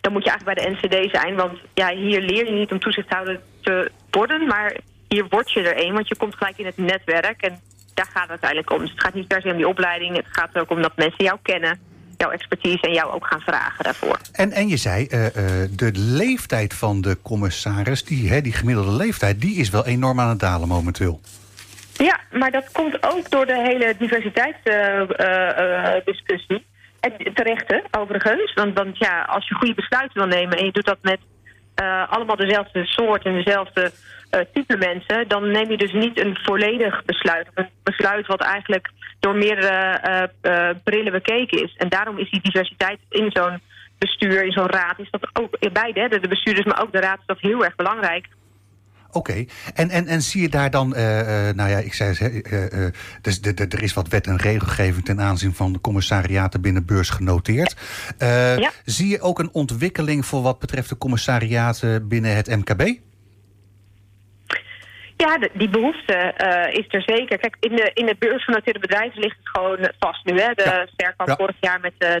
dan 0.00 0.12
moet 0.12 0.24
je 0.24 0.30
eigenlijk 0.30 0.58
bij 0.58 0.64
de 0.64 0.70
NCD 0.70 1.16
zijn. 1.16 1.36
Want 1.36 1.58
ja, 1.74 1.94
hier 1.94 2.20
leer 2.20 2.44
je 2.46 2.52
niet 2.52 2.72
om 2.72 2.78
toezichthouder 2.78 3.40
te 3.62 3.90
worden, 4.10 4.46
maar 4.46 4.76
hier 5.08 5.26
word 5.28 5.52
je 5.52 5.62
er 5.62 5.84
een, 5.84 5.92
want 5.92 6.08
je 6.08 6.16
komt 6.16 6.34
gelijk 6.34 6.58
in 6.58 6.66
het 6.66 6.76
netwerk. 6.76 7.42
En 7.42 7.60
daar 7.96 8.08
gaat 8.12 8.22
het 8.22 8.30
uiteindelijk 8.30 8.72
om. 8.72 8.78
Dus 8.78 8.90
het 8.90 9.00
gaat 9.00 9.14
niet 9.14 9.28
per 9.28 9.40
se 9.40 9.50
om 9.50 9.56
die 9.56 9.68
opleiding. 9.68 10.16
Het 10.16 10.26
gaat 10.30 10.48
er 10.52 10.60
ook 10.60 10.70
om 10.70 10.82
dat 10.82 10.96
mensen 10.96 11.24
jou 11.24 11.38
kennen, 11.42 11.78
jouw 12.16 12.30
expertise 12.30 12.80
en 12.80 12.92
jou 12.92 13.12
ook 13.12 13.26
gaan 13.26 13.40
vragen 13.40 13.84
daarvoor. 13.84 14.18
En, 14.32 14.52
en 14.52 14.68
je 14.68 14.76
zei, 14.76 15.06
eh, 15.06 15.26
eh, 15.26 15.32
de 15.70 15.90
leeftijd 15.94 16.74
van 16.74 17.00
de 17.00 17.18
commissaris, 17.22 18.04
die, 18.04 18.28
hè, 18.28 18.40
die 18.40 18.52
gemiddelde 18.52 18.92
leeftijd, 18.92 19.40
die 19.40 19.56
is 19.56 19.70
wel 19.70 19.86
enorm 19.86 20.20
aan 20.20 20.28
het 20.28 20.40
dalen 20.40 20.68
momenteel. 20.68 21.20
Ja, 21.92 22.20
maar 22.32 22.50
dat 22.50 22.72
komt 22.72 23.14
ook 23.14 23.30
door 23.30 23.46
de 23.46 23.62
hele 23.62 23.94
diversiteitsdiscussie. 23.98 26.66
en 27.00 27.12
terecht, 27.34 27.64
hè, 27.66 27.80
overigens. 28.00 28.54
Want, 28.54 28.74
want 28.74 28.98
ja, 28.98 29.22
als 29.22 29.48
je 29.48 29.54
goede 29.54 29.74
besluiten 29.74 30.18
wil 30.18 30.28
nemen 30.38 30.58
en 30.58 30.64
je 30.64 30.72
doet 30.72 30.86
dat 30.86 30.98
met 31.02 31.18
eh, 31.74 32.12
allemaal 32.12 32.36
dezelfde 32.36 32.86
soort 32.86 33.24
en 33.24 33.32
dezelfde 33.32 33.92
type 34.52 34.76
mensen, 34.76 35.28
dan 35.28 35.50
neem 35.50 35.70
je 35.70 35.76
dus 35.76 35.92
niet 35.92 36.20
een 36.20 36.36
volledig 36.42 37.04
besluit. 37.04 37.46
Een 37.54 37.68
besluit 37.82 38.26
wat 38.26 38.40
eigenlijk 38.42 38.90
door 39.20 39.34
meerdere 39.36 39.68
eh, 39.98 40.22
eh, 40.68 40.76
brillen 40.84 41.12
bekeken 41.12 41.62
is. 41.62 41.74
En 41.76 41.88
daarom 41.88 42.18
is 42.18 42.30
die 42.30 42.40
diversiteit 42.42 42.98
in 43.08 43.30
zo'n 43.32 43.60
bestuur, 43.98 44.44
in 44.44 44.52
zo'n 44.52 44.70
raad, 44.70 44.98
is 44.98 45.10
dat 45.10 45.28
ook 45.32 45.72
beide, 45.72 46.08
de 46.08 46.20
de 46.20 46.28
bestuurders, 46.28 46.66
maar 46.66 46.82
ook 46.82 46.92
de 46.92 47.00
raad, 47.00 47.18
is 47.18 47.26
dat 47.26 47.40
heel 47.40 47.64
erg 47.64 47.74
belangrijk. 47.76 48.26
Oké, 49.12 49.44
en, 49.74 49.90
en, 49.90 50.06
en 50.06 50.22
zie 50.22 50.42
je 50.42 50.48
daar 50.48 50.70
dan, 50.70 50.94
eh, 50.94 51.48
eh, 51.48 51.56
nou 51.56 51.70
ja, 51.70 51.78
ik 51.78 51.94
zei 51.94 52.10
het, 52.10 52.42
eh, 52.42 52.86
eh, 52.86 52.92
dus 53.22 53.40
de, 53.40 53.54
de, 53.54 53.66
er 53.68 53.82
is 53.82 53.94
wat 53.94 54.08
wet 54.08 54.26
en 54.26 54.36
regelgeving 54.36 55.04
ten 55.04 55.20
aanzien 55.20 55.54
van 55.54 55.72
de 55.72 55.80
commissariaten 55.80 56.60
binnen 56.60 56.84
beurs 56.86 57.10
genoteerd. 57.10 57.76
Eh, 58.18 58.58
Ja. 58.58 58.70
Zie 58.84 59.08
je 59.08 59.20
ook 59.20 59.38
een 59.38 59.52
ontwikkeling 59.52 60.26
voor 60.26 60.42
wat 60.42 60.58
betreft 60.58 60.88
de 60.88 60.98
commissariaten 60.98 62.08
binnen 62.08 62.36
het 62.36 62.56
MKB? 62.56 62.98
Ja, 65.16 65.38
de- 65.38 65.50
die 65.52 65.68
behoefte 65.68 66.12
eh, 66.14 66.78
is 66.78 66.84
er 66.88 67.02
zeker. 67.06 67.38
Kijk, 67.38 67.56
in 67.60 67.76
de, 67.76 67.90
in 67.94 68.06
de 68.06 68.16
beursgenoteerde 68.18 68.78
bedrijven 68.78 69.20
ligt 69.20 69.36
het 69.38 69.48
gewoon 69.48 69.78
eh, 69.78 69.88
vast 69.98 70.24
nu. 70.24 70.40
Hè? 70.40 70.52
De 70.54 70.86
Ja. 70.96 71.14
Ja. 71.24 71.36
vorig 71.36 71.56
jaar 71.60 71.80
met 71.80 71.92
eh 71.98 72.14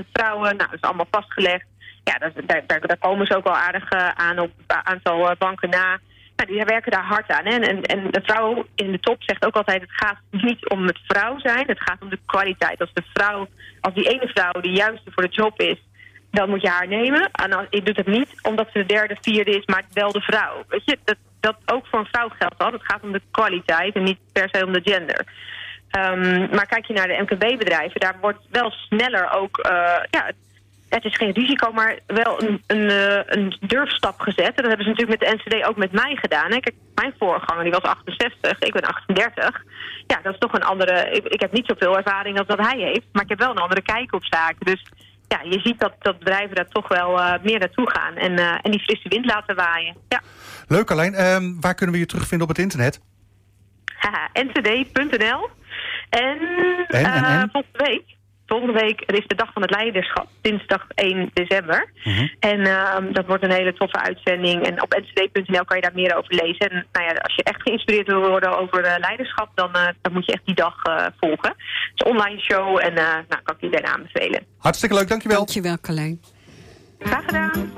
30% 0.00 0.04
vrouwen. 0.12 0.56
Nou, 0.56 0.70
dat 0.70 0.72
is 0.72 0.80
allemaal 0.80 1.08
vastgelegd. 1.10 1.64
Ja, 2.04 2.18
dat, 2.18 2.32
daar, 2.46 2.62
daar, 2.66 2.80
daar 2.80 2.96
komen 2.98 3.26
ze 3.26 3.36
ook 3.36 3.44
wel 3.44 3.56
aardig 3.56 3.90
aan 4.14 4.38
op 4.38 4.50
een 4.66 4.76
aantal 4.86 5.34
banken 5.38 5.70
na. 5.70 5.98
nou, 6.36 6.48
die 6.50 6.64
werken 6.64 6.92
daar 6.92 7.04
hard 7.04 7.30
aan. 7.30 7.44
Hè? 7.46 7.50
En, 7.58 7.82
en, 7.82 8.10
de 8.10 8.20
vrouw 8.24 8.64
in 8.74 8.92
de 8.92 9.00
top 9.00 9.22
zegt 9.22 9.44
ook 9.46 9.56
altijd... 9.56 9.80
het 9.80 9.90
gaat 9.92 10.16
niet 10.30 10.68
om 10.68 10.86
het 10.86 10.98
vrouw 11.06 11.38
zijn, 11.38 11.66
het 11.66 11.80
gaat 11.82 12.02
om 12.02 12.08
de 12.08 12.18
kwaliteit. 12.26 12.80
Als 12.80 12.92
de 12.92 13.02
vrouw, 13.12 13.48
als 13.80 13.94
die 13.94 14.08
ene 14.08 14.28
vrouw 14.34 14.60
de 14.60 14.70
juiste 14.70 15.10
voor 15.10 15.22
de 15.22 15.28
job 15.34 15.60
is... 15.60 15.78
dan 16.30 16.48
moet 16.50 16.62
je 16.62 16.68
haar 16.68 16.88
nemen. 16.88 17.28
En 17.32 17.50
dan, 17.50 17.66
je 17.70 17.82
doet 17.82 17.96
het 17.96 18.06
niet 18.06 18.30
omdat 18.42 18.68
ze 18.72 18.78
de 18.78 18.86
derde, 18.86 19.16
vierde 19.20 19.50
is, 19.56 19.66
maar 19.66 19.84
wel 19.92 20.12
de 20.12 20.20
vrouw. 20.20 20.64
Weet 20.68 20.82
je, 20.84 20.98
dat, 21.04 21.16
dat 21.44 21.56
ook 21.66 21.86
voor 21.86 21.98
een 21.98 22.12
vrouw 22.12 22.28
geldt 22.28 22.58
dat. 22.58 22.72
Het 22.72 22.84
gaat 22.84 23.02
om 23.02 23.12
de 23.12 23.22
kwaliteit 23.30 23.94
en 23.94 24.02
niet 24.02 24.18
per 24.32 24.48
se 24.52 24.66
om 24.66 24.72
de 24.72 24.80
gender. 24.84 25.24
Ehm, 25.90 26.54
maar 26.54 26.66
kijk 26.66 26.86
je 26.86 26.92
naar 26.92 27.08
de 27.08 27.22
MKB-bedrijven, 27.22 28.00
daar 28.00 28.16
wordt 28.20 28.38
wel 28.50 28.70
sneller 28.70 29.30
ook... 29.30 29.58
eh, 29.58 30.02
ja, 30.10 30.30
het 30.88 31.04
is 31.04 31.16
geen 31.16 31.32
risico, 31.32 31.72
maar 31.72 31.98
wel 32.06 32.42
een, 32.42 32.62
een, 32.66 32.90
eh, 32.90 33.20
een 33.24 33.56
durfstap 33.60 34.20
gezet. 34.20 34.54
En 34.56 34.62
dat 34.62 34.66
hebben 34.66 34.84
ze 34.84 34.90
natuurlijk 34.90 35.20
met 35.20 35.28
de 35.28 35.36
NCD 35.36 35.66
ook 35.66 35.76
met 35.76 35.92
mij 35.92 36.16
gedaan. 36.16 36.50
Hè. 36.50 36.60
Kijk, 36.60 36.76
mijn 36.94 37.14
voorganger 37.18 37.62
die 37.62 37.72
was 37.72 37.82
68, 37.82 38.58
ik 38.58 38.72
ben 38.72 38.84
38. 38.84 39.62
Ja, 40.06 40.20
dat 40.22 40.32
is 40.32 40.38
toch 40.38 40.52
een 40.52 40.64
andere... 40.64 41.10
Ik, 41.10 41.24
ik 41.24 41.40
heb 41.40 41.52
niet 41.52 41.66
zoveel 41.66 41.96
ervaring 41.96 42.38
als 42.38 42.46
dat 42.46 42.66
hij 42.66 42.78
heeft, 42.78 43.06
maar 43.12 43.22
ik 43.22 43.28
heb 43.28 43.38
wel 43.38 43.50
een 43.50 43.66
andere 43.66 43.82
kijk 43.82 44.14
op 44.14 44.24
zaken. 44.24 44.66
Dus 44.66 44.82
ja, 45.28 45.40
je 45.42 45.60
ziet 45.60 45.80
dat, 45.80 45.94
dat 45.98 46.18
bedrijven 46.18 46.54
daar 46.54 46.68
toch 46.68 46.88
wel 46.88 47.20
eh, 47.20 47.42
meer 47.42 47.58
naartoe 47.58 47.90
gaan 47.90 48.16
en, 48.16 48.38
eh, 48.38 48.58
en 48.62 48.70
die 48.70 48.80
frisse 48.80 49.08
wind 49.08 49.24
laten 49.24 49.56
waaien. 49.56 49.96
Ja. 50.08 50.20
Leuk 50.68 50.90
alleen. 50.90 51.14
Ehm, 51.14 51.60
waar 51.60 51.74
kunnen 51.74 51.94
we 51.94 52.00
je 52.00 52.06
terugvinden 52.06 52.48
op 52.48 52.54
het 52.54 52.64
internet? 52.64 53.00
Ncd.nl. 54.32 55.48
En, 56.10 56.38
En, 56.88 57.04
en, 57.04 57.24
eh, 57.24 57.40
en? 57.40 57.48
volgende 57.52 57.84
week, 57.84 58.16
volgende 58.46 58.80
week 58.80 59.02
er 59.06 59.14
is 59.18 59.26
de 59.26 59.34
dag 59.34 59.52
van 59.52 59.62
het 59.62 59.70
leiderschap, 59.70 60.28
dinsdag 60.40 60.86
1 60.94 61.30
december. 61.32 61.90
Mhm. 62.04 62.28
En 62.38 62.60
ehm, 62.60 63.12
dat 63.12 63.26
wordt 63.26 63.44
een 63.44 63.52
hele 63.52 63.72
toffe 63.72 64.00
uitzending. 64.00 64.62
En 64.66 64.82
op 64.82 64.94
ncd.nl 64.94 65.64
kan 65.64 65.76
je 65.76 65.82
daar 65.82 65.94
meer 65.94 66.16
over 66.16 66.34
lezen. 66.34 66.70
En 66.70 66.86
nou 66.92 67.06
ja, 67.06 67.12
als 67.12 67.34
je 67.34 67.42
echt 67.42 67.62
geïnspireerd 67.62 68.06
wil 68.06 68.28
worden 68.28 68.58
over 68.58 68.84
eh, 68.84 68.98
leiderschap, 68.98 69.50
dan, 69.54 69.72
eh, 69.72 69.88
dan 70.02 70.12
moet 70.12 70.26
je 70.26 70.32
echt 70.32 70.46
die 70.46 70.54
dag 70.54 70.82
eh, 70.82 71.06
volgen. 71.20 71.48
Het 71.48 71.92
is 71.94 72.06
een 72.06 72.12
online 72.12 72.40
show 72.40 72.78
en 72.78 72.96
eh, 72.96 73.12
nou, 73.28 73.42
kan 73.42 73.54
ik 73.56 73.62
iedereen 73.62 73.86
aanbevelen. 73.86 74.46
Hartstikke 74.58 74.94
leuk, 74.94 75.08
dankjewel. 75.08 75.36
Dankjewel, 75.36 75.78
Carlijn. 75.80 76.20
Graag 76.98 77.24
gedaan. 77.24 77.72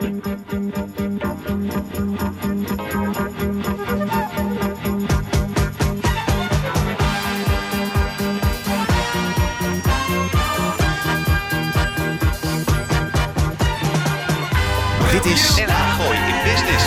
Dit 15.10 15.24
is 15.24 15.48
Gooi 15.96 16.18
in 16.18 16.34
Business. 16.44 16.84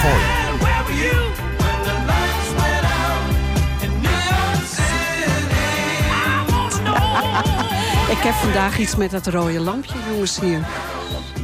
Gooi. 0.00 0.22
Ik 8.16 8.18
heb 8.18 8.34
vandaag 8.34 8.78
iets 8.78 8.96
met 8.96 9.10
dat 9.10 9.26
rode 9.26 9.60
lampje, 9.60 9.94
jongens, 10.10 10.40
hier. 10.40 10.60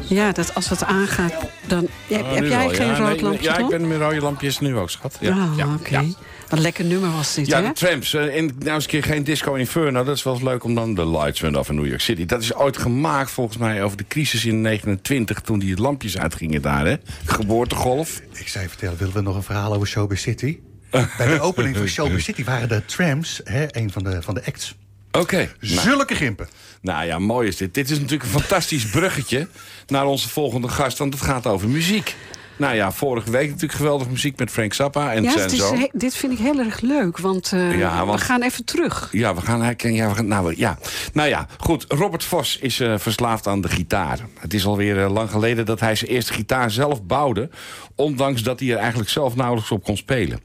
Ja, 0.09 0.33
dat 0.33 0.55
als 0.55 0.69
het 0.69 0.85
aangaat, 0.85 1.33
dan... 1.69 1.89
Heb, 2.09 2.23
Oh, 2.25 2.33
jij 2.33 2.49
wel, 2.49 2.69
geen 2.69 2.87
ja. 2.87 2.97
rood 2.99 3.09
Nee, 3.15 3.23
lampje, 3.23 3.43
Ja, 3.45 3.59
ik 3.59 3.67
ben 3.69 3.89
met 3.89 3.99
rode 4.01 4.21
lampjes 4.21 4.59
nu 4.59 4.77
ook, 4.77 4.91
schat. 4.91 5.17
Ja, 5.21 5.31
Ah, 5.33 5.53
ja, 5.57 5.75
oké. 5.75 5.91
ja. 5.91 6.03
Wat 6.03 6.17
een 6.59 6.61
lekker 6.61 6.85
nummer 6.85 7.11
was 7.13 7.35
dit, 7.35 7.47
Ja, 7.47 7.61
hè? 7.63 7.67
de 7.69 7.73
trams. 7.73 8.15
eh, 8.15 8.37
In, 8.37 8.55
nou 8.59 8.75
eens 8.75 8.85
een 8.85 8.91
keer 8.91 9.03
geen 9.03 9.25
Disco 9.25 9.55
Inferno. 9.55 10.05
Dat 10.05 10.17
is 10.17 10.23
wel 10.23 10.35
eens 10.35 10.43
leuk 10.43 10.65
om 10.65 10.75
dan 10.75 10.95
de 10.95 11.09
lights 11.09 11.41
went 11.41 11.57
off 11.57 11.69
in 11.69 11.75
New 11.75 11.87
York 11.87 12.01
City. 12.01 12.27
Dat 12.27 12.43
is 12.43 12.55
ooit 12.55 12.77
gemaakt 12.77 13.31
volgens 13.31 13.57
mij 13.57 13.83
over 13.83 13.97
de 13.97 14.05
crisis 14.09 14.45
in 14.45 14.61
29... 14.61 15.41
toen 15.41 15.59
die 15.59 15.81
lampjes 15.81 16.19
uitgingen 16.19 16.63
daar, 16.63 16.87
hè? 16.87 16.95
Geboortegolf. 17.25 18.21
Ik 18.33 18.49
zei 18.49 18.69
vertellen, 18.69 18.99
willen 18.99 19.15
we 19.15 19.21
nog 19.21 19.37
een 19.37 19.43
verhaal 19.43 19.75
over 19.75 19.87
Showbiz 19.89 20.23
City? 20.23 20.59
Bij 20.91 21.27
de 21.27 21.41
opening 21.41 21.77
van 21.77 21.87
Showbiz 21.97 22.25
City 22.25 22.45
waren 22.45 22.69
de 22.69 22.85
trams 22.85 23.41
hè, 23.45 23.67
een 23.77 23.91
van 23.93 24.03
de, 24.05 24.23
van 24.23 24.35
de 24.35 24.43
acts. 24.47 24.75
Oké. 25.19 25.37
Nou, 25.61 25.81
Zulke 25.81 26.15
gimpen. 26.15 26.49
nou 26.81 27.07
ja, 27.07 27.19
mooi 27.19 27.49
is 27.49 27.57
dit. 27.57 27.75
Dit 27.75 27.91
is 27.91 27.97
natuurlijk 27.97 28.23
een 28.23 28.41
fantastisch 28.41 28.87
bruggetje 28.87 29.49
naar 29.87 30.07
onze 30.07 30.29
volgende 30.29 30.69
gast. 30.69 30.99
Want 30.99 31.15
het 31.15 31.23
gaat 31.23 31.47
over 31.47 31.69
muziek. 31.69 32.15
Nou 32.59 32.75
ja, 32.75 32.93
vorige 32.93 33.31
week 33.31 33.47
natuurlijk 33.47 33.73
geweldige 33.73 34.11
muziek 34.11 34.39
met 34.39 34.51
Frank 34.51 34.73
Zappa 34.73 35.13
en 35.13 35.23
Ja, 35.23 35.31
zijn 35.31 35.43
het 35.43 35.53
is, 35.53 35.59
zoon. 35.59 35.79
he- 35.79 35.89
dit 35.93 36.15
vind 36.15 36.33
ik 36.33 36.39
heel 36.39 36.59
erg 36.59 36.81
leuk, 36.81 37.19
want, 37.19 37.53
eh, 37.53 37.79
Ja, 37.79 38.07
want- 38.07 38.19
we 38.21 38.25
gaan 38.27 38.43
even 38.43 38.65
terug. 38.65 39.09
Ja, 39.13 39.35
we 39.35 39.41
gaan 39.41 39.63
herkennen. 39.63 39.99
Ja, 40.01 40.09
we 40.09 40.15
gaan, 40.15 40.27
nou, 40.27 40.55
ja. 40.57 40.79
nou 41.13 41.29
ja, 41.29 41.47
goed. 41.59 41.85
Robert 41.89 42.25
Vos 42.25 42.59
is 42.59 42.81
eh, 42.81 42.95
verslaafd 42.99 43.47
aan 43.47 43.61
de 43.61 43.69
gitaar. 43.69 44.19
Het 44.39 44.55
is 44.55 44.67
alweer 44.67 45.03
eh, 45.05 45.11
lang 45.13 45.31
geleden 45.31 45.67
dat 45.67 45.81
hij 45.81 45.95
zijn 45.95 46.11
eerste 46.11 46.33
gitaar 46.33 46.71
zelf 46.71 47.03
bouwde. 47.05 47.49
Ondanks 47.95 48.43
dat 48.43 48.61
hij 48.61 48.71
er 48.71 48.77
eigenlijk 48.77 49.11
zelf 49.11 49.37
nauwelijks 49.37 49.71
op 49.71 49.85
kon 49.85 49.97
spelen. 49.97 50.41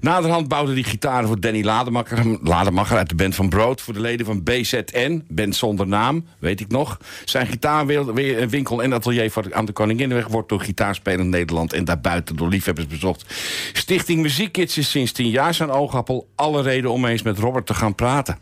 Naderhand 0.00 0.48
bouwde 0.48 0.72
hij 0.72 0.82
gitaren 0.82 1.26
voor 1.28 1.40
Danny 1.40 1.64
Lademacher, 1.64 2.38
Lademacher 2.42 2.96
uit 2.96 3.08
de 3.08 3.14
band 3.14 3.34
van 3.34 3.48
Brood. 3.48 3.80
Voor 3.80 3.94
de 3.94 4.00
leden 4.00 4.26
van 4.26 4.42
BZN, 4.42 5.24
band 5.28 5.56
zonder 5.56 5.86
naam, 5.86 6.24
weet 6.38 6.60
ik 6.60 6.68
nog. 6.68 6.98
Zijn 7.24 7.46
gitaarwinkel 7.46 8.82
en 8.82 8.92
atelier 8.92 9.32
aan 9.50 9.64
de 9.64 9.72
Koninginnenweg 9.72 10.26
wordt 10.28 10.48
door 10.48 10.60
gitaarspelend 10.60 11.28
Nederland 11.28 11.50
en 11.52 11.84
daarbuiten 11.84 12.36
door 12.36 12.48
liefhebbers 12.48 12.86
bezocht. 12.86 13.24
Stichting 13.72 14.22
Muziekkids 14.22 14.78
is 14.78 14.90
sinds 14.90 15.12
tien 15.12 15.28
jaar 15.30 15.54
zijn 15.54 15.70
oogappel. 15.70 16.28
Alle 16.34 16.62
reden 16.62 16.90
om 16.90 17.04
eens 17.04 17.22
met 17.22 17.38
Robert 17.38 17.66
te 17.66 17.74
gaan 17.74 17.94
praten. 17.94 18.38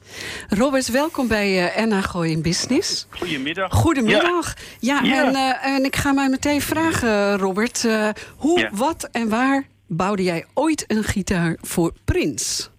Robert, 0.49 0.91
welkom 0.91 1.29
bij 1.29 1.69
eh 1.69 1.85
NH 1.87 2.03
Gooi 2.03 2.31
in 2.31 2.43
Business. 2.43 3.07
Goedemiddag. 3.11 3.73
Goedemiddag. 3.73 4.55
Ja, 4.81 5.01
Ja. 5.03 5.25
En, 5.27 5.35
eh, 5.35 5.75
en 5.75 5.85
ik 5.85 5.97
ga 5.97 6.13
mij 6.13 6.29
meteen 6.29 6.61
vragen, 6.61 7.39
Robert. 7.39 7.85
eh, 7.85 8.09
hoe, 8.37 8.59
Ja. 8.61 8.69
wat 8.73 9.09
en 9.13 9.29
waar 9.29 9.67
bouwde 9.87 10.23
jij 10.23 10.45
ooit 10.55 10.85
een 10.87 11.05
gitaar 11.05 11.57
voor 11.61 11.93
Prins? 12.05 12.71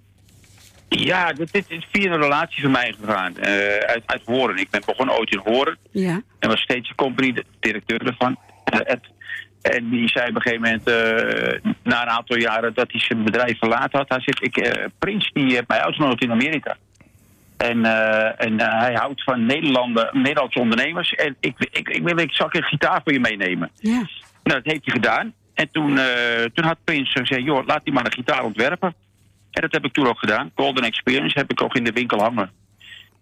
Ja, 0.89 1.33
dit, 1.33 1.51
dit 1.53 1.65
is 1.67 1.87
via 1.91 2.11
een 2.11 2.21
relatie 2.21 2.61
van 2.61 2.71
mij 2.71 2.95
gegaan. 3.01 3.37
eh, 3.37 3.51
uit, 3.77 4.03
uit 4.05 4.21
Horen. 4.25 4.57
Ik 4.57 4.69
ben 4.69 4.81
begonnen 4.85 5.17
ooit 5.17 5.31
in 5.31 5.41
Horen. 5.43 5.77
Ja. 5.91 6.21
En 6.39 6.49
was 6.49 6.61
steeds 6.61 6.89
een 6.89 6.95
company, 6.95 7.31
de 7.33 7.45
directeur 7.59 8.05
ervan. 8.07 8.37
Eh, 8.63 8.79
Ed. 8.83 8.99
En 9.61 9.89
die 9.89 10.09
zei 10.09 10.29
op 10.29 10.35
een 10.35 10.41
gegeven 10.41 10.63
moment, 10.63 10.87
eh, 10.87 11.71
na 11.83 12.01
een 12.01 12.09
aantal 12.09 12.37
jaren 12.37 12.73
dat 12.73 12.91
hij 12.91 13.01
zijn 13.01 13.23
bedrijf 13.23 13.57
verlaten 13.57 13.97
had. 13.99 14.09
Hij 14.09 14.21
zegt, 14.21 14.43
ik, 14.43 14.57
eh, 14.57 14.85
Prins 14.99 15.31
die 15.33 15.53
heeft 15.53 15.67
mij 15.67 15.81
uitgenodigd 15.81 16.23
in 16.23 16.31
Amerika. 16.31 16.77
En, 17.57 17.85
eh, 17.85 18.45
en 18.45 18.59
hij 18.59 18.93
houdt 18.93 19.23
van 19.23 19.45
Nederlanden, 19.45 20.09
Nederlandse 20.11 20.59
ondernemers. 20.59 21.13
En 21.13 21.35
ik, 21.39 21.53
ik, 21.71 21.89
ik 21.89 22.03
wil, 22.03 22.17
ik 22.17 22.33
zal 22.33 22.47
een 22.51 22.63
gitaar 22.63 23.01
voor 23.03 23.13
je 23.13 23.19
meenemen. 23.19 23.69
Ja. 23.75 23.91
Nou, 24.43 24.61
dat 24.61 24.65
heeft 24.65 24.85
hij 24.85 24.93
gedaan. 24.93 25.33
En 25.53 25.69
toen, 25.71 25.99
toen 26.53 26.65
had 26.65 26.77
Prins 26.83 27.11
gezegd, 27.11 27.43
joh, 27.43 27.65
laat 27.65 27.81
hij 27.83 27.93
maar 27.93 28.05
een 28.05 28.11
gitaar 28.11 28.43
ontwerpen. 28.43 28.93
En 29.51 29.61
dat 29.61 29.71
heb 29.71 29.85
ik 29.85 29.93
toen 29.93 30.07
ook 30.07 30.19
gedaan. 30.19 30.51
Golden 30.55 30.83
Experience 30.83 31.39
heb 31.39 31.51
ik 31.51 31.61
ook 31.61 31.75
in 31.75 31.83
de 31.83 31.91
winkel 31.91 32.19
hangen. 32.19 32.51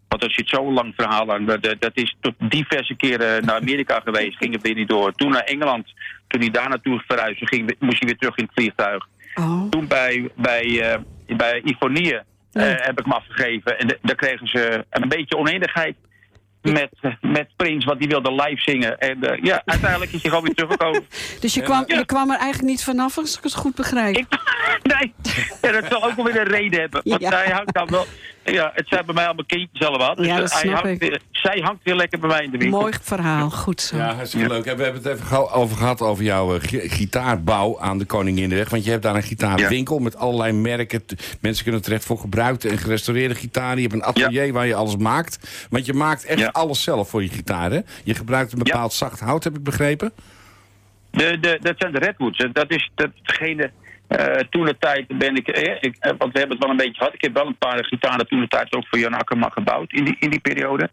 Want 0.10 0.24
er 0.24 0.32
zit 0.32 0.50
zo'n 0.50 0.74
lang 0.74 0.94
verhaal 0.98 1.34
aan. 1.34 1.46
Dat, 1.46 1.64
dat 1.80 1.92
is 1.94 2.16
tot 2.22 2.34
diverse 2.38 2.96
keren 2.96 3.46
naar 3.46 3.56
Amerika 3.56 4.00
geweest. 4.00 4.38
Ging 4.38 4.54
het 4.54 4.62
weer 4.62 4.76
niet 4.76 4.88
door. 4.90 5.14
Toen 5.14 5.32
naar 5.32 5.44
Engeland. 5.44 5.94
Toen 6.28 6.42
hij 6.42 6.50
daar 6.50 6.70
naartoe 6.70 7.04
verhuisde, 7.08 7.46
ging, 7.48 7.76
moest 7.80 8.00
hij 8.00 8.08
weer 8.08 8.18
terug 8.18 8.38
in 8.38 8.44
het 8.44 8.54
vliegtuig. 8.54 9.08
Oh. 9.36 9.70
Toen 9.70 9.88
bij, 9.88 10.30
bij, 10.36 10.92
eh, 10.92 11.00
bij 11.38 11.62
Ifonie 11.64 12.14
eh, 12.16 12.22
heb 12.64 13.00
ik 13.00 13.06
hem 13.06 13.14
afgegeven. 13.14 13.80
En 13.80 13.88
de- 13.88 14.00
daar 14.02 14.16
kregen 14.16 14.48
ze 14.48 14.86
een 14.90 15.10
beetje 15.10 15.38
oneenigheid 15.38 15.96
met, 16.62 16.90
met 17.22 17.48
Prins. 17.56 17.86
Want 17.86 18.00
die 18.00 18.08
wilde 18.08 18.32
live 18.34 18.62
zingen. 18.62 18.98
En 18.98 19.24
eh, 19.24 19.44
ja, 19.44 19.62
uiteindelijk 19.66 20.12
is 20.12 20.22
hij 20.22 20.30
gewoon 20.30 20.46
weer 20.46 20.56
teruggekomen. 20.56 21.06
Dus 21.42 21.54
je 21.54 21.62
kwam, 21.62 21.84
je 21.88 22.06
kwam 22.06 22.30
er 22.32 22.38
eigenlijk 22.38 22.70
niet 22.72 22.84
vanaf, 22.84 23.18
als 23.18 23.38
ik 23.38 23.44
het 23.44 23.56
goed 23.56 23.76
begrijp. 23.76 24.16
Nee, 24.84 25.14
ja, 25.62 25.72
dat 25.72 25.86
zal 25.90 26.04
ook 26.04 26.16
wel 26.16 26.26
weer 26.26 26.40
een 26.40 26.48
reden 26.48 26.80
hebben. 26.80 27.02
Want 27.04 27.22
Ja. 27.22 27.30
hij 27.30 27.52
hangt 27.52 27.74
dan 27.74 27.88
wel... 27.90 28.06
Ja, 28.44 28.72
het 28.74 28.88
zijn 28.88 29.06
bij 29.06 29.14
mij 29.16 29.26
allemaal 29.26 29.46
kindjes 29.46 29.88
allemaal. 29.88 30.16
Dus 30.16 30.26
Ja, 30.26 30.38
dat 30.38 30.52
hij 30.52 30.62
snap 30.62 30.74
hangt 30.74 30.90
ik. 30.90 31.10
weer- 31.10 31.22
zij 31.32 31.60
hangt 31.64 31.84
weer 31.84 31.96
lekker 31.96 32.20
bij 32.20 32.30
mij 32.30 32.44
in 32.44 32.52
de 32.52 32.58
winkel. 32.58 32.80
Mooi 32.80 32.94
verhaal, 33.02 33.50
goed 33.50 33.82
zo. 33.82 33.98
Ja, 33.98 34.14
hartstikke 34.16 34.48
leuk. 34.48 34.64
We 34.64 34.70
hebben 34.70 34.94
het 35.04 35.06
even 35.06 35.52
over 35.54 35.78
gehad 35.78 36.02
over 36.02 36.24
jouw 36.24 36.56
eh, 36.56 36.62
gi- 36.64 36.90
gitaarbouw 36.90 37.80
aan 37.80 37.98
de 37.98 38.06
Koninginnenweg. 38.06 38.70
Want 38.70 38.84
je 38.84 38.90
hebt 38.92 39.04
daar 39.04 39.16
een 39.16 39.24
gitaarwinkel 39.24 40.00
met 40.00 40.16
allerlei 40.18 40.52
merken. 40.54 41.04
Mensen 41.42 41.64
kunnen 41.64 41.82
terecht 41.82 42.06
voor 42.06 42.18
gebruikte 42.18 42.70
en 42.70 42.78
gerestaureerde 42.78 43.36
gitaren. 43.36 43.76
Je 43.76 43.82
hebt 43.82 43.94
een 43.94 44.04
atelier 44.04 44.54
waar 44.54 44.68
je 44.68 44.76
alles 44.76 44.98
maakt. 44.98 45.68
Want 45.70 45.86
je 45.86 45.94
maakt 45.94 46.26
echt 46.26 46.40
Ja. 46.40 46.48
alles 46.52 46.84
zelf 46.84 47.10
voor 47.10 47.24
je 47.24 47.30
gitaar, 47.30 47.72
hè? 47.72 47.80
Je 48.04 48.14
gebruikt 48.16 48.52
een 48.52 48.60
bepaald 48.60 48.94
zacht 48.94 49.20
hout, 49.20 49.44
heb 49.44 49.56
ik 49.58 49.64
begrepen. 49.64 50.12
De, 51.12 51.38
de, 51.40 51.58
dat 51.62 51.76
zijn 51.78 51.92
de 51.94 52.00
Redwoods. 52.00 52.38
En 52.40 52.50
Dat 52.54 52.72
is 52.72 52.90
dat, 52.96 53.10
degene... 53.24 53.64
eh 53.64 53.70
toen 54.50 54.66
de 54.66 54.76
tijd 54.80 55.18
ben 55.18 55.36
ik, 55.36 55.48
eh, 55.48 55.78
ik 55.80 55.96
eh, 56.00 56.12
Want 56.18 56.34
we 56.34 56.40
hebben 56.40 56.58
het 56.58 56.66
wel 56.66 56.70
een 56.70 56.78
beetje 56.78 56.98
gehad. 56.98 57.14
Ik 57.14 57.22
heb 57.22 57.34
wel 57.34 57.46
een 57.46 57.58
paar 57.58 57.86
gitaren 57.86 58.28
toen 58.28 58.40
de 58.40 58.48
tijd 58.48 58.74
ook 58.74 58.88
voor 58.88 59.00
Jan 59.00 59.14
Akkerman 59.14 59.52
gebouwd 59.52 59.92
in 59.92 60.04
die, 60.04 60.16
in 60.20 60.30
die 60.30 60.40
periode. 60.40 60.90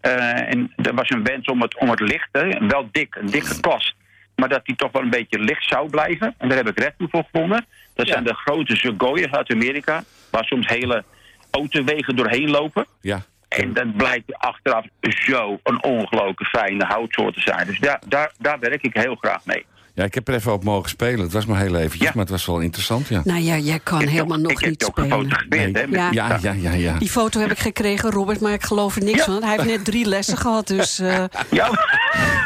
Eh, 0.00 0.52
en 0.52 0.72
er 0.76 0.94
was 0.94 1.10
een 1.10 1.24
wens 1.24 1.46
om 1.46 1.62
het, 1.62 1.78
om 1.78 1.90
het 1.90 2.00
licht, 2.00 2.28
hè, 2.32 2.66
wel 2.66 2.88
dik, 2.92 3.14
een 3.14 3.26
dikke 3.26 3.60
kast. 3.60 3.94
Maar 4.36 4.48
dat 4.48 4.64
die 4.64 4.76
toch 4.76 4.92
wel 4.92 5.02
een 5.02 5.10
beetje 5.10 5.38
licht 5.38 5.68
zou 5.68 5.90
blijven. 5.90 6.34
En 6.38 6.48
daar 6.48 6.56
heb 6.56 6.68
ik 6.68 6.78
Redwood 6.78 7.10
voor 7.10 7.24
gevonden. 7.30 7.66
Dat 7.94 8.08
zijn 8.08 8.24
de 8.24 8.34
grote 8.34 8.76
Segoyas 8.76 9.30
uit 9.30 9.50
Amerika. 9.50 10.04
Waar 10.30 10.44
soms 10.44 10.66
hele 10.66 11.04
autowegen 11.50 12.16
doorheen 12.16 12.50
lopen. 12.50 12.86
Ja. 13.00 13.22
En 13.48 13.72
dat 13.72 13.96
blijkt 13.96 14.38
achteraf 14.38 14.86
zo 15.00 15.60
een 15.62 15.82
ongelooflijk 15.82 16.46
fijne 16.46 16.84
houtsoort 16.84 17.34
te 17.34 17.40
zijn. 17.40 17.66
Dus 17.66 17.78
daar, 17.78 18.00
daar, 18.08 18.32
daar 18.38 18.58
werk 18.58 18.82
ik 18.82 18.94
heel 18.94 19.14
graag 19.14 19.44
mee. 19.44 19.66
Ja, 19.94 20.04
ik 20.04 20.14
heb 20.14 20.28
er 20.28 20.34
even 20.34 20.52
op 20.52 20.64
mogen 20.64 20.88
spelen. 20.90 21.20
Het 21.20 21.32
was 21.32 21.46
maar 21.46 21.60
heel 21.60 21.76
eventjes, 21.76 22.00
Ja. 22.02 22.10
maar 22.14 22.22
het 22.22 22.30
was 22.30 22.46
wel 22.46 22.60
interessant, 22.60 23.08
ja. 23.08 23.20
Nou 23.24 23.40
ja, 23.40 23.56
jij 23.58 23.78
kan 23.82 23.94
Ik 23.98 24.04
heb 24.04 24.12
helemaal 24.14 24.36
ook- 24.36 24.42
nog 24.42 24.52
ik 24.52 24.58
heb 24.58 24.70
niet 24.70 24.84
ook 24.84 24.90
spelen. 24.90 25.10
gefotografeerd, 25.10 25.76
hè? 25.78 25.86
met- 25.86 25.94
Ja. 26.00 26.10
Ja, 26.12 26.38
ja, 26.42 26.52
ja, 26.52 26.72
ja. 26.72 26.98
Die 26.98 27.08
foto 27.10 27.40
heb 27.40 27.50
ik 27.50 27.58
gekregen, 27.58 28.10
Robert, 28.10 28.40
maar 28.40 28.52
ik 28.52 28.62
geloof 28.62 28.96
er 28.96 29.04
niks 29.04 29.18
Ja. 29.18 29.24
van. 29.24 29.42
Hij 29.42 29.52
heeft 29.52 29.64
net 29.64 29.84
drie 29.84 30.04
lessen 30.06 30.36
gehad, 30.36 30.66
dus... 30.66 30.98
eh, 30.98 31.24
Ja, 31.50 31.66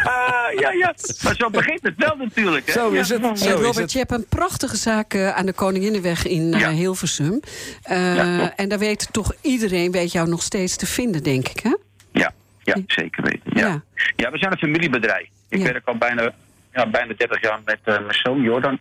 Ah, 0.04 0.60
ja, 0.60 0.70
ja. 0.72 0.94
Maar 1.22 1.34
zo 1.36 1.50
begint 1.50 1.82
het 1.82 1.94
wel 1.96 2.16
natuurlijk. 2.16 2.66
Hè? 2.66 2.72
Zo 2.72 2.90
is 2.90 3.08
het. 3.08 3.20
Hey, 3.20 3.36
Zo 3.36 3.44
is 3.44 3.52
Robert, 3.52 3.76
het. 3.76 3.92
je 3.92 3.98
hebt 3.98 4.12
een 4.12 4.26
prachtige 4.28 4.76
zaak 4.76 5.14
eh, 5.14 5.28
aan 5.30 5.46
de 5.46 5.52
Koninginnenweg 5.52 6.26
in 6.26 6.54
eh, 6.54 6.60
Ja. 6.60 6.70
Hilversum. 6.70 7.40
Eh, 7.82 8.60
en 8.60 8.68
daar 8.68 8.78
weet 8.78 9.08
toch 9.12 9.32
iedereen 9.40 9.90
weet 9.90 10.12
jou 10.12 10.28
nog 10.28 10.42
steeds 10.42 10.76
te 10.76 10.86
vinden, 10.86 11.22
denk 11.22 11.48
ik, 11.48 11.60
hè? 11.60 11.76
Ja, 12.12 12.32
ja, 12.62 12.76
zeker 12.86 13.22
weten. 13.22 13.40
Ja. 13.44 13.66
Ja. 13.68 13.82
Ja. 14.16 14.30
we 14.30 14.38
zijn 14.38 14.52
een 14.52 14.58
familiebedrijf. 14.58 15.28
Ik 15.48 15.58
Ja. 15.58 15.64
werk 15.64 15.86
al 15.86 15.96
bijna, 15.96 16.32
ja, 16.78 16.86
bijna 16.90 17.12
30 17.16 17.40
jaar 17.42 17.58
met 17.64 17.78
eh, 17.84 17.94
mijn 17.94 18.18
zoon 18.22 18.42
Jordan. 18.42 18.78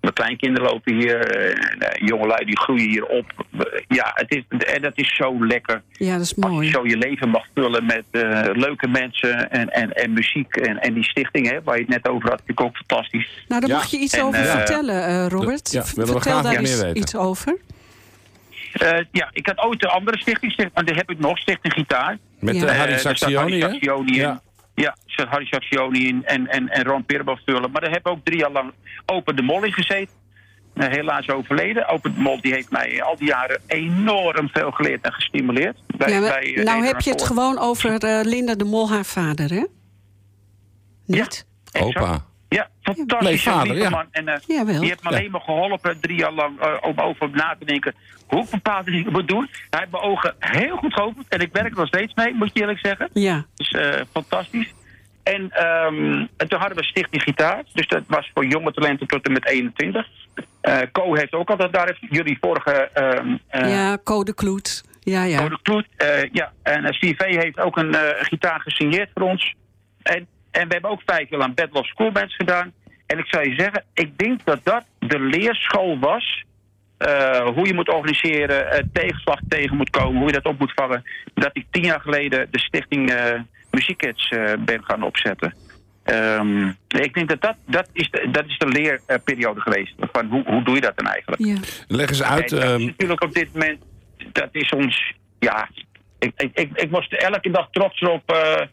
Mijn 0.00 0.16
kleinkinderen 0.16 0.70
lopen 0.70 0.94
hier. 0.94 1.20
en, 1.30 1.78
eh, 1.80 2.06
jongelui 2.08 2.44
die 2.44 2.58
groeien 2.58 2.88
hier 2.90 3.04
op. 3.06 3.46
Ja, 3.88 4.10
het 4.14 4.30
is, 4.34 4.42
en 4.66 4.82
dat 4.82 4.92
is 4.98 5.14
zo 5.16 5.46
lekker. 5.46 5.82
Ja, 5.92 6.12
dat 6.12 6.20
is 6.20 6.34
Als 6.36 6.44
je 6.44 6.50
mooi. 6.50 6.70
zo 6.70 6.86
je 6.86 6.96
leven 6.96 7.28
mag 7.28 7.44
vullen 7.54 7.86
met 7.86 8.04
eh, 8.10 8.40
leuke 8.52 8.88
mensen 8.88 9.50
en, 9.50 9.68
en, 9.70 9.92
en 9.92 10.12
muziek. 10.12 10.56
En, 10.56 10.78
en 10.80 10.94
die 10.94 11.04
stichting 11.04 11.50
hè, 11.50 11.62
waar 11.62 11.74
je 11.76 11.80
het 11.80 11.90
net 11.90 12.08
over 12.08 12.28
had, 12.28 12.42
vind 12.46 12.58
ik 12.58 12.64
ook 12.64 12.76
fantastisch. 12.76 13.28
Nou, 13.48 13.60
daar 13.60 13.70
Ja. 13.70 13.76
mag 13.76 13.86
je 13.90 13.98
iets 13.98 14.14
En, 14.14 14.22
over 14.22 14.44
vertellen, 14.44 15.04
eh, 15.06 15.26
Robert. 15.28 15.72
Ja, 15.72 15.84
Vertel 15.84 16.18
graag 16.18 16.42
daar 16.42 16.52
meer 16.52 16.60
eens 16.60 16.80
weten. 16.80 16.96
iets 16.96 17.16
over. 17.16 17.56
Eh, 18.72 18.98
ja, 19.12 19.28
ik 19.32 19.46
had 19.46 19.58
ooit 19.58 19.82
een 19.84 19.90
andere 19.90 20.18
stichting, 20.18 20.52
stichting 20.52 20.74
maar 20.74 20.84
die 20.84 20.94
heb 20.94 21.10
ik 21.10 21.18
nog, 21.18 21.38
Stichting 21.38 21.72
Gitaar. 21.72 22.18
Met 22.40 22.56
Ja. 22.56 22.66
eh, 22.66 22.78
Harry 22.78 22.98
Saxioni, 22.98 23.60
Harry. 23.62 24.14
Ja. 24.14 24.40
Ja, 24.74 24.96
Harry 25.06 25.46
Saxioni 25.46 26.06
in 26.06 26.24
en, 26.24 26.46
en, 26.46 26.68
en 26.68 26.84
Ron 26.84 27.04
Perbal 27.04 27.38
vullen. 27.44 27.70
Maar 27.70 27.80
daar 27.80 27.90
heb 27.90 28.00
ik 28.00 28.08
ook 28.08 28.24
drie 28.24 28.38
jaar 28.38 28.50
lang 28.50 28.72
Open 29.06 29.36
de 29.36 29.42
Mol 29.42 29.64
in 29.64 29.72
gezeten. 29.72 30.14
Eh, 30.74 30.88
helaas 30.88 31.28
overleden. 31.28 31.88
Open 31.88 32.14
de 32.14 32.20
Mol 32.20 32.40
die 32.40 32.52
heeft 32.52 32.70
mij 32.70 33.02
al 33.02 33.16
die 33.16 33.28
jaren 33.28 33.60
enorm 33.66 34.48
veel 34.48 34.70
geleerd 34.70 35.04
en 35.04 35.12
gestimuleerd. 35.12 35.76
Ja, 35.86 36.08
maar 36.08 36.20
wij, 36.20 36.54
eh, 36.54 36.64
nou 36.64 36.84
heb 36.84 37.00
je 37.00 37.10
het 37.10 37.22
gewoon 37.22 37.58
over 37.58 38.04
eh, 38.04 38.20
Linda 38.22 38.54
de 38.54 38.64
Mol, 38.64 38.90
haar 38.90 39.04
vader, 39.04 39.50
hè? 39.50 39.64
Niet? 41.06 41.46
Exact. 41.72 41.96
Opa. 41.96 42.24
Ja, 42.54 42.68
fantastisch. 42.82 43.42
Vader, 43.42 43.66
lieve 43.66 43.82
ja. 43.82 43.90
man. 43.90 44.06
En, 44.10 44.28
eh, 44.28 44.38
Jawel. 44.46 44.80
die 44.80 44.88
heeft 44.88 45.02
me 45.02 45.10
Ja. 45.10 45.16
alleen 45.16 45.30
maar 45.30 45.40
geholpen 45.40 46.00
drie 46.00 46.18
jaar 46.18 46.32
lang 46.32 46.60
eh, 46.60 46.72
om 46.80 46.98
over 46.98 47.30
na 47.32 47.56
te 47.58 47.64
denken 47.64 47.94
hoe 48.26 48.42
ik 48.42 48.50
bepaalde 48.50 48.90
dingen 48.90 49.12
moet 49.12 49.28
doen. 49.28 49.48
Hij 49.70 49.80
heeft 49.80 49.90
mijn 49.90 50.02
ogen 50.02 50.34
heel 50.38 50.76
goed 50.76 50.94
geopend 50.94 51.28
en 51.28 51.40
ik 51.40 51.52
werk 51.52 51.70
er 51.70 51.76
nog 51.78 51.86
steeds 51.86 52.14
mee, 52.14 52.34
moet 52.34 52.50
je 52.52 52.60
eerlijk 52.60 52.78
zeggen. 52.78 53.08
Ja. 53.12 53.44
Dus 53.54 53.70
eh, 53.70 54.00
fantastisch. 54.12 54.72
En, 55.22 55.50
ehm, 55.50 56.26
en 56.36 56.48
toen 56.48 56.58
hadden 56.58 56.76
we 56.76 56.84
Stichting 56.84 57.22
Gitaar. 57.22 57.62
Dus 57.72 57.86
dat 57.88 58.02
was 58.06 58.30
voor 58.34 58.46
jonge 58.46 58.72
talenten 58.72 59.06
tot 59.06 59.26
en 59.26 59.32
met 59.32 59.46
21. 59.48 60.06
Eh 60.60 60.78
Co 60.92 61.14
heeft 61.14 61.32
ook 61.32 61.50
altijd, 61.50 61.72
daar 61.72 61.86
heeft 61.86 62.00
jullie 62.10 62.38
vorige... 62.40 62.90
ehm 62.94 63.36
eh, 63.48 63.70
ja, 63.70 63.98
Code 64.04 64.34
Kloet. 64.34 64.84
Ja, 65.00 65.24
ja. 65.24 65.38
Code 65.38 65.58
Kloet, 65.62 65.86
eh, 65.96 66.22
ja. 66.32 66.52
En 66.62 66.84
uh, 66.84 66.90
CV 66.90 67.18
heeft 67.24 67.60
ook 67.60 67.76
een 67.76 67.94
eh, 67.94 68.24
gitaar 68.24 68.60
gesigneerd 68.60 69.10
voor 69.14 69.22
ons. 69.22 69.54
En, 70.02 70.26
en 70.54 70.66
we 70.66 70.72
hebben 70.72 70.90
ook 70.90 71.02
vijf 71.06 71.30
jaar 71.30 71.42
aan 71.42 71.54
Battle 71.54 71.80
of 71.80 71.86
School 71.86 72.12
Bands 72.12 72.36
gedaan. 72.36 72.72
En 73.06 73.18
ik 73.18 73.26
zou 73.26 73.48
je 73.48 73.54
zeggen, 73.54 73.84
ik 73.94 74.18
denk 74.18 74.44
dat 74.44 74.60
dat 74.62 74.84
de 74.98 75.20
leerschool 75.20 75.98
was... 75.98 76.44
eh, 76.98 77.46
hoe 77.46 77.66
je 77.66 77.74
moet 77.74 77.88
organiseren, 77.88 78.70
eh, 78.70 78.84
tegenslag 78.92 79.38
tegen 79.48 79.76
moet 79.76 79.90
komen, 79.90 80.18
hoe 80.18 80.26
je 80.26 80.40
dat 80.40 80.52
op 80.52 80.58
moet 80.58 80.72
vangen. 80.74 81.02
Dat 81.34 81.50
ik 81.52 81.66
tien 81.70 81.84
jaar 81.84 82.00
geleden 82.00 82.48
de 82.50 82.58
stichting 82.58 83.10
eh 83.10 83.40
Muziekkids 83.70 84.28
eh, 84.28 84.52
ben 84.58 84.84
gaan 84.84 85.02
opzetten. 85.02 85.54
Ehm, 86.04 86.68
ik 86.88 87.14
denk 87.14 87.28
dat 87.28 87.40
dat, 87.40 87.56
dat, 87.66 87.88
is, 87.92 88.10
de, 88.10 88.28
dat 88.32 88.44
is 88.46 88.58
de 88.58 88.68
leerperiode 88.68 89.60
geweest. 89.60 89.94
Van 89.98 90.26
hoe, 90.26 90.42
hoe 90.46 90.62
doe 90.62 90.74
je 90.74 90.80
dat 90.80 90.96
dan 90.96 91.06
eigenlijk? 91.06 91.44
ja. 91.44 91.56
Leg 91.88 92.08
eens 92.08 92.22
uit. 92.22 92.52
En 92.52 92.58
dat 92.58 92.68
is 92.68 92.74
ehm, 92.74 92.84
natuurlijk 92.84 93.22
op 93.22 93.32
dit 93.32 93.52
moment, 93.52 93.78
dat 94.32 94.48
is 94.52 94.70
ons, 94.70 95.14
ja, 95.38 95.68
ik, 96.18 96.32
ik, 96.36 96.50
ik, 96.54 96.70
ik 96.74 96.90
was 96.90 97.06
er 97.08 97.18
elke 97.18 97.50
dag 97.50 97.68
trots 97.70 98.00
op, 98.00 98.32
eh, 98.32 98.66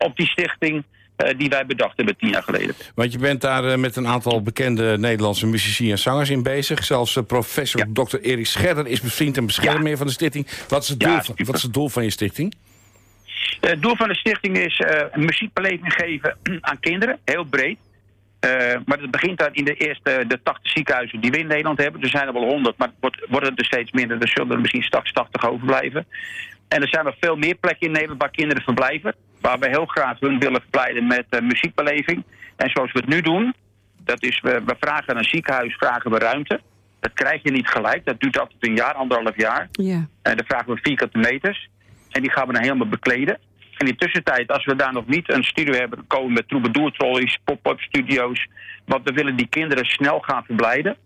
op 0.00 0.16
die 0.16 0.26
stichting 0.26 0.84
eh, 1.20 1.38
die 1.38 1.48
wij 1.48 1.66
bedacht 1.66 1.96
hebben 1.96 2.16
tien 2.16 2.28
jaar 2.28 2.42
geleden. 2.42 2.74
Want 2.94 3.12
je 3.12 3.18
bent 3.18 3.40
daar 3.40 3.64
eh, 3.64 3.78
met 3.78 3.96
een 3.96 4.06
aantal 4.06 4.42
bekende 4.42 4.98
Nederlandse 4.98 5.46
muzici 5.46 5.90
en 5.90 5.98
zangers 5.98 6.30
in 6.30 6.42
bezig. 6.42 6.84
Zelfs 6.84 7.16
eh, 7.16 7.22
professor 7.24 7.80
Ja. 7.80 8.04
Dr. 8.04 8.16
Erik 8.16 8.46
Scherder 8.46 8.86
is 8.86 9.00
bevriend 9.00 9.36
en 9.36 9.46
beschermheer 9.46 9.96
van 9.96 10.06
de 10.06 10.12
stichting. 10.12 10.46
Wat 10.68 10.82
is, 10.82 10.88
het 10.88 11.02
Ja, 11.02 11.08
doel 11.08 11.20
van, 11.20 11.34
wat 11.46 11.56
is 11.56 11.62
het 11.62 11.72
doel 11.72 11.88
van 11.88 12.04
je 12.04 12.10
stichting? 12.10 12.54
Het 13.60 13.82
doel 13.82 13.96
van 13.96 14.08
de 14.08 14.14
stichting 14.14 14.58
is 14.58 14.82
een 15.10 15.24
muziekbeleving 15.24 15.92
geven 15.92 16.36
aan 16.60 16.80
kinderen, 16.80 17.18
heel 17.24 17.44
breed. 17.44 17.78
Maar 18.84 18.98
het 18.98 19.10
begint 19.10 19.38
dan 19.38 19.48
in 19.52 19.64
de 19.64 19.74
eerste 19.74 20.24
de 20.28 20.40
80 20.42 20.70
ziekenhuizen 20.70 21.20
die 21.20 21.30
we 21.30 21.38
in 21.38 21.46
Nederland 21.46 21.78
hebben. 21.78 22.02
Er 22.02 22.08
zijn 22.08 22.26
er 22.26 22.32
wel 22.32 22.44
100, 22.44 22.78
maar 22.78 22.88
het 22.88 22.96
wordt, 23.00 23.26
worden 23.28 23.56
er 23.56 23.64
steeds 23.64 23.92
minder. 23.92 24.20
Er 24.20 24.28
zullen 24.28 24.52
er 24.52 24.60
misschien 24.60 24.82
straks 24.82 25.12
80 25.12 25.48
overblijven. 25.48 26.06
En 26.68 26.82
er 26.82 26.88
zijn 26.88 27.04
nog 27.04 27.14
veel 27.20 27.36
meer 27.36 27.54
plekken 27.54 27.86
in 27.86 27.92
Nederland 27.92 28.20
waar 28.20 28.30
kinderen 28.30 28.62
verblijven. 28.62 29.14
Waar 29.40 29.58
we 29.58 29.68
heel 29.68 29.86
graag 29.86 30.20
hun 30.20 30.38
willen 30.38 30.60
verblijden 30.60 31.06
met 31.06 31.26
eh, 31.28 31.40
muziekbeleving. 31.40 32.24
En 32.56 32.70
zoals 32.70 32.92
we 32.92 32.98
het 32.98 33.08
nu 33.08 33.20
doen, 33.20 33.54
dat 34.04 34.22
is 34.22 34.40
we, 34.40 34.62
we 34.66 34.76
vragen 34.80 35.08
aan 35.08 35.16
een 35.16 35.24
ziekenhuis 35.24 35.74
vragen 35.74 36.10
we 36.10 36.18
ruimte. 36.18 36.60
Dat 37.00 37.12
krijg 37.12 37.42
je 37.42 37.50
niet 37.50 37.68
gelijk. 37.68 38.04
Dat 38.04 38.20
duurt 38.20 38.38
altijd 38.38 38.66
een 38.66 38.74
jaar, 38.74 38.94
anderhalf 38.94 39.36
jaar. 39.36 39.68
ja. 39.72 40.08
En 40.22 40.36
dan 40.36 40.46
vragen 40.46 40.74
we 40.74 40.80
vierkante 40.82 41.18
meters. 41.18 41.68
En 42.10 42.22
die 42.22 42.30
gaan 42.30 42.46
we 42.46 42.52
dan 42.52 42.62
helemaal 42.62 42.88
bekleden. 42.88 43.38
En 43.80 43.86
in 43.86 43.92
de 43.92 43.96
tussentijd, 43.96 44.52
als 44.52 44.64
we 44.64 44.76
daar 44.76 44.92
nog 44.92 45.06
niet 45.06 45.32
een 45.32 45.44
studio 45.44 45.74
hebben, 45.74 46.06
komen 46.06 46.26
we 46.26 46.32
met 46.32 46.48
troubadour 46.48 46.92
trolleys, 46.92 47.38
pop-up 47.44 47.80
studio's. 47.80 48.48
Want 48.86 49.04
we 49.04 49.12
willen 49.12 49.36
die 49.36 49.48
kinderen 49.48 49.84
snel 49.84 50.20
gaan 50.20 50.44
verblijden. 50.44 50.96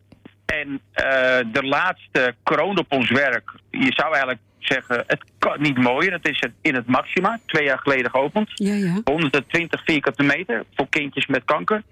En 0.46 0.80
eh, 0.92 1.04
de 1.52 1.62
laatste 1.62 2.34
kroon 2.42 2.78
op 2.78 2.92
ons 2.92 3.10
werk, 3.10 3.50
je 3.70 3.92
zou 3.96 4.08
eigenlijk 4.10 4.40
zeggen, 4.58 5.04
het 5.06 5.24
kan 5.38 5.60
niet 5.60 5.78
mooier. 5.78 6.10
Dat 6.10 6.28
is 6.28 6.40
het 6.40 6.52
in 6.60 6.74
het 6.74 6.86
Maxima, 6.86 7.38
twee 7.46 7.64
jaar 7.64 7.78
geleden 7.78 8.10
geopend. 8.10 8.50
Ja, 8.54 8.74
ja. 8.74 9.00
120 9.04 9.84
vierkante 9.84 10.22
meter 10.22 10.64
voor 10.74 10.88
kindjes 10.88 11.26
met 11.26 11.44
kanker. 11.44 11.82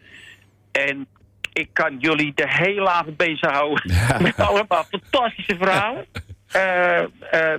En 0.72 1.06
ik 1.52 1.68
kan 1.72 1.96
jullie 1.98 2.32
de 2.34 2.48
hele 2.48 2.88
avond 2.88 3.16
bezighouden 3.16 3.94
met 4.22 4.36
allemaal 4.36 4.84
fantastische 4.84 5.56
verhalen. 5.56 6.06
eh, 6.52 6.98
eh, 7.00 7.08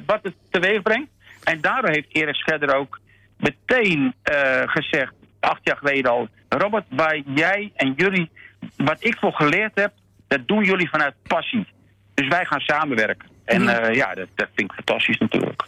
wat 0.05 0.19
het 0.21 0.35
teweeg 0.49 0.81
brengt. 0.81 1.09
En 1.43 1.61
daardoor 1.61 1.89
heeft 1.89 2.07
Erik 2.15 2.35
Scherder 2.35 2.75
ook 2.75 2.99
meteen 3.37 4.13
eh, 4.23 4.61
gezegd, 4.65 5.13
acht 5.39 5.61
jaar 5.63 5.77
geleden 5.77 6.11
al... 6.11 6.27
Robert, 6.49 6.85
waar 6.89 7.19
jij 7.35 7.71
en 7.75 7.93
jullie, 7.95 8.29
wat 8.77 8.97
ik 8.99 9.17
voor 9.19 9.33
geleerd 9.33 9.71
heb, 9.75 9.93
dat 10.37 10.47
doen 10.47 10.63
jullie 10.63 10.89
vanuit 10.89 11.13
passie. 11.27 11.67
Dus 12.13 12.27
wij 12.27 12.45
gaan 12.45 12.59
samenwerken. 12.59 13.27
En 13.45 13.63
Ja. 13.63 13.79
eh, 13.79 13.95
ja, 13.95 14.13
dat, 14.13 14.27
dat 14.35 14.47
vind 14.55 14.69
ik 14.69 14.75
fantastisch 14.75 15.17
natuurlijk. 15.17 15.63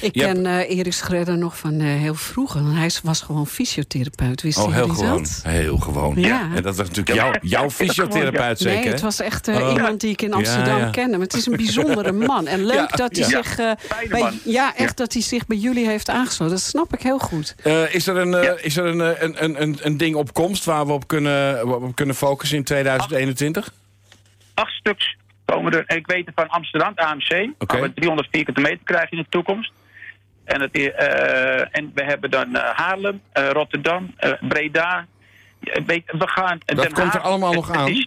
Ik 0.00 0.12
ken 0.12 0.46
eh 0.46 0.76
Erik 0.78 0.92
Schredder 0.92 1.38
nog 1.38 1.58
van 1.58 1.80
eh, 1.80 1.86
heel 1.86 2.14
vroeger. 2.14 2.60
Hij 2.64 2.90
was 3.02 3.20
gewoon 3.20 3.46
fysiotherapeut. 3.46 4.42
Wist 4.42 4.58
Oh, 4.58 4.72
heel 4.74 4.88
gewoon. 4.88 5.18
dat? 5.22 5.40
Heel 5.46 5.76
gewoon. 5.76 6.14
Ja. 6.16 6.40
En 6.54 6.62
dat 6.62 6.76
was 6.76 6.88
natuurlijk 6.88 7.16
jouw, 7.16 7.32
jouw 7.40 7.70
fysiotherapeut 7.70 8.58
zeker, 8.58 8.80
Nee, 8.80 8.88
het 8.92 9.00
was 9.00 9.20
echt 9.20 9.48
eh, 9.48 9.56
Oh. 9.68 9.72
iemand 9.72 10.00
die 10.00 10.10
ik 10.10 10.22
in 10.22 10.32
Amsterdam 10.32 10.78
Ja, 10.78 10.84
ja. 10.84 10.90
kende. 10.90 11.10
Maar 11.16 11.26
het 11.26 11.34
is 11.34 11.46
een 11.46 11.56
bijzondere 11.56 12.12
man. 12.32 12.46
En 12.46 12.64
leuk 12.64 12.76
Ja, 12.76 12.86
dat 12.86 13.16
hij 13.16 13.28
ja. 13.28 13.42
zich... 13.42 13.58
eh, 13.58 13.70
bij, 14.08 14.30
ja, 14.44 14.76
echt 14.76 14.96
dat 14.96 15.12
hij 15.12 15.22
zich 15.22 15.46
bij 15.46 15.56
jullie 15.56 15.86
heeft 15.86 16.08
aangesloten. 16.08 16.54
Dat 16.54 16.64
snap 16.64 16.94
ik 16.94 17.02
heel 17.02 17.18
goed. 17.18 17.54
Eh, 17.62 17.94
is 17.94 18.06
er, 18.06 18.16
een, 18.16 18.34
eh, 18.34 18.42
Ja. 18.42 18.56
is 18.60 18.76
er 18.76 18.84
een, 18.86 19.00
een, 19.24 19.44
een, 19.44 19.62
een, 19.62 19.78
een 19.82 19.96
ding 19.96 20.14
op 20.14 20.32
komst 20.32 20.64
waar 20.64 20.86
we 20.86 20.92
op 20.92 21.06
kunnen, 21.08 21.54
waar 21.66 21.80
we 21.80 21.86
op 21.86 21.94
kunnen 21.94 22.14
focussen 22.14 22.56
in 22.58 22.64
2021? 22.64 23.72
Acht 24.54 24.72
stuks 24.72 25.16
komen 25.44 25.72
er. 25.72 25.84
En 25.86 25.96
ik 25.96 26.06
weet 26.06 26.30
van 26.34 26.48
Amsterdam, 26.48 26.92
AMC. 26.94 27.28
Waar 27.58 27.80
we 27.80 27.94
300 27.94 28.28
vierkante 28.30 28.60
meter 28.60 28.84
krijgen 28.84 29.10
in 29.10 29.22
de 29.22 29.28
toekomst. 29.28 29.72
En, 30.44 30.60
het, 30.60 30.76
eh, 30.76 31.76
en 31.76 31.90
we 31.94 32.04
hebben 32.04 32.30
dan 32.30 32.54
eh, 32.56 32.70
Haarlem, 32.74 33.20
eh, 33.32 33.50
Rotterdam, 33.50 34.14
Breda. 34.40 35.06
We 35.60 36.02
gaan, 36.16 36.58
Dat 36.64 36.92
komt 36.92 37.14
er 37.14 37.20
allemaal 37.20 37.52
nog 37.52 37.70
aan? 37.70 37.88
is- 37.88 38.06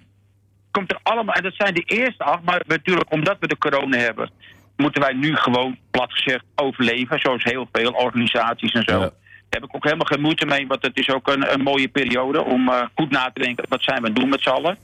komt 0.72 0.92
er 0.92 1.00
allemaal, 1.04 1.36
en 1.36 1.44
dat 1.44 1.54
zijn 1.56 1.74
de 1.74 1.84
eerste 1.86 2.24
acht. 2.24 2.44
Maar 2.44 2.62
natuurlijk, 2.68 3.12
omdat 3.12 3.38
we 3.40 3.48
de 3.48 3.58
corona 3.58 3.98
hebben, 3.98 4.30
moeten 4.76 5.02
wij 5.02 5.14
nu 5.14 5.36
gewoon, 5.36 5.78
plat 5.92 6.14
gezegd, 6.14 6.44
overleven. 6.56 7.20
Zoals 7.20 7.44
heel 7.44 7.70
veel 7.72 7.92
organisaties 7.92 8.72
en 8.72 8.84
zo. 8.84 8.94
Ja. 8.94 9.00
Daar 9.00 9.62
heb 9.62 9.64
ik 9.64 9.76
ook 9.76 9.84
helemaal 9.84 10.06
geen 10.06 10.22
moeite 10.22 10.46
mee, 10.46 10.68
want 10.68 10.82
het 10.82 10.98
is 10.98 11.10
ook 11.10 11.28
een, 11.28 11.54
een 11.54 11.62
mooie 11.62 11.88
periode 11.88 12.44
om 12.44 12.72
goed 12.96 13.10
na 13.10 13.32
te 13.34 13.42
denken. 13.42 13.66
Wat 13.70 13.84
zijn 13.84 14.02
we 14.02 14.08
aan 14.08 14.12
het 14.14 14.22
doen 14.22 14.30
met 14.30 14.42
z'n 14.42 14.50
allen? 14.50 14.78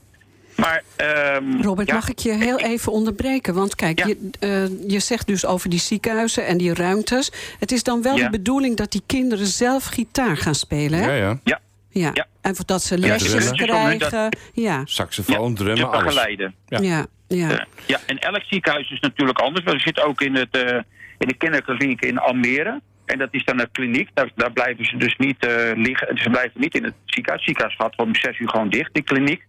Maar, 0.56 0.82
ehm, 0.96 1.60
Robert, 1.62 1.88
ja, 1.88 1.94
mag 1.94 2.08
ik 2.08 2.18
je 2.18 2.32
heel 2.32 2.58
even 2.58 2.92
onderbreken? 2.92 3.54
Want 3.54 3.74
kijk, 3.74 3.98
Ja. 3.98 4.06
je, 4.06 4.30
eh, 4.40 4.90
je 4.90 4.98
zegt 5.00 5.26
dus 5.26 5.46
over 5.46 5.70
die 5.70 5.78
ziekenhuizen 5.78 6.46
en 6.46 6.56
die 6.58 6.74
ruimtes. 6.74 7.32
Het 7.58 7.72
is 7.72 7.82
dan 7.82 8.02
wel 8.02 8.16
Ja. 8.16 8.24
de 8.24 8.30
bedoeling 8.30 8.76
dat 8.76 8.92
die 8.92 9.02
kinderen 9.06 9.46
zelf 9.46 9.84
gitaar 9.84 10.36
gaan 10.36 10.54
spelen, 10.54 10.98
hè? 10.98 11.06
Ja, 11.06 11.14
ja. 11.14 11.40
Ja, 11.44 11.60
Ja. 11.90 12.10
Ja. 12.14 12.26
En 12.40 12.54
dat 12.66 12.82
ze 12.82 12.98
lesjes 12.98 13.50
krijgen. 13.50 14.36
Ja, 14.52 14.82
Saxofoon, 14.84 15.54
drummen, 15.54 15.90
alles. 15.90 16.02
begeleiden. 16.04 16.54
Ja. 16.68 16.78
ja, 16.80 17.06
ja. 17.28 17.50
Eh, 17.50 17.64
ja, 17.86 18.00
en 18.06 18.18
elk 18.18 18.42
ziekenhuis 18.48 18.90
is 18.90 19.00
natuurlijk 19.00 19.38
anders. 19.38 19.64
We 19.64 19.78
zitten 19.80 20.04
ook 20.04 20.20
in, 20.20 20.34
het, 20.34 20.56
eh, 20.56 20.74
in 21.18 21.28
de 21.28 21.34
kinderkliniek 21.34 22.00
in 22.00 22.18
Almere. 22.18 22.80
En 23.04 23.18
dat 23.18 23.28
is 23.30 23.44
dan 23.44 23.60
een 23.60 23.70
kliniek. 23.72 24.08
Daar, 24.14 24.30
daar 24.34 24.52
blijven 24.52 24.84
ze 24.84 24.96
dus 24.96 25.16
niet 25.16 25.46
eh, 25.46 25.70
liggen. 25.76 26.18
Ze 26.18 26.30
blijven 26.30 26.60
niet 26.60 26.74
in 26.74 26.84
het 26.84 26.94
ziekenhuis. 27.04 27.44
Het 27.46 27.56
ziekenhuis 27.56 27.76
gaat 27.78 27.96
om 27.96 28.14
zes 28.14 28.38
uur 28.38 28.48
gewoon 28.48 28.68
dicht, 28.68 28.90
die 28.94 29.02
kliniek. 29.02 29.44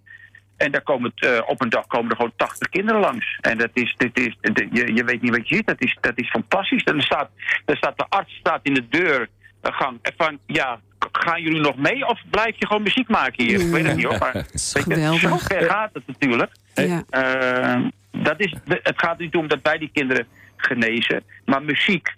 En 0.58 0.72
daar 0.72 0.82
komen 0.82 1.12
het, 1.16 1.30
eh, 1.30 1.50
op 1.50 1.62
een 1.62 1.70
dag 1.70 1.88
komen 1.88 2.10
er 2.10 2.16
gewoon 2.16 2.34
80 2.36 2.70
kinderen 2.70 3.02
langs. 3.02 3.38
En 3.42 3.58
dat 3.58 3.70
is, 3.74 3.96
dit 3.98 4.20
is, 4.20 4.38
je, 4.72 4.94
je 4.94 5.04
weet 5.04 5.22
niet 5.22 5.36
wat 5.36 5.50
je 5.50 5.56
ziet. 5.56 5.68
Dat 5.68 5.82
is, 5.82 5.98
dat 6.02 6.14
is 6.16 6.30
fantastisch. 6.30 6.86
Er 6.86 7.02
staat, 7.02 7.30
er 7.66 7.78
staat 7.78 7.98
de 7.98 8.06
arts 8.10 8.36
staat 8.36 8.60
in 8.64 8.74
de 8.74 8.88
deur 8.90 9.30
eh, 9.62 9.74
gang. 9.74 10.00
En 10.02 10.14
van, 10.18 10.40
ja, 10.46 10.80
gaan 11.12 11.42
jullie 11.42 11.62
nog 11.62 11.76
mee 11.78 12.08
of 12.08 12.22
blijf 12.30 12.56
je 12.60 12.68
gewoon 12.68 12.84
muziek 12.84 13.10
maken 13.10 13.44
hier? 13.44 13.60
Ik 13.60 13.72
weet 13.72 13.86
het 13.86 13.96
niet 13.96 14.06
hoor. 14.06 14.18
Maar 14.18 14.34
weet 14.34 14.86
je, 14.86 15.18
zo 15.28 15.38
ver 15.38 15.64
gaat 15.64 15.94
het 15.94 16.04
natuurlijk. 16.08 16.52
Ja. 16.74 17.04
Eh, 17.10 17.82
dat 18.12 18.40
is, 18.40 18.56
het 18.66 19.02
gaat 19.02 19.20
niet 19.20 19.36
om 19.36 19.48
dat 19.48 19.60
wij 19.62 19.78
die 19.78 19.90
kinderen 19.94 20.28
genezen. 20.56 21.24
Maar 21.46 21.64
muziek 21.64 22.14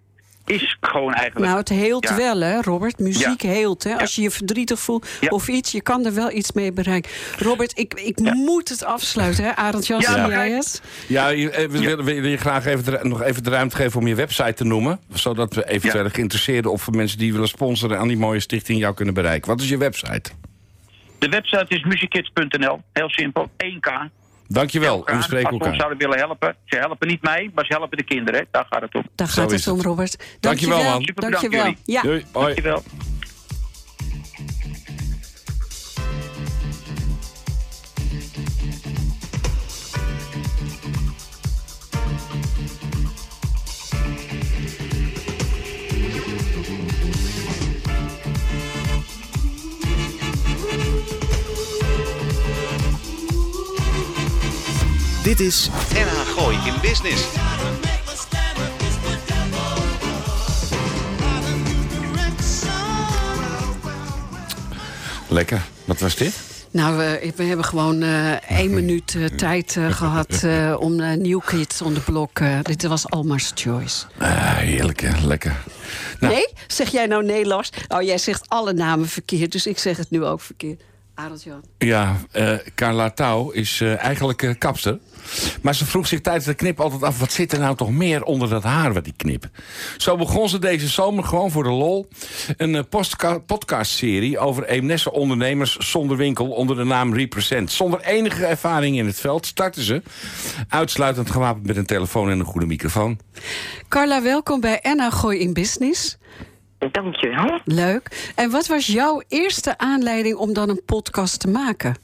is 0.49 0.77
gewoon 0.81 1.13
eigenlijk... 1.13 1.45
Nou, 1.45 1.57
het 1.59 1.69
heelt 1.69 2.03
Ja. 2.09 2.15
wel, 2.15 2.39
hè, 2.39 2.61
Robert? 2.61 2.99
Muziek 2.99 3.41
Ja. 3.41 3.49
heelt, 3.49 3.83
hè? 3.83 3.95
Als 3.99 4.15
je 4.15 4.21
je 4.21 4.31
verdrietig 4.31 4.79
voelt 4.79 5.07
Ja. 5.21 5.27
of 5.29 5.47
iets, 5.47 5.71
je 5.71 5.81
kan 5.81 6.05
er 6.05 6.13
wel 6.13 6.31
iets 6.31 6.51
mee 6.51 6.71
bereiken. 6.71 7.11
Robert, 7.37 7.77
ik, 7.79 7.93
ik 7.93 8.19
moet 8.19 8.69
het 8.69 8.83
afsluiten, 8.83 9.43
hè? 9.43 9.55
Arend 9.55 9.87
Jan, 9.87 9.99
Ja, 9.99 10.27
jij 10.27 10.49
het? 10.51 10.81
Ja, 11.07 11.31
eh, 11.31 11.49
we 11.69 11.79
willen 11.79 12.05
wil 12.05 12.25
je 12.25 12.37
graag 12.37 12.65
even 12.65 12.83
de, 12.83 12.99
nog 13.01 13.21
even 13.21 13.43
de 13.43 13.49
ruimte 13.49 13.75
geven 13.75 13.99
om 13.99 14.07
je 14.07 14.15
website 14.15 14.53
te 14.53 14.63
noemen. 14.63 14.99
Zodat 15.13 15.53
we 15.53 15.69
eventuele 15.69 16.09
geïnteresseerden 16.09 16.71
of 16.71 16.91
mensen 16.91 17.17
die 17.17 17.31
willen 17.33 17.47
sponsoren 17.47 17.99
aan 17.99 18.07
die 18.07 18.17
mooie 18.17 18.39
stichting 18.39 18.79
jou 18.79 18.93
kunnen 18.93 19.13
bereiken. 19.13 19.49
Wat 19.49 19.61
is 19.61 19.69
je 19.69 19.77
website? 19.77 20.29
De 21.19 21.29
website 21.29 21.65
is 21.67 21.83
musickids.nl. 21.83 22.81
Heel 22.93 23.09
simpel. 23.09 23.49
1K. 23.57 23.91
Dankjewel, 24.47 25.07
en 25.07 25.17
we 25.17 25.23
spreken 25.23 25.49
Als 25.49 25.59
elkaar. 25.59 25.75
zouden 25.75 25.97
willen 25.97 26.17
helpen. 26.17 26.55
Ze 26.65 26.77
helpen 26.77 27.07
niet 27.07 27.21
mij, 27.21 27.51
maar 27.53 27.65
ze 27.65 27.73
helpen 27.73 27.97
de 27.97 28.03
kinderen. 28.03 28.39
hè. 28.39 28.45
Daar 28.51 28.65
gaat 28.69 28.81
het 28.81 28.95
om. 28.95 29.03
Daar 29.15 29.27
gaat 29.27 29.51
het 29.51 29.67
om. 29.67 29.81
Robert. 29.81 30.37
Dankjewel, 30.39 30.83
man. 30.83 30.99
Super 30.99 31.13
bedankt, 31.13 31.39
Dankjewel. 31.41 31.65
jullie. 31.65 31.77
Ja. 31.85 32.01
Doei, 32.01 32.25
hoi. 32.31 32.45
Dankjewel. 32.45 32.83
Dit 55.37 55.47
is 55.47 55.69
NH 55.93 56.33
Gooi 56.35 56.57
in 56.65 56.73
Business. 56.81 57.23
Lekker. 65.27 65.61
Wat 65.85 65.99
was 65.99 66.15
dit? 66.15 66.39
Nou, 66.71 66.97
we, 66.97 67.31
we 67.35 67.43
hebben 67.43 67.65
gewoon 67.65 68.01
eh, 68.01 68.31
één 68.33 68.73
minuut 68.73 69.15
eh, 69.15 69.25
tijd 69.25 69.75
eh, 69.77 69.91
gehad 70.01 70.43
eh, 70.43 70.75
om 70.79 70.99
eh, 70.99 71.17
New 71.17 71.39
Kids 71.45 71.81
on 71.81 71.93
the 71.93 71.99
Block. 71.99 72.39
eh, 72.39 72.59
dit 72.61 72.83
was 72.83 73.09
Almar's 73.09 73.51
Choice. 73.55 74.05
Ah, 74.17 74.55
heerlijk, 74.57 74.99
hè? 75.01 75.25
lekker. 75.27 75.55
Nou. 76.19 76.33
Nee? 76.33 76.47
Zeg 76.67 76.89
jij 76.89 77.05
nou 77.05 77.23
nee, 77.25 77.45
Lars? 77.45 77.69
Nou, 77.87 78.03
jij 78.03 78.17
zegt 78.17 78.43
alle 78.47 78.73
namen 78.73 79.07
verkeerd, 79.07 79.51
dus 79.51 79.67
ik 79.67 79.77
zeg 79.77 79.97
het 79.97 80.09
nu 80.09 80.23
ook 80.23 80.41
verkeerd. 80.41 80.81
Ja, 81.77 82.15
eh 82.31 82.53
Carla 82.75 83.09
Touw 83.09 83.49
is 83.49 83.81
eh, 83.81 84.03
eigenlijk 84.03 84.41
eh, 84.41 84.51
kapster. 84.57 84.99
Maar 85.61 85.75
ze 85.75 85.85
vroeg 85.85 86.07
zich 86.07 86.21
tijdens 86.21 86.45
de 86.45 86.53
knip 86.53 86.79
altijd 86.79 87.03
af... 87.03 87.19
wat 87.19 87.31
zit 87.31 87.51
er 87.51 87.59
nou 87.59 87.75
toch 87.75 87.91
meer 87.91 88.23
onder 88.23 88.49
dat 88.49 88.63
haar 88.63 88.93
wat 88.93 89.03
die 89.03 89.13
knip? 89.17 89.49
Zo 89.97 90.17
begon 90.17 90.49
ze 90.49 90.59
deze 90.59 90.87
zomer 90.87 91.23
gewoon 91.23 91.51
voor 91.51 91.63
de 91.63 91.69
lol... 91.69 92.07
een 92.57 92.87
podcastserie 93.45 94.39
over 94.39 94.65
Eemnesse 94.65 95.11
ondernemers 95.11 95.77
zonder 95.77 96.17
winkel... 96.17 96.49
onder 96.49 96.75
de 96.75 96.83
naam 96.83 97.13
Represent. 97.13 97.71
Zonder 97.71 98.01
enige 98.01 98.45
ervaring 98.45 98.97
in 98.97 99.05
het 99.05 99.19
veld 99.19 99.45
starten 99.45 99.83
ze... 99.83 100.01
uitsluitend 100.69 101.31
gewapend 101.31 101.65
met 101.65 101.77
een 101.77 101.85
telefoon 101.85 102.29
en 102.29 102.39
een 102.39 102.45
goede 102.45 102.65
microfoon. 102.65 103.19
Carla, 103.87 104.21
welkom 104.21 104.59
bij 104.59 104.79
NH 104.83 105.11
Gooi 105.11 105.39
in 105.39 105.53
Business. 105.53 106.17
Dankjewel. 106.91 107.59
Leuk. 107.65 108.31
En 108.35 108.49
wat 108.49 108.67
was 108.67 108.85
jouw 108.87 109.21
eerste 109.27 109.77
aanleiding 109.77 110.35
om 110.35 110.53
dan 110.53 110.69
een 110.69 110.81
podcast 110.85 111.39
te 111.39 111.47
maken? 111.47 111.95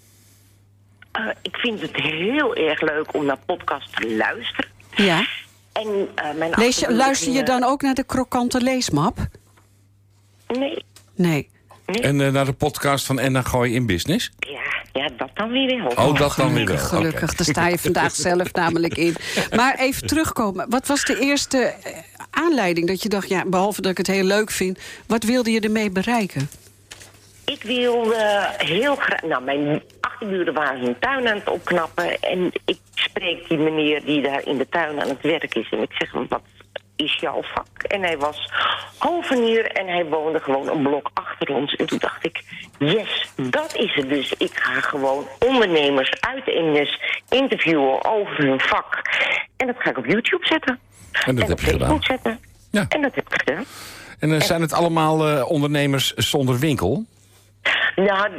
Eh, 1.11 1.27
ik 1.41 1.55
vind 1.55 1.81
het 1.81 1.95
heel 1.95 2.55
erg 2.55 2.81
leuk 2.81 3.13
om 3.13 3.25
naar 3.25 3.37
podcasts 3.45 3.91
te 3.91 4.15
luisteren. 4.15 4.69
Ja. 4.95 5.27
En, 5.73 6.07
eh, 6.15 6.23
mijn 6.35 6.37
Lees 6.39 6.57
je, 6.57 6.65
achtergrond 6.65 6.97
luister 6.97 7.31
je 7.33 7.43
dan 7.43 7.63
ook 7.63 7.81
naar 7.81 7.93
de 7.93 8.03
krokante 8.03 8.61
leesmap? 8.61 9.17
Nee, 10.47 10.85
Nee. 11.15 11.49
En 11.85 12.21
eh, 12.21 12.31
naar 12.31 12.45
de 12.45 12.53
podcast 12.53 13.05
van 13.05 13.19
Enna 13.19 13.41
Gooi 13.41 13.73
in 13.73 13.85
Business? 13.85 14.31
ja, 14.39 14.61
ja, 14.93 15.09
dat 15.17 15.29
dan 15.33 15.49
weer 15.49 15.83
wel. 15.95 16.07
Oh, 16.07 16.17
dat 16.17 16.35
dan 16.35 16.53
weer 16.53 16.65
wel. 16.65 16.77
Gelukkig. 16.77 17.35
Daar 17.35 17.45
sta 17.47 17.67
je 17.67 17.77
vandaag 17.77 18.11
zelf 18.11 18.53
namelijk 18.53 18.97
in. 18.97 19.15
Maar 19.55 19.75
even 19.79 20.07
terugkomen. 20.07 20.69
Wat 20.69 20.87
was 20.87 21.05
de 21.05 21.19
eerste 21.19 21.73
aanleiding 22.33 22.87
dat 22.87 23.03
je 23.03 23.09
dacht... 23.09 23.29
ja, 23.29 23.45
behalve 23.45 23.81
dat 23.81 23.91
ik 23.91 23.97
het 23.97 24.07
heel 24.07 24.23
leuk 24.23 24.51
vind... 24.51 24.79
wat 25.07 25.23
wilde 25.23 25.51
je 25.51 25.59
ermee 25.59 25.89
bereiken? 25.89 26.49
Ik 27.45 27.63
wilde 27.63 28.49
heel 28.57 28.95
graag... 28.95 29.21
Nou, 29.21 29.43
mijn 29.43 29.81
achterburen 29.99 30.53
waren 30.53 30.79
hun 30.79 30.99
tuin 30.99 31.27
aan 31.27 31.37
het 31.37 31.49
opknappen... 31.49 32.19
en 32.19 32.51
ik 32.65 32.79
spreek 32.93 33.47
die 33.47 33.57
meneer 33.57 34.05
die 34.05 34.21
daar 34.21 34.47
in 34.47 34.57
de 34.57 34.69
tuin 34.69 35.01
aan 35.01 35.09
het 35.09 35.21
werk 35.21 35.55
is... 35.55 35.69
en 35.71 35.81
ik 35.81 35.91
zeg 35.97 36.11
hem, 36.11 36.25
wat 36.29 36.41
is 36.95 37.15
jouw 37.19 37.41
vak? 37.41 37.83
En 37.83 38.01
hij 38.01 38.17
was 38.17 38.51
hovenier 38.97 39.71
en 39.71 39.87
hij 39.87 40.05
woonde 40.05 40.39
gewoon 40.39 40.67
een 40.67 40.83
blok 40.83 41.09
achter 41.13 41.55
ons. 41.55 41.75
En 41.75 41.85
toen 41.85 41.97
dacht 41.97 42.25
ik, 42.25 42.43
yes, 42.77 43.31
dat 43.35 43.75
is 43.75 43.95
het 43.95 44.09
dus. 44.09 44.33
Ik 44.37 44.51
ga 44.53 44.81
gewoon 44.81 45.27
ondernemers 45.39 46.11
uit 46.19 46.47
Eemnes 46.47 46.99
interviewen 47.29 48.05
over 48.05 48.37
hun 48.37 48.59
vak. 48.59 49.01
En 49.57 49.67
dat 49.67 49.75
ga 49.79 49.89
ik 49.89 49.97
op 49.97 50.05
YouTube 50.05 50.45
zetten. 50.45 50.79
En 51.25 51.35
dat 51.35 51.43
en 51.43 51.49
heb 51.49 51.59
je 51.59 51.71
gedaan. 51.71 52.03
Zetten. 52.03 52.39
Ja. 52.71 52.85
En 52.89 53.01
dat 53.01 53.15
heb 53.15 53.33
ik 53.33 53.41
gedaan. 53.45 53.65
En 54.19 54.33
eh, 54.33 54.41
zijn 54.41 54.61
het 54.61 54.73
allemaal 54.73 55.27
eh, 55.27 55.49
ondernemers 55.49 56.13
zonder 56.13 56.59
winkel? 56.59 57.05
Nou, 57.95 58.29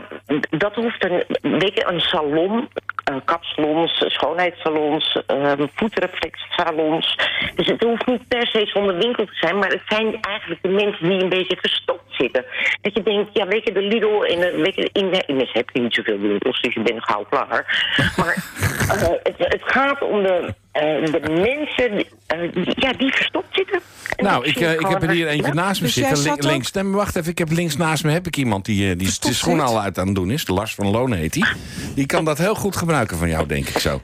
dat 0.50 0.74
hoeft 0.74 1.04
een, 1.04 1.24
weet 1.58 1.74
je, 1.74 1.86
een 1.86 2.00
salon, 2.00 2.68
eh, 3.04 3.16
kapsalons, 3.24 4.04
schoonheidssalons, 4.06 5.22
uh, 5.30 5.52
voetreflexsalons. 5.74 7.18
Dus 7.54 7.66
het 7.66 7.82
hoeft 7.82 8.06
niet 8.06 8.28
per 8.28 8.46
se 8.46 8.66
zonder 8.66 8.96
winkel 8.96 9.24
te 9.24 9.34
zijn, 9.34 9.58
maar 9.58 9.68
het 9.68 9.82
zijn 9.86 10.20
eigenlijk 10.20 10.62
de 10.62 10.68
mensen 10.68 11.08
die 11.08 11.22
een 11.22 11.28
beetje 11.28 11.56
verstopt 11.56 12.14
zitten. 12.14 12.44
Dat 12.80 12.94
je 12.94 13.02
denkt, 13.02 13.30
ja, 13.32 13.46
weet 13.46 13.64
je, 13.64 13.72
de 13.72 13.82
Lidl 13.82 14.22
en 14.22 14.40
de, 14.40 14.60
weet 14.62 14.74
je, 14.74 14.90
in 14.92 15.10
de 15.10 15.22
in 15.26 15.48
heb 15.52 15.70
je 15.72 15.80
niet 15.80 15.94
zoveel 15.94 16.18
winkels, 16.18 16.60
dus 16.60 16.74
je 16.74 16.82
bent 16.82 17.04
gauw 17.04 17.26
klaar. 17.30 17.92
Maar 18.16 18.34
eh, 18.90 19.08
het, 19.22 19.34
het 19.38 19.62
gaat 19.64 20.02
om 20.02 20.22
de, 20.22 20.54
eh, 20.74 21.12
de 21.12 21.20
mensen 21.30 21.96
die, 21.96 22.06
eh, 22.26 22.52
die- 22.54 22.72
ja, 22.76 22.92
die 22.92 23.12
verstopt 23.14 23.54
zitten. 23.54 23.80
En 24.16 24.24
Nou, 24.24 24.44
ik, 24.46 24.56
eh, 24.56 24.72
ik 24.72 24.76
gewoon 24.78 24.92
heb 24.92 25.02
er 25.02 25.10
hier 25.10 25.26
eentje 25.28 25.54
naast 25.54 25.80
me 25.80 25.86
Dus 25.86 25.94
zitten. 25.94 26.22
Link- 26.22 26.42
links. 26.42 26.70
Nee, 26.72 26.84
wacht 26.84 27.16
even. 27.16 27.30
Ik 27.30 27.38
heb 27.38 27.50
links 27.50 27.76
naast 27.76 28.04
me 28.04 28.10
heb 28.10 28.26
ik 28.26 28.36
iemand 28.36 28.64
die, 28.64 28.90
eh, 28.90 28.98
die 28.98 29.08
de 29.20 29.28
heeft? 29.28 29.60
al 29.60 29.80
uit 29.80 29.98
aan 29.98 30.06
het 30.06 30.14
doen 30.14 30.30
is. 30.30 30.46
Lars 30.46 30.74
van 30.74 30.86
Loon 30.90 31.12
heet 31.12 31.34
hij. 31.34 31.48
Die 31.94 32.06
kan 32.06 32.24
dat 32.24 32.38
heel 32.38 32.54
goed 32.54 32.76
gebruiken 32.76 33.16
van 33.18 33.28
jou, 33.28 33.46
denk 33.46 33.68
ik 33.68 33.78
zo. 33.78 34.00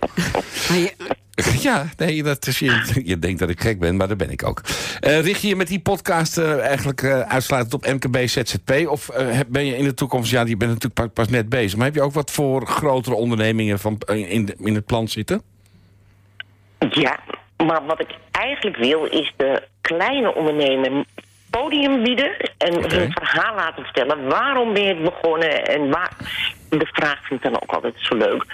Maar 0.68 0.78
je- 0.78 0.94
Ja, 1.60 1.88
nee, 1.96 2.22
dat 2.22 2.46
is, 2.46 2.58
je, 2.58 3.00
je 3.04 3.18
denkt 3.18 3.38
dat 3.38 3.48
ik 3.48 3.60
gek 3.60 3.78
ben, 3.78 3.96
maar 3.96 4.08
dat 4.08 4.16
ben 4.16 4.30
ik 4.30 4.44
ook. 4.46 4.62
Eh, 5.00 5.20
richt 5.20 5.42
je 5.42 5.48
je 5.48 5.56
met 5.56 5.68
die 5.68 5.80
podcast 5.80 6.38
eh, 6.38 6.58
eigenlijk 6.60 7.02
eh, 7.02 7.20
uitsluitend 7.20 7.74
op 7.74 7.86
MKB 7.86 8.28
ZZP? 8.28 8.86
Of 8.88 9.08
eh, 9.08 9.38
ben 9.48 9.66
je 9.66 9.76
in 9.76 9.84
de 9.84 9.94
toekomst, 9.94 10.30
ja, 10.30 10.44
die 10.44 10.56
bent 10.56 10.70
natuurlijk 10.70 10.94
pas, 11.00 11.08
pas 11.24 11.28
net 11.28 11.48
bezig... 11.48 11.76
maar 11.76 11.86
heb 11.86 11.94
je 11.94 12.02
ook 12.02 12.12
wat 12.12 12.30
voor 12.30 12.66
grotere 12.66 13.14
ondernemingen 13.16 13.78
van, 13.78 13.98
eh, 14.06 14.30
in, 14.32 14.54
in 14.58 14.74
het 14.74 14.86
plan 14.86 15.08
zitten? 15.08 15.42
Ja, 16.88 17.18
maar 17.64 17.86
wat 17.86 18.00
ik 18.00 18.14
eigenlijk 18.30 18.76
wil 18.76 19.04
is 19.04 19.32
de 19.36 19.62
kleine 19.80 20.34
ondernemer 20.34 21.04
podium 21.50 22.02
bieden 22.02 22.36
en 22.58 22.74
hun 22.74 23.12
verhaal 23.12 23.54
laten 23.54 23.84
vertellen. 23.84 24.28
Waarom 24.28 24.72
ben 24.72 24.82
je 24.82 24.88
het 24.88 25.02
begonnen 25.02 25.64
en 25.64 25.90
waar... 25.90 26.12
De 26.70 26.86
vraag 26.92 27.26
vind 27.26 27.44
ik 27.44 27.52
dan 27.52 27.62
ook 27.62 27.72
altijd 27.72 27.94
zo 27.96 28.16
leuk. 28.16 28.44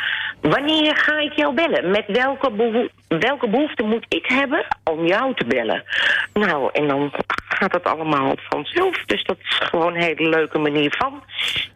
Wanneer 0.40 0.96
ga 0.96 1.18
ik 1.18 1.32
jou 1.32 1.54
bellen? 1.54 1.90
Met 1.90 2.04
welke, 2.06 2.50
behoe- 2.50 2.90
welke 3.08 3.48
behoefte 3.48 3.82
moet 3.82 4.04
ik 4.08 4.26
hebben 4.26 4.66
om 4.84 5.06
jou 5.06 5.34
te 5.34 5.44
bellen? 5.44 5.84
Nou, 6.32 6.70
en 6.72 6.88
dan 6.88 7.12
gaat 7.48 7.72
het 7.72 7.84
allemaal 7.84 8.34
vanzelf. 8.48 9.04
Dus 9.04 9.24
dat 9.24 9.36
is 9.38 9.58
gewoon 9.58 9.94
een 9.94 10.02
hele 10.02 10.28
leuke 10.28 10.58
manier 10.58 10.94
van. 10.98 11.22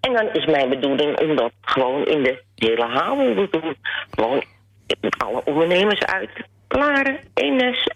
En 0.01 0.13
dan 0.13 0.29
is 0.33 0.47
mijn 0.47 0.69
bedoeling 0.69 1.19
om 1.19 1.37
dat 1.37 1.53
gewoon 1.61 2.05
in 2.05 2.23
de 2.23 2.43
hele 2.55 2.87
haven 2.87 3.35
te 3.35 3.61
doen. 3.61 3.77
Gewoon 4.11 4.43
met 5.01 5.17
alle 5.19 5.43
ondernemers 5.45 6.01
uit 6.05 6.31
Laren, 6.69 7.19
Eemnes, 7.35 7.89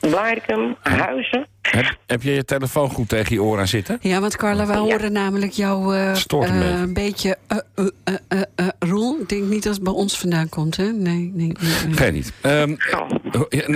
Blaricum, 0.00 0.76
Huizen. 0.82 1.46
Heb, 1.62 1.96
heb 2.06 2.22
je 2.22 2.30
je 2.34 2.44
telefoon 2.44 2.90
goed 2.90 3.08
tegen 3.08 3.34
je 3.34 3.42
oor 3.42 3.58
aan 3.58 3.66
zitten? 3.66 3.98
Ja, 4.00 4.20
want 4.20 4.36
Carla, 4.36 4.66
wij 4.66 4.76
horen 4.76 5.12
namelijk 5.12 5.52
jouw 5.52 5.92
eh, 5.92 6.14
Stoort 6.14 6.48
een 6.48 6.58
beetje. 6.58 6.76
een 6.82 6.92
beetje 6.94 7.36
eh, 7.46 7.58
eh, 7.74 7.86
eh, 8.04 8.14
eh, 8.28 8.42
eh, 8.54 8.66
roel. 8.78 9.18
Ik 9.20 9.28
denk 9.28 9.42
niet 9.44 9.62
dat 9.62 9.74
het 9.74 9.82
bij 9.84 9.92
ons 9.92 10.18
vandaan 10.18 10.48
komt, 10.48 10.76
hè? 10.76 10.84
Nee, 10.84 10.92
nee. 10.94 11.30
nee, 11.34 11.54
nee. 11.86 11.94
Geen 11.94 12.12
niet. 12.12 12.32
Ehm, 12.40 12.74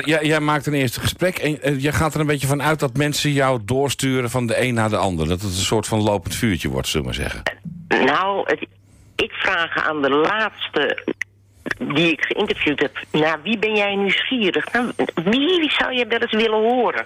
jij, 0.04 0.24
jij 0.24 0.40
maakt 0.40 0.66
een 0.66 0.74
eerste 0.74 1.00
gesprek 1.00 1.38
en 1.38 1.78
jij 1.78 1.92
gaat 1.92 2.14
er 2.14 2.20
een 2.20 2.26
beetje 2.26 2.46
van 2.46 2.62
uit 2.62 2.80
dat 2.80 2.96
mensen 2.96 3.32
jou 3.32 3.60
doorsturen 3.64 4.30
van 4.30 4.46
de 4.46 4.60
een 4.62 4.74
naar 4.74 4.90
de 4.90 4.96
ander. 4.96 5.28
Dat 5.28 5.40
het 5.40 5.50
een 5.50 5.56
soort 5.56 5.86
van 5.86 6.02
lopend 6.02 6.34
vuurtje 6.34 6.68
wordt, 6.68 6.88
zullen 6.88 7.06
we 7.10 7.12
maar 7.18 7.30
zeggen. 7.30 7.42
Nou, 8.06 8.42
het- 8.46 8.66
ik 9.16 9.32
vraag 9.32 9.88
aan 9.88 10.02
de 10.02 10.10
laatste 10.10 11.04
die 11.78 12.12
ik 12.12 12.24
geïnterviewd 12.24 12.80
heb... 12.80 12.98
naar 13.10 13.42
wie 13.42 13.58
ben 13.58 13.76
jij 13.76 13.94
nieuwsgierig? 13.94 14.72
Nou, 14.72 14.92
wie, 15.24 15.70
zou 15.70 15.94
je 15.94 16.06
wel 16.06 16.18
eens 16.18 16.32
willen 16.32 16.62
horen? 16.62 17.04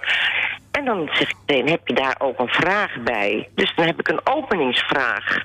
En 0.71 0.85
dan 0.85 1.09
zeg 1.13 1.29
ik 1.29 1.35
meteen, 1.45 1.69
heb 1.69 1.87
je 1.87 1.93
daar 1.93 2.15
ook 2.19 2.39
een 2.39 2.47
vraag 2.47 2.91
bij? 3.03 3.49
Dus 3.55 3.73
dan 3.75 3.85
heb 3.85 3.99
ik 3.99 4.07
een 4.07 4.19
openingsvraag. 4.23 5.37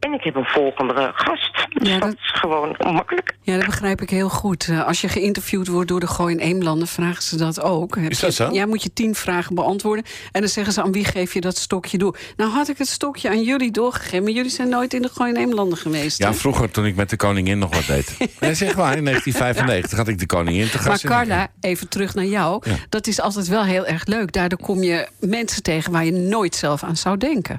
En 0.00 0.12
ik 0.12 0.22
heb 0.22 0.34
een 0.34 0.44
volgende 0.44 1.10
gast. 1.14 1.66
Dus 1.68 1.98
dat... 2.00 2.12
is 2.12 2.30
gewoon 2.40 2.76
makkelijk. 2.78 3.36
Ja, 3.42 3.56
dat 3.56 3.66
begrijp 3.66 4.00
ik 4.00 4.10
heel 4.10 4.28
goed. 4.28 4.68
Eh, 4.68 4.86
als 4.86 5.00
je 5.00 5.08
geïnterviewd 5.08 5.68
wordt 5.68 5.88
door 5.88 6.00
de 6.00 6.06
Gooi 6.06 6.34
en 6.34 6.40
Eemlanden, 6.40 6.88
vragen 6.88 7.22
ze 7.22 7.36
dat 7.36 7.60
ook. 7.62 7.96
Is 7.96 8.18
dat 8.20 8.34
zo? 8.34 8.50
Ja, 8.52 8.66
moet 8.66 8.82
je 8.82 8.92
tien 8.92 9.14
vragen 9.14 9.54
beantwoorden. 9.54 10.04
En 10.32 10.40
dan 10.40 10.50
zeggen 10.50 10.72
ze, 10.72 10.82
aan 10.82 10.92
wie 10.92 11.04
geef 11.04 11.34
je 11.34 11.40
dat 11.40 11.56
stokje 11.56 11.98
door? 11.98 12.16
Nou 12.36 12.50
had 12.50 12.68
ik 12.68 12.78
het 12.78 12.88
stokje 12.88 13.28
aan 13.28 13.42
jullie 13.42 13.70
doorgegeven, 13.70 14.22
maar 14.22 14.32
jullie 14.32 14.50
zijn 14.50 14.68
nooit 14.68 14.94
in 14.94 15.02
de 15.02 15.08
Gooi 15.14 15.30
en 15.32 15.36
Eemlanden 15.40 15.78
geweest. 15.78 16.18
Ja, 16.18 16.28
hè? 16.28 16.34
vroeger 16.34 16.70
toen 16.70 16.86
ik 16.86 16.96
met 16.96 17.10
de 17.10 17.16
koningin 17.16 17.58
nog 17.58 17.74
wat 17.74 17.86
deed. 17.86 18.16
Nee, 18.40 18.54
zeg 18.54 18.76
maar, 18.76 18.96
in 18.96 19.04
1995 19.04 19.98
had 19.98 20.08
ik 20.08 20.18
de 20.18 20.26
koningin 20.26 20.68
te 20.68 20.76
Maar 20.76 20.86
gast. 20.86 21.04
in- 21.04 21.10
Carla, 21.10 21.48
even 21.60 21.88
terug 21.88 22.14
naar 22.14 22.24
jou. 22.24 22.62
Ja. 22.70 22.74
Dat 22.88 23.06
is 23.06 23.20
altijd 23.20 23.48
wel 23.48 23.64
heel 23.64 23.86
erg 23.86 24.06
leuk. 24.06 24.32
Daardoor 24.32 24.58
kom 24.64 24.82
je 24.82 25.08
mensen 25.20 25.62
tegen 25.62 25.92
waar 25.92 26.04
je 26.04 26.12
nooit 26.12 26.54
zelf 26.54 26.82
aan 26.82 26.96
zou 26.96 27.16
denken. 27.16 27.58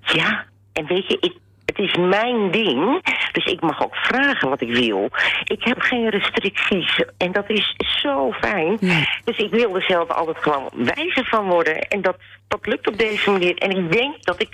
Ja, 0.00 0.44
en 0.72 0.86
weet 0.86 1.06
je, 1.06 1.16
ik, 1.20 1.36
het 1.70 1.78
is 1.78 1.96
mijn 1.96 2.50
ding. 2.50 3.02
Dus 3.32 3.44
ik 3.44 3.60
mag 3.60 3.82
ook 3.84 3.94
vragen 3.94 4.48
wat 4.48 4.60
ik 4.60 4.72
wil. 4.72 5.08
Ik 5.44 5.64
heb 5.64 5.80
geen 5.80 6.08
restricties. 6.08 7.04
En 7.16 7.32
dat 7.32 7.50
is 7.50 7.74
zo 8.02 8.32
fijn. 8.32 8.78
Dus 9.24 9.36
ik 9.36 9.50
wil 9.50 9.74
er 9.76 9.82
zelf 9.82 10.08
altijd 10.08 10.38
gewoon 10.38 10.70
wijzer 10.72 11.24
van 11.24 11.48
worden. 11.48 11.78
En 11.78 12.02
dat, 12.02 12.16
dat 12.48 12.66
lukt 12.66 12.88
op 12.88 12.98
deze 12.98 13.30
manier. 13.30 13.56
En 13.58 13.70
ik 13.70 13.92
denk 13.92 14.24
dat 14.24 14.42
ik... 14.42 14.48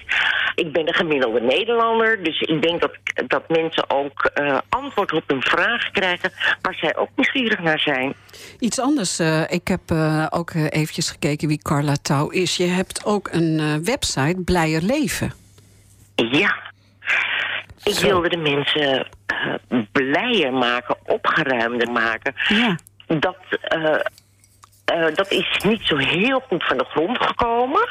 Ik 0.55 0.73
ben 0.73 0.87
de 0.87 0.93
gemiddelde 0.93 1.41
Nederlander. 1.41 2.23
Dus 2.23 2.41
ik 2.41 2.63
denk 2.63 2.81
dat, 2.81 2.97
dat 3.27 3.49
mensen 3.49 3.91
ook 3.91 4.25
eh, 4.25 4.59
antwoord 4.69 5.13
op 5.13 5.23
hun 5.27 5.43
vraag 5.43 5.91
krijgen... 5.91 6.33
waar 6.63 6.75
zij 6.75 6.97
ook 6.97 7.09
nieuwsgierig 7.15 7.61
naar 7.61 7.81
zijn. 7.81 8.15
Iets 8.59 8.81
anders. 8.81 9.19
eh, 9.19 9.43
ik 9.49 9.69
heb 9.69 9.81
eh, 9.87 10.27
ook 10.31 10.55
eventjes 10.55 11.11
gekeken 11.11 11.49
wie 11.49 11.63
Carla 11.63 11.95
Touw 12.03 12.29
is. 12.29 12.57
Je 12.57 12.67
hebt 12.67 13.05
ook 13.05 13.29
een 13.33 13.85
website, 13.85 14.43
Blijer 14.45 14.83
Leven. 14.83 15.33
Ja. 16.15 16.66
Ik 17.87 17.99
wilde 17.99 18.29
de 18.29 18.37
mensen 18.37 19.07
eh, 19.27 19.79
blijer 19.93 20.53
maken, 20.53 20.97
opgeruimder 21.05 21.93
maken. 21.93 22.35
Ja. 22.49 22.79
Dat, 23.07 23.37
eh, 23.61 24.01
eh, 24.85 25.15
dat 25.15 25.31
is 25.31 25.61
niet 25.65 25.83
zo 25.83 25.97
heel 25.97 26.41
goed 26.41 26.65
van 26.65 26.79
de 26.79 26.85
grond 26.85 27.19
gekomen. 27.19 27.89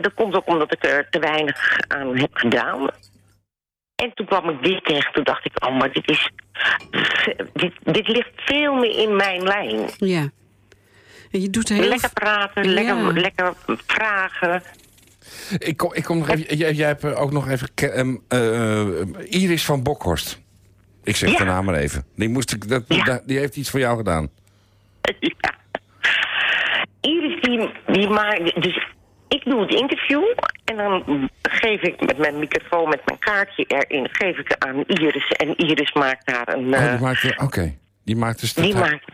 Dat 0.00 0.14
komt 0.14 0.34
ook 0.34 0.46
omdat 0.46 0.72
ik 0.72 0.84
er 0.84 1.08
te 1.10 1.18
weinig 1.18 1.78
aan 1.88 2.16
heb 2.16 2.30
gedaan. 2.32 2.88
En 3.94 4.14
toen 4.14 4.26
kwam 4.26 4.48
ik 4.48 4.62
dit 4.62 4.84
tegen. 4.84 5.12
Toen 5.12 5.24
dacht 5.24 5.44
ik, 5.44 5.66
oh, 5.66 5.78
maar 5.78 5.92
dit 5.92 6.10
is... 6.10 6.30
Dit, 7.52 7.72
dit 7.82 8.08
ligt 8.08 8.30
veel 8.36 8.74
meer 8.74 8.98
in 8.98 9.16
mijn 9.16 9.42
lijn. 9.42 9.88
Ja. 9.96 10.30
En 11.30 11.40
je 11.40 11.50
doet 11.50 11.68
heel 11.68 11.88
Lekker 11.88 12.12
praten, 12.12 12.64
Ja. 12.64 12.70
lekker, 12.70 13.20
lekker 13.20 13.54
vragen. 13.86 14.62
Ik 15.58 15.76
kom, 15.76 15.94
ik 15.94 16.04
kom 16.04 16.18
nog 16.18 16.28
even, 16.28 16.56
jij, 16.56 16.72
jij 16.72 16.86
hebt 16.86 17.04
ook 17.04 17.32
nog 17.32 17.48
even... 17.48 17.68
ehm, 17.74 18.16
eh, 18.28 19.42
Iris 19.42 19.64
van 19.64 19.82
Bokhorst. 19.82 20.40
Ik 21.04 21.16
zeg 21.16 21.30
Ja. 21.30 21.38
de 21.38 21.44
naam 21.44 21.64
maar 21.64 21.74
even. 21.74 22.04
Die, 22.16 22.28
moest 22.28 22.52
ik, 22.52 22.68
dat, 22.68 22.88
da- 22.88 23.22
die 23.26 23.38
heeft 23.38 23.56
iets 23.56 23.70
voor 23.70 23.80
jou 23.80 23.96
gedaan. 23.96 24.28
Iris 27.00 27.40
die, 27.40 27.70
die 27.86 28.08
maakt... 28.08 28.62
Dus 28.62 28.86
ik 29.28 29.44
doe 29.44 29.60
het 29.60 29.74
interview 29.74 30.22
en 30.64 30.76
dan 30.76 31.28
geef 31.42 31.80
ik 31.82 32.00
met 32.06 32.18
mijn 32.18 32.38
microfoon, 32.38 32.88
met 32.88 33.00
mijn 33.04 33.18
kaartje 33.18 33.64
erin, 33.68 34.08
geef 34.12 34.38
ik 34.38 34.54
aan 34.58 34.84
Iris. 34.86 35.28
En 35.28 35.56
Iris 35.56 35.92
maakt 35.92 36.26
daar 36.26 36.48
een... 36.56 36.74
Oh, 36.74 36.82
eh, 36.84 36.90
die 36.92 37.00
maakt, 37.00 37.42
Oké, 37.42 37.74
die 38.04 38.16
maakt 38.16 38.40
dus... 38.40 38.52
die 38.54 38.74
maakt... 38.74 39.04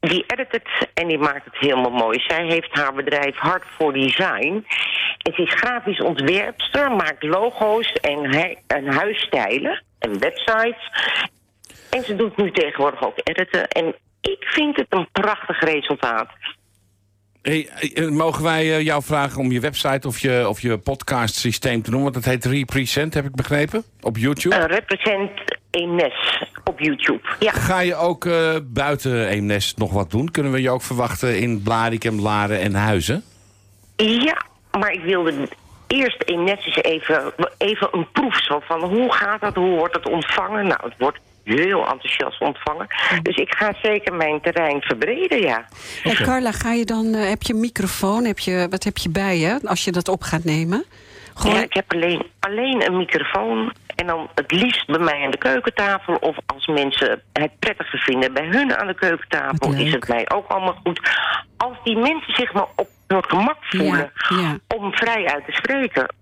Die 0.00 0.24
edit 0.26 0.46
het 0.50 0.88
en 0.94 1.08
die 1.08 1.18
maakt 1.18 1.44
het 1.44 1.56
helemaal 1.58 1.90
mooi. 1.90 2.20
Zij 2.28 2.46
heeft 2.46 2.68
haar 2.72 2.94
bedrijf 2.94 3.36
Hart 3.36 3.64
voor 3.78 3.92
Design. 3.92 4.64
Ze 5.34 5.42
is 5.42 5.54
grafisch 5.54 6.00
ontwerpster, 6.00 6.90
maakt 6.90 7.22
logo's 7.22 7.92
en, 7.92 8.30
en 8.66 8.86
huisstijlen 8.86 9.82
en 9.98 10.18
websites. 10.18 10.90
En 11.90 12.04
ze 12.04 12.16
doet 12.16 12.36
nu 12.36 12.50
tegenwoordig 12.50 13.06
ook 13.06 13.20
editen. 13.24 13.68
En 13.68 13.94
ik 14.20 14.44
vind 14.44 14.76
het 14.76 14.86
een 14.88 15.08
prachtig 15.12 15.60
resultaat. 15.60 16.28
Hey, 17.42 17.68
eh, 17.94 18.08
mogen 18.08 18.42
wij 18.42 18.76
eh, 18.76 18.82
jou 18.82 19.02
vragen 19.02 19.40
om 19.40 19.52
je 19.52 19.60
website 19.60 20.06
of 20.08 20.18
je, 20.18 20.48
of 20.48 20.60
je 20.60 20.78
podcast 20.78 21.34
systeem 21.34 21.82
te 21.82 21.90
doen? 21.90 22.02
Want 22.02 22.14
het 22.14 22.24
heet 22.24 22.44
Represent, 22.44 23.14
heb 23.14 23.24
ik 23.24 23.34
begrepen, 23.34 23.84
op 24.00 24.16
YouTube. 24.16 24.54
Eh, 24.54 24.64
represent 24.64 25.30
Eemnes 25.70 26.44
op 26.64 26.80
YouTube. 26.80 27.20
Ja. 27.38 27.52
Ga 27.52 27.80
je 27.80 27.94
ook 27.94 28.28
buiten 28.62 29.28
Eemnes 29.28 29.74
nog 29.74 29.92
wat 29.92 30.10
doen? 30.10 30.30
Kunnen 30.30 30.52
we 30.52 30.62
je 30.62 30.70
ook 30.70 30.82
verwachten 30.82 31.38
in 31.38 31.62
Blarikum, 31.62 32.20
Laren 32.20 32.60
en 32.60 32.74
Huizen? 32.74 33.22
Ja, 33.96 34.42
maar 34.78 34.92
ik 34.92 35.02
wilde 35.02 35.48
eerst 35.86 36.22
Eemnes 36.24 36.64
eens 36.66 36.82
even, 36.82 37.32
even 37.58 37.88
een 37.92 38.10
proef 38.12 38.42
zo 38.42 38.60
van 38.60 38.80
hoe 38.80 39.12
gaat 39.12 39.40
dat, 39.40 39.54
hoe 39.54 39.76
wordt 39.76 39.94
het 39.94 40.08
ontvangen? 40.08 40.66
Nou, 40.66 40.80
het 40.82 40.94
wordt 40.98 41.18
heel 41.44 41.86
enthousiast 41.88 42.40
ontvangen. 42.40 42.86
Dus 43.22 43.36
ik 43.36 43.54
ga 43.54 43.72
zeker 43.82 44.14
mijn 44.14 44.40
terrein 44.40 44.82
verbreden, 44.82 45.40
ja. 45.40 45.64
En 46.02 46.14
Carla, 46.14 46.52
ga 46.52 46.72
je 46.72 46.84
dan, 46.84 47.14
eh, 47.14 47.28
heb 47.28 47.42
je 47.42 47.52
een 47.52 47.60
microfoon? 47.60 48.24
Heb 48.24 48.38
je, 48.38 48.66
wat 48.70 48.84
heb 48.84 48.96
je 48.96 49.08
bij 49.08 49.38
je 49.38 49.60
als 49.64 49.84
je 49.84 49.92
dat 49.92 50.08
op 50.08 50.22
gaat 50.22 50.44
nemen? 50.44 50.84
Ja, 51.42 51.62
ik 51.62 51.74
heb 51.74 51.92
alleen, 51.92 52.22
alleen 52.40 52.86
een 52.86 52.96
microfoon. 52.96 53.72
En 53.94 54.06
dan 54.06 54.28
het 54.34 54.52
liefst 54.52 54.86
bij 54.86 54.98
mij 54.98 55.24
aan 55.24 55.30
de 55.30 55.38
keukentafel. 55.38 56.14
Of 56.14 56.36
als 56.46 56.66
mensen 56.66 57.22
het 57.32 57.58
prettiger 57.58 57.98
vinden 57.98 58.32
bij 58.32 58.46
hun 58.46 58.76
aan 58.76 58.86
de 58.86 58.94
keukentafel... 58.94 59.72
is 59.72 59.92
het 59.92 60.08
mij 60.08 60.30
ook 60.34 60.48
allemaal 60.48 60.78
goed. 60.84 61.00
Als 61.56 61.76
die 61.84 61.96
mensen 61.96 62.34
zich 62.34 62.52
maar 62.52 62.66
op 62.76 62.88
hun 63.06 63.24
gemak 63.24 63.56
voelen... 63.60 64.12
ja. 64.28 64.58
om 64.76 64.92
vrij 64.92 65.26
uit 65.26 65.44
te 65.44 65.52
spreken. 65.52 66.14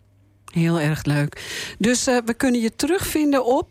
Heel 0.52 0.80
erg 0.80 1.04
leuk. 1.04 1.42
Dus 1.78 2.06
eh, 2.06 2.18
we 2.24 2.34
kunnen 2.34 2.60
je 2.60 2.76
terugvinden 2.76 3.44
op... 3.44 3.68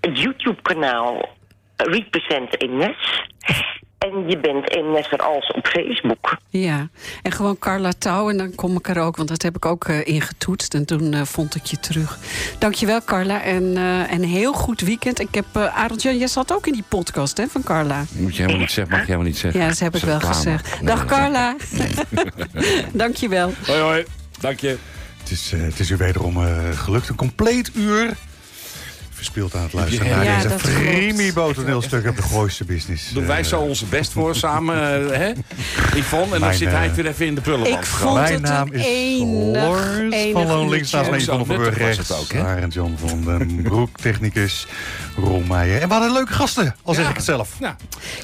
Het 0.00 0.18
YouTube-kanaal 0.20 1.28
Represent 1.76 2.62
Eemnes. 2.62 3.26
En 4.02 4.28
je 4.28 4.38
bent 4.38 4.70
Eemnesser 4.70 5.22
als 5.22 5.52
op 5.52 5.66
Facebook. 5.66 6.36
Ja, 6.48 6.88
en 7.22 7.32
gewoon 7.32 7.58
Carla 7.58 7.92
Touw 7.98 8.30
en 8.30 8.36
dan 8.36 8.54
kom 8.54 8.76
ik 8.76 8.88
er 8.88 8.98
ook, 8.98 9.16
want 9.16 9.28
dat 9.28 9.42
heb 9.42 9.56
ik 9.56 9.66
ook 9.66 9.84
eh, 9.84 10.06
ingetoetst 10.06 10.74
en 10.74 10.84
toen 10.84 11.12
eh, 11.12 11.22
vond 11.22 11.54
ik 11.54 11.64
je 11.64 11.80
terug. 11.80 12.18
Dankjewel 12.58 13.04
Carla 13.04 13.42
en 13.42 13.76
eh, 13.76 14.12
een 14.12 14.24
heel 14.24 14.52
goed 14.52 14.80
weekend. 14.80 15.20
Ik 15.20 15.34
heb, 15.34 15.46
uh, 15.56 15.78
Arend 15.78 16.02
Jan, 16.02 16.18
jij 16.18 16.26
zat 16.26 16.52
ook 16.52 16.66
in 16.66 16.72
die 16.72 16.84
podcast 16.88 17.36
hè, 17.36 17.46
van 17.46 17.62
Carla. 17.62 18.04
Moet 18.16 18.36
je 18.36 18.40
helemaal 18.40 18.60
niet 18.60 18.70
zeggen, 18.70 18.92
mag 18.92 19.00
je 19.00 19.06
helemaal 19.06 19.30
niet 19.30 19.38
zeggen. 19.38 19.60
Ja, 19.60 19.68
dat 19.68 19.78
heb 19.78 19.94
ik 19.94 20.02
wel 20.02 20.20
gezegd. 20.20 20.80
Nee, 20.80 20.84
Dag 20.84 21.04
Carla. 21.04 21.56
Dankjewel. 22.92 23.52
Hoi 23.66 23.80
hoi, 23.80 24.04
dank 24.40 24.60
je. 24.60 24.76
Het 25.22 25.30
is, 25.30 25.52
eh, 25.52 25.60
het 25.60 25.78
is 25.78 25.90
u 25.90 25.96
wederom 25.96 26.36
eh, 26.36 26.78
gelukt. 26.78 27.08
Een 27.08 27.14
compleet 27.14 27.70
uur 27.74 28.10
verspild 29.22 29.54
aan 29.54 29.62
het 29.62 29.72
luisteren 29.72 30.06
Ja, 30.08 30.16
naar 30.16 30.24
ja, 30.24 30.42
deze. 30.42 30.58
Frimibo 30.58 31.52
toneelstuk 31.52 32.08
op 32.08 32.16
de 32.16 32.22
Gooiste 32.22 32.64
Business. 32.64 33.12
Doen 33.12 33.26
wij 33.26 33.38
Eh, 33.38 33.44
zo 33.44 33.60
onze 33.60 33.86
best 33.86 34.12
voor 34.12 34.34
samen, 34.36 35.10
eh, 35.10 35.18
hè? 35.18 35.32
Yvonne, 35.98 36.24
en 36.24 36.30
dan 36.30 36.40
Mijn, 36.40 36.54
zit 36.54 36.70
hij 36.70 36.88
eh, 36.88 36.94
weer 36.94 37.06
even 37.06 37.26
in 37.26 37.34
de 37.34 37.40
prullenband. 37.40 37.84
Ik 37.84 37.84
vond 37.84 38.14
Mijn 38.14 38.32
het 38.32 38.42
naam 38.42 38.68
een 38.68 38.74
is 38.74 38.84
enig, 38.84 39.62
Lors 39.62 39.98
enig 40.10 40.32
van 40.32 40.46
Loon 40.46 40.68
links 40.68 40.90
naast 40.90 41.10
mij 41.10 41.18
Yvonne 41.18 41.44
van 41.44 41.56
Burg 41.56 41.76
rechts. 41.78 42.08
het 42.08 42.18
ook, 42.18 42.32
hè? 42.32 42.42
Arend 42.42 42.72
Jan 42.74 42.94
van 42.98 43.24
den 43.24 43.62
Broek, 43.62 43.98
technicus 43.98 44.66
Ron 45.16 45.46
Meijer. 45.48 45.80
En 45.80 45.88
we 45.88 45.94
hadden 45.94 46.12
leuke 46.12 46.32
gasten, 46.32 46.74
al 46.82 46.94
zeg 46.94 47.08
ik 47.08 47.16
het 47.16 47.24
zelf. 47.24 47.60
Nou, 47.60 47.74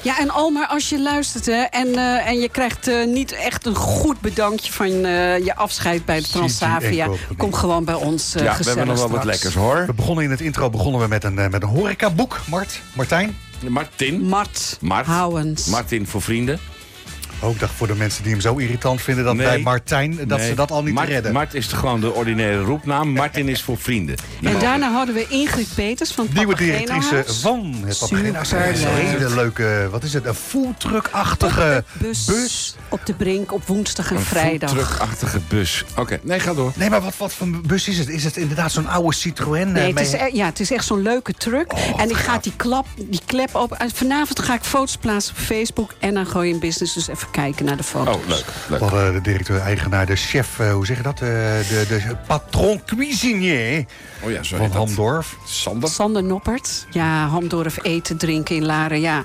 Ja, 0.01 0.19
en 0.19 0.29
Almar, 0.29 0.67
als 0.67 0.89
je 0.89 1.01
luistert 1.01 1.45
hè, 1.45 1.61
en, 1.61 1.95
eh, 1.95 2.27
en 2.27 2.39
je 2.39 2.49
krijgt 2.49 2.87
eh, 2.87 3.05
niet 3.05 3.31
echt 3.31 3.65
een 3.65 3.75
goed 3.75 4.21
bedankje 4.21 4.71
van 4.71 4.87
eh, 4.87 5.45
je 5.45 5.55
afscheid 5.55 6.05
bij 6.05 6.19
de 6.19 6.27
Transavia, 6.27 7.07
kom 7.37 7.53
gewoon 7.53 7.85
bij 7.85 7.95
ons 7.95 8.33
ja, 8.33 8.57
we 8.57 8.63
hebben 8.63 8.87
nog 8.87 8.97
wel 8.97 9.09
wat 9.09 9.23
lekkers 9.23 9.53
hoor. 9.53 9.85
We 9.85 9.93
begonnen 9.93 10.23
in 10.23 10.31
het 10.31 10.41
intro 10.41 10.69
begonnen 10.69 11.01
we 11.01 11.07
met 11.07 11.23
een, 11.23 11.33
met 11.33 11.63
een 11.63 11.69
horecaboek. 11.69 12.39
Mart, 12.45 12.81
Martijn. 12.93 13.37
Martin. 13.67 14.21
Mart, 14.21 14.77
Mart. 14.81 15.05
Houwens. 15.05 15.65
Martin 15.65 16.07
voor 16.07 16.21
vrienden. 16.21 16.59
Ook 17.41 17.59
dacht 17.59 17.73
voor 17.75 17.87
de 17.87 17.95
mensen 17.95 18.23
die 18.23 18.31
hem 18.31 18.41
zo 18.41 18.55
irritant 18.55 19.01
vinden 19.01 19.23
dat 19.23 19.35
Nee. 19.35 19.45
bij 19.47 19.59
Martijn 19.59 20.15
dat 20.27 20.37
Nee. 20.37 20.47
ze 20.47 20.53
dat 20.53 20.71
al 20.71 20.83
niet 20.83 20.93
Mart, 20.93 21.07
redden. 21.07 21.31
Mart 21.33 21.53
is 21.53 21.67
gewoon 21.67 21.99
de 22.01 22.13
ordinaire 22.13 22.61
roepnaam. 22.61 23.09
Martin 23.13 23.47
is 23.49 23.61
voor 23.61 23.77
vrienden. 23.77 24.15
En 24.43 24.59
daarna 24.59 24.91
hadden 24.91 25.15
we 25.15 25.25
Ingrid 25.29 25.67
Peters 25.75 26.11
van 26.11 26.25
het 26.25 26.33
Nieuwe 26.33 26.55
directrice 26.55 27.23
van 27.41 27.75
het. 27.85 27.95
Superleuk. 27.95 28.35
Een 28.51 28.87
hele 28.87 29.35
leuke, 29.35 29.87
wat 29.91 30.03
is 30.03 30.13
het, 30.13 30.25
een 30.25 30.33
foodtruck-achtige 30.33 31.83
bus, 31.93 32.25
bus. 32.25 32.75
op 32.89 33.05
de 33.05 33.13
brink 33.13 33.53
op 33.53 33.67
woensdag 33.67 34.09
en 34.09 34.15
Een 34.15 34.21
vrijdag. 34.21 34.69
foodtruckachtige 34.69 35.39
bus. 35.47 35.85
Oké, 35.97 36.19
nee, 36.23 36.39
ga 36.39 36.53
door. 36.53 36.71
Nee, 36.75 36.89
maar 36.89 37.01
wat, 37.01 37.17
wat 37.17 37.33
voor 37.33 37.47
bus 37.47 37.87
is 37.87 37.97
het? 37.97 38.07
Is 38.09 38.23
het 38.23 38.37
inderdaad 38.37 38.71
zo'n 38.71 38.87
oude 38.87 39.13
Citroën? 39.15 39.67
eh, 39.67 39.73
Nee, 39.73 39.87
het 39.93 39.99
is, 39.99 40.11
e- 40.13 40.29
ja, 40.33 40.45
het 40.45 40.59
is 40.59 40.71
echt 40.71 40.85
zo'n 40.85 41.01
leuke 41.01 41.33
truck. 41.33 41.71
en 41.97 42.09
ik 42.09 42.15
ga 42.15 42.37
die, 42.37 42.53
klap, 42.55 42.85
die 42.95 43.21
klep 43.25 43.55
op. 43.55 43.71
en 43.71 43.89
Vanavond 43.93 44.39
ga 44.39 44.53
ik 44.53 44.63
foto's 44.63 44.97
plaatsen 44.97 45.33
op 45.35 45.41
Facebook. 45.41 45.93
En 45.99 46.13
dan 46.13 46.25
gooi 46.25 46.47
je 46.47 46.53
in 46.53 46.59
business. 46.59 46.93
Dus 46.93 47.07
even 47.07 47.28
kijken 47.31 47.65
naar 47.65 47.77
de 47.77 47.83
foto's. 47.83 48.15
Oh, 48.15 48.27
leuk. 48.27 48.45
We 48.67 48.77
hadden 48.77 49.13
de 49.13 49.21
directeur-eigenaar, 49.21 50.05
de 50.05 50.15
chef, 50.15 50.59
eh, 50.59 50.71
hoe 50.71 50.85
zeg 50.85 50.97
je 50.97 51.03
dat? 51.03 51.13
Eh, 51.13 51.19
de, 51.19 51.85
de 51.87 52.15
patron 52.27 52.81
cuisinier 52.85 53.85
Oh 54.23 54.31
ja, 54.31 54.43
van. 54.43 54.71
Hamdorf. 54.71 55.35
Sander. 55.45 55.89
Sander 55.89 56.23
Noppert. 56.23 56.85
Ja, 56.89 57.27
Hamdorf 57.27 57.83
eten, 57.83 58.17
drinken 58.17 58.55
in 58.55 58.65
Laren. 58.65 59.01
Ja. 59.01 59.23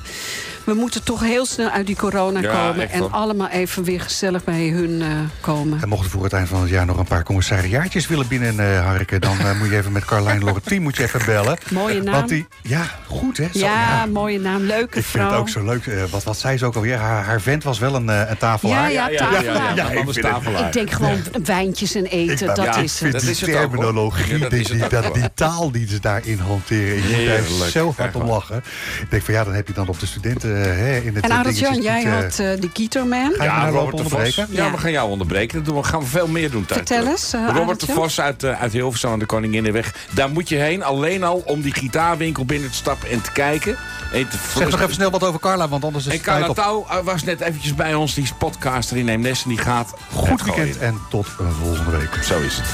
We 0.64 0.74
moeten 0.74 1.02
toch 1.04 1.20
heel 1.20 1.46
snel 1.46 1.68
uit 1.70 1.86
die 1.86 1.96
corona 1.96 2.40
Ja, 2.40 2.52
komen. 2.66 2.90
En 2.90 3.12
allemaal 3.12 3.48
even 3.48 3.84
weer 3.84 4.00
gezellig 4.00 4.44
bij 4.44 4.68
hun 4.68 5.02
eh, 5.02 5.08
komen. 5.40 5.82
En 5.82 5.88
mochten 5.88 6.10
voor 6.10 6.24
het 6.24 6.32
eind 6.32 6.48
van 6.48 6.60
het 6.60 6.70
jaar 6.70 6.86
nog 6.86 6.98
een 6.98 7.04
paar 7.04 7.22
commissariaatjes 7.22 8.06
willen 8.06 8.28
binnen 8.28 8.60
eh, 8.60 8.84
harken... 8.86 9.20
dan 9.20 9.38
eh, 9.38 9.58
moet 9.58 9.68
je 9.70 9.76
even 9.76 9.92
met 9.92 10.04
Carlijn 10.04 10.44
Lorentien 10.44 10.82
moet 10.82 10.96
je 10.96 11.02
even 11.02 11.20
bellen. 11.26 11.58
Mooie 11.70 12.02
naam. 12.02 12.14
Want 12.14 12.28
die, 12.28 12.46
ja, 12.62 12.82
goed 13.06 13.36
hè? 13.36 13.48
Zo, 13.52 13.58
ja, 13.58 14.06
mooie 14.06 14.40
naam. 14.40 14.62
Leuke 14.62 14.84
Ik 14.98 15.04
vind 15.04 15.06
vrouw. 15.06 15.30
het 15.30 15.38
ook 15.38 15.48
zo 15.48 15.64
leuk. 15.64 15.86
eh, 15.86 16.02
wat, 16.10 16.24
wat 16.24 16.38
zei 16.38 16.58
ze 16.58 16.64
ook 16.66 16.74
alweer? 16.74 16.96
Haar, 16.96 17.24
haar 17.24 17.40
vent 17.40 17.62
was 17.64 17.78
wel 17.78 17.94
een, 17.94 18.08
eh, 18.10 18.22
een 18.30 18.36
tafelaar. 18.38 18.92
Ja, 18.92 19.08
ja, 19.08 19.18
tafelaar. 19.18 19.74
ja, 19.76 19.90
ik 19.90 19.98
vind 20.04 20.20
tafelaar. 20.20 20.66
Ik 20.66 20.72
denk 20.72 20.90
gewoon 20.90 21.18
wijntjes 21.44 21.94
en 21.94 22.04
eten, 22.06 22.48
Ik- 22.48 22.54
dat 22.56 22.64
ja, 22.64 22.76
is 22.76 22.92
ik 22.92 22.98
vind 23.12 23.12
het. 23.26 23.36
die 23.36 23.46
terminologie, 23.54 24.38
dat 24.38 24.50
die, 24.50 24.60
is 24.60 24.68
het 24.68 24.90
die, 24.90 25.00
dat, 25.02 25.14
die 25.14 25.34
taal 25.34 25.70
die 25.70 25.88
ze 25.88 26.00
daarin 26.00 26.38
hanteren. 26.38 26.96
Ik 26.96 27.16
moet 27.16 27.26
daar 27.60 27.68
zo 27.70 27.94
hard 27.96 28.14
om 28.16 28.26
lachen. 28.26 28.56
Ik 29.00 29.10
denk 29.10 29.22
van 29.22 29.34
ja, 29.34 29.44
dan 29.44 29.54
heb 29.54 29.66
je 29.68 29.74
dan 29.74 29.88
op 29.88 30.00
de 30.00 30.06
studenten 30.06 30.53
hè, 30.56 30.96
in 30.96 31.14
het 31.14 31.24
En 31.24 31.30
eh, 31.30 31.38
Arend 31.38 31.58
Jan, 31.58 31.72
dingetjes 31.72 31.92
jij 31.92 32.04
niet, 32.04 32.06
eh, 32.06 32.12
had 32.14 32.24
eh 32.24 32.60
de. 32.60 32.68
Ga 32.90 32.98
je 33.00 33.04
me 33.04 33.44
Ja, 33.44 33.62
nou 33.62 33.74
Robert 33.74 33.96
de 33.96 34.08
Vos. 34.08 34.34
Ja, 34.34 34.46
Ja. 34.50 34.70
we 34.70 34.78
gaan 34.78 34.90
jou 34.90 35.10
onderbreken. 35.10 35.56
Dat 35.56 35.64
doen 35.66 35.76
we, 35.76 35.82
gaan 35.88 36.00
we 36.00 36.06
veel 36.06 36.26
meer 36.26 36.50
doen 36.50 36.66
thuis. 36.66 36.80
Vertel 36.86 37.06
eens, 37.06 37.32
eh, 37.32 37.48
Robert 37.54 37.80
de. 37.80 37.92
Vos 37.92 38.20
uit, 38.20 38.42
eh, 38.42 38.60
uit 38.62 38.72
Hilversum 38.72 39.10
aan 39.10 39.18
de 39.18 39.26
Koninginnenweg. 39.26 39.94
Daar 40.10 40.30
moet 40.30 40.48
je 40.48 40.56
heen, 40.56 40.82
alleen 40.82 41.24
al 41.24 41.42
om 41.46 41.60
die 41.62 41.74
gitaarwinkel 41.74 42.44
binnen 42.44 42.70
te 42.70 42.76
stappen 42.76 43.10
en 43.10 43.20
te 43.22 43.32
kijken. 43.32 43.76
En 44.12 44.28
te 44.28 44.36
Zeg 44.56 44.70
nog 44.70 44.80
even 44.80 44.94
snel 44.94 45.10
wat 45.10 45.24
over 45.24 45.40
Carla, 45.40 45.68
want 45.68 45.84
anders 45.84 46.06
is 46.06 46.10
En 46.12 46.16
het 46.16 46.26
tijd 46.26 46.38
Carla 46.38 46.50
op. 46.50 46.56
Touw 46.56 46.98
eh, 46.98 47.04
was 47.04 47.24
net 47.24 47.40
eventjes 47.40 47.74
bij 47.74 47.94
ons, 47.94 48.14
die 48.14 48.24
is 48.24 48.32
podcaster 48.38 48.96
in 48.96 49.08
Eemnes. 49.08 49.42
En 49.42 49.48
die 49.48 49.58
gaat 49.58 49.94
Goed 50.12 50.42
weekend 50.42 50.56
gooien. 50.76 50.80
en 50.80 50.98
tot 51.10 51.26
eh, 51.40 51.46
volgende 51.62 51.90
week. 51.90 52.22
Zo 52.24 52.40
is 52.40 52.56
het. 52.56 52.66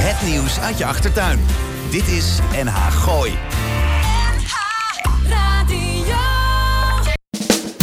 Het 0.00 0.28
nieuws 0.30 0.60
uit 0.60 0.78
je 0.78 0.84
achtertuin. 0.86 1.40
Dit 1.90 2.08
is 2.08 2.38
NH 2.64 2.86
Gooi. 2.92 3.32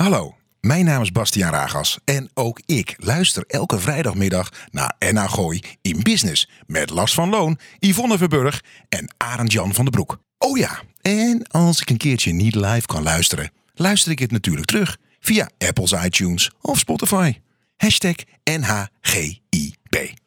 Hallo, 0.00 0.34
mijn 0.60 0.84
naam 0.84 1.02
is 1.02 1.12
Bastiaan 1.12 1.52
Ragas 1.52 1.98
en 2.04 2.30
ook 2.34 2.60
ik 2.66 2.94
luister 2.98 3.44
elke 3.46 3.78
vrijdagmiddag 3.78 4.48
naar 4.70 4.94
NH 4.98 5.32
Gooi 5.32 5.60
in 5.82 6.02
Business 6.02 6.48
met 6.66 6.90
Lars 6.90 7.14
van 7.14 7.30
Loon, 7.30 7.58
Yvonne 7.78 8.18
Verburg 8.18 8.64
en 8.88 9.14
Arend 9.16 9.52
Jan 9.52 9.74
van 9.74 9.84
den 9.84 9.92
Broek. 9.92 10.18
Oh 10.38 10.58
ja, 10.58 10.80
en 11.00 11.46
als 11.48 11.80
ik 11.80 11.90
een 11.90 11.96
keertje 11.96 12.32
niet 12.32 12.54
live 12.54 12.86
kan 12.86 13.02
luisteren, 13.02 13.50
luister 13.74 14.12
ik 14.12 14.18
het 14.18 14.30
natuurlijk 14.30 14.66
terug 14.66 14.96
via 15.20 15.50
Apple's 15.58 15.92
iTunes 15.92 16.50
of 16.60 16.78
Spotify. 16.78 17.32
Hashtag 17.76 18.14
NHGIP. 18.44 20.18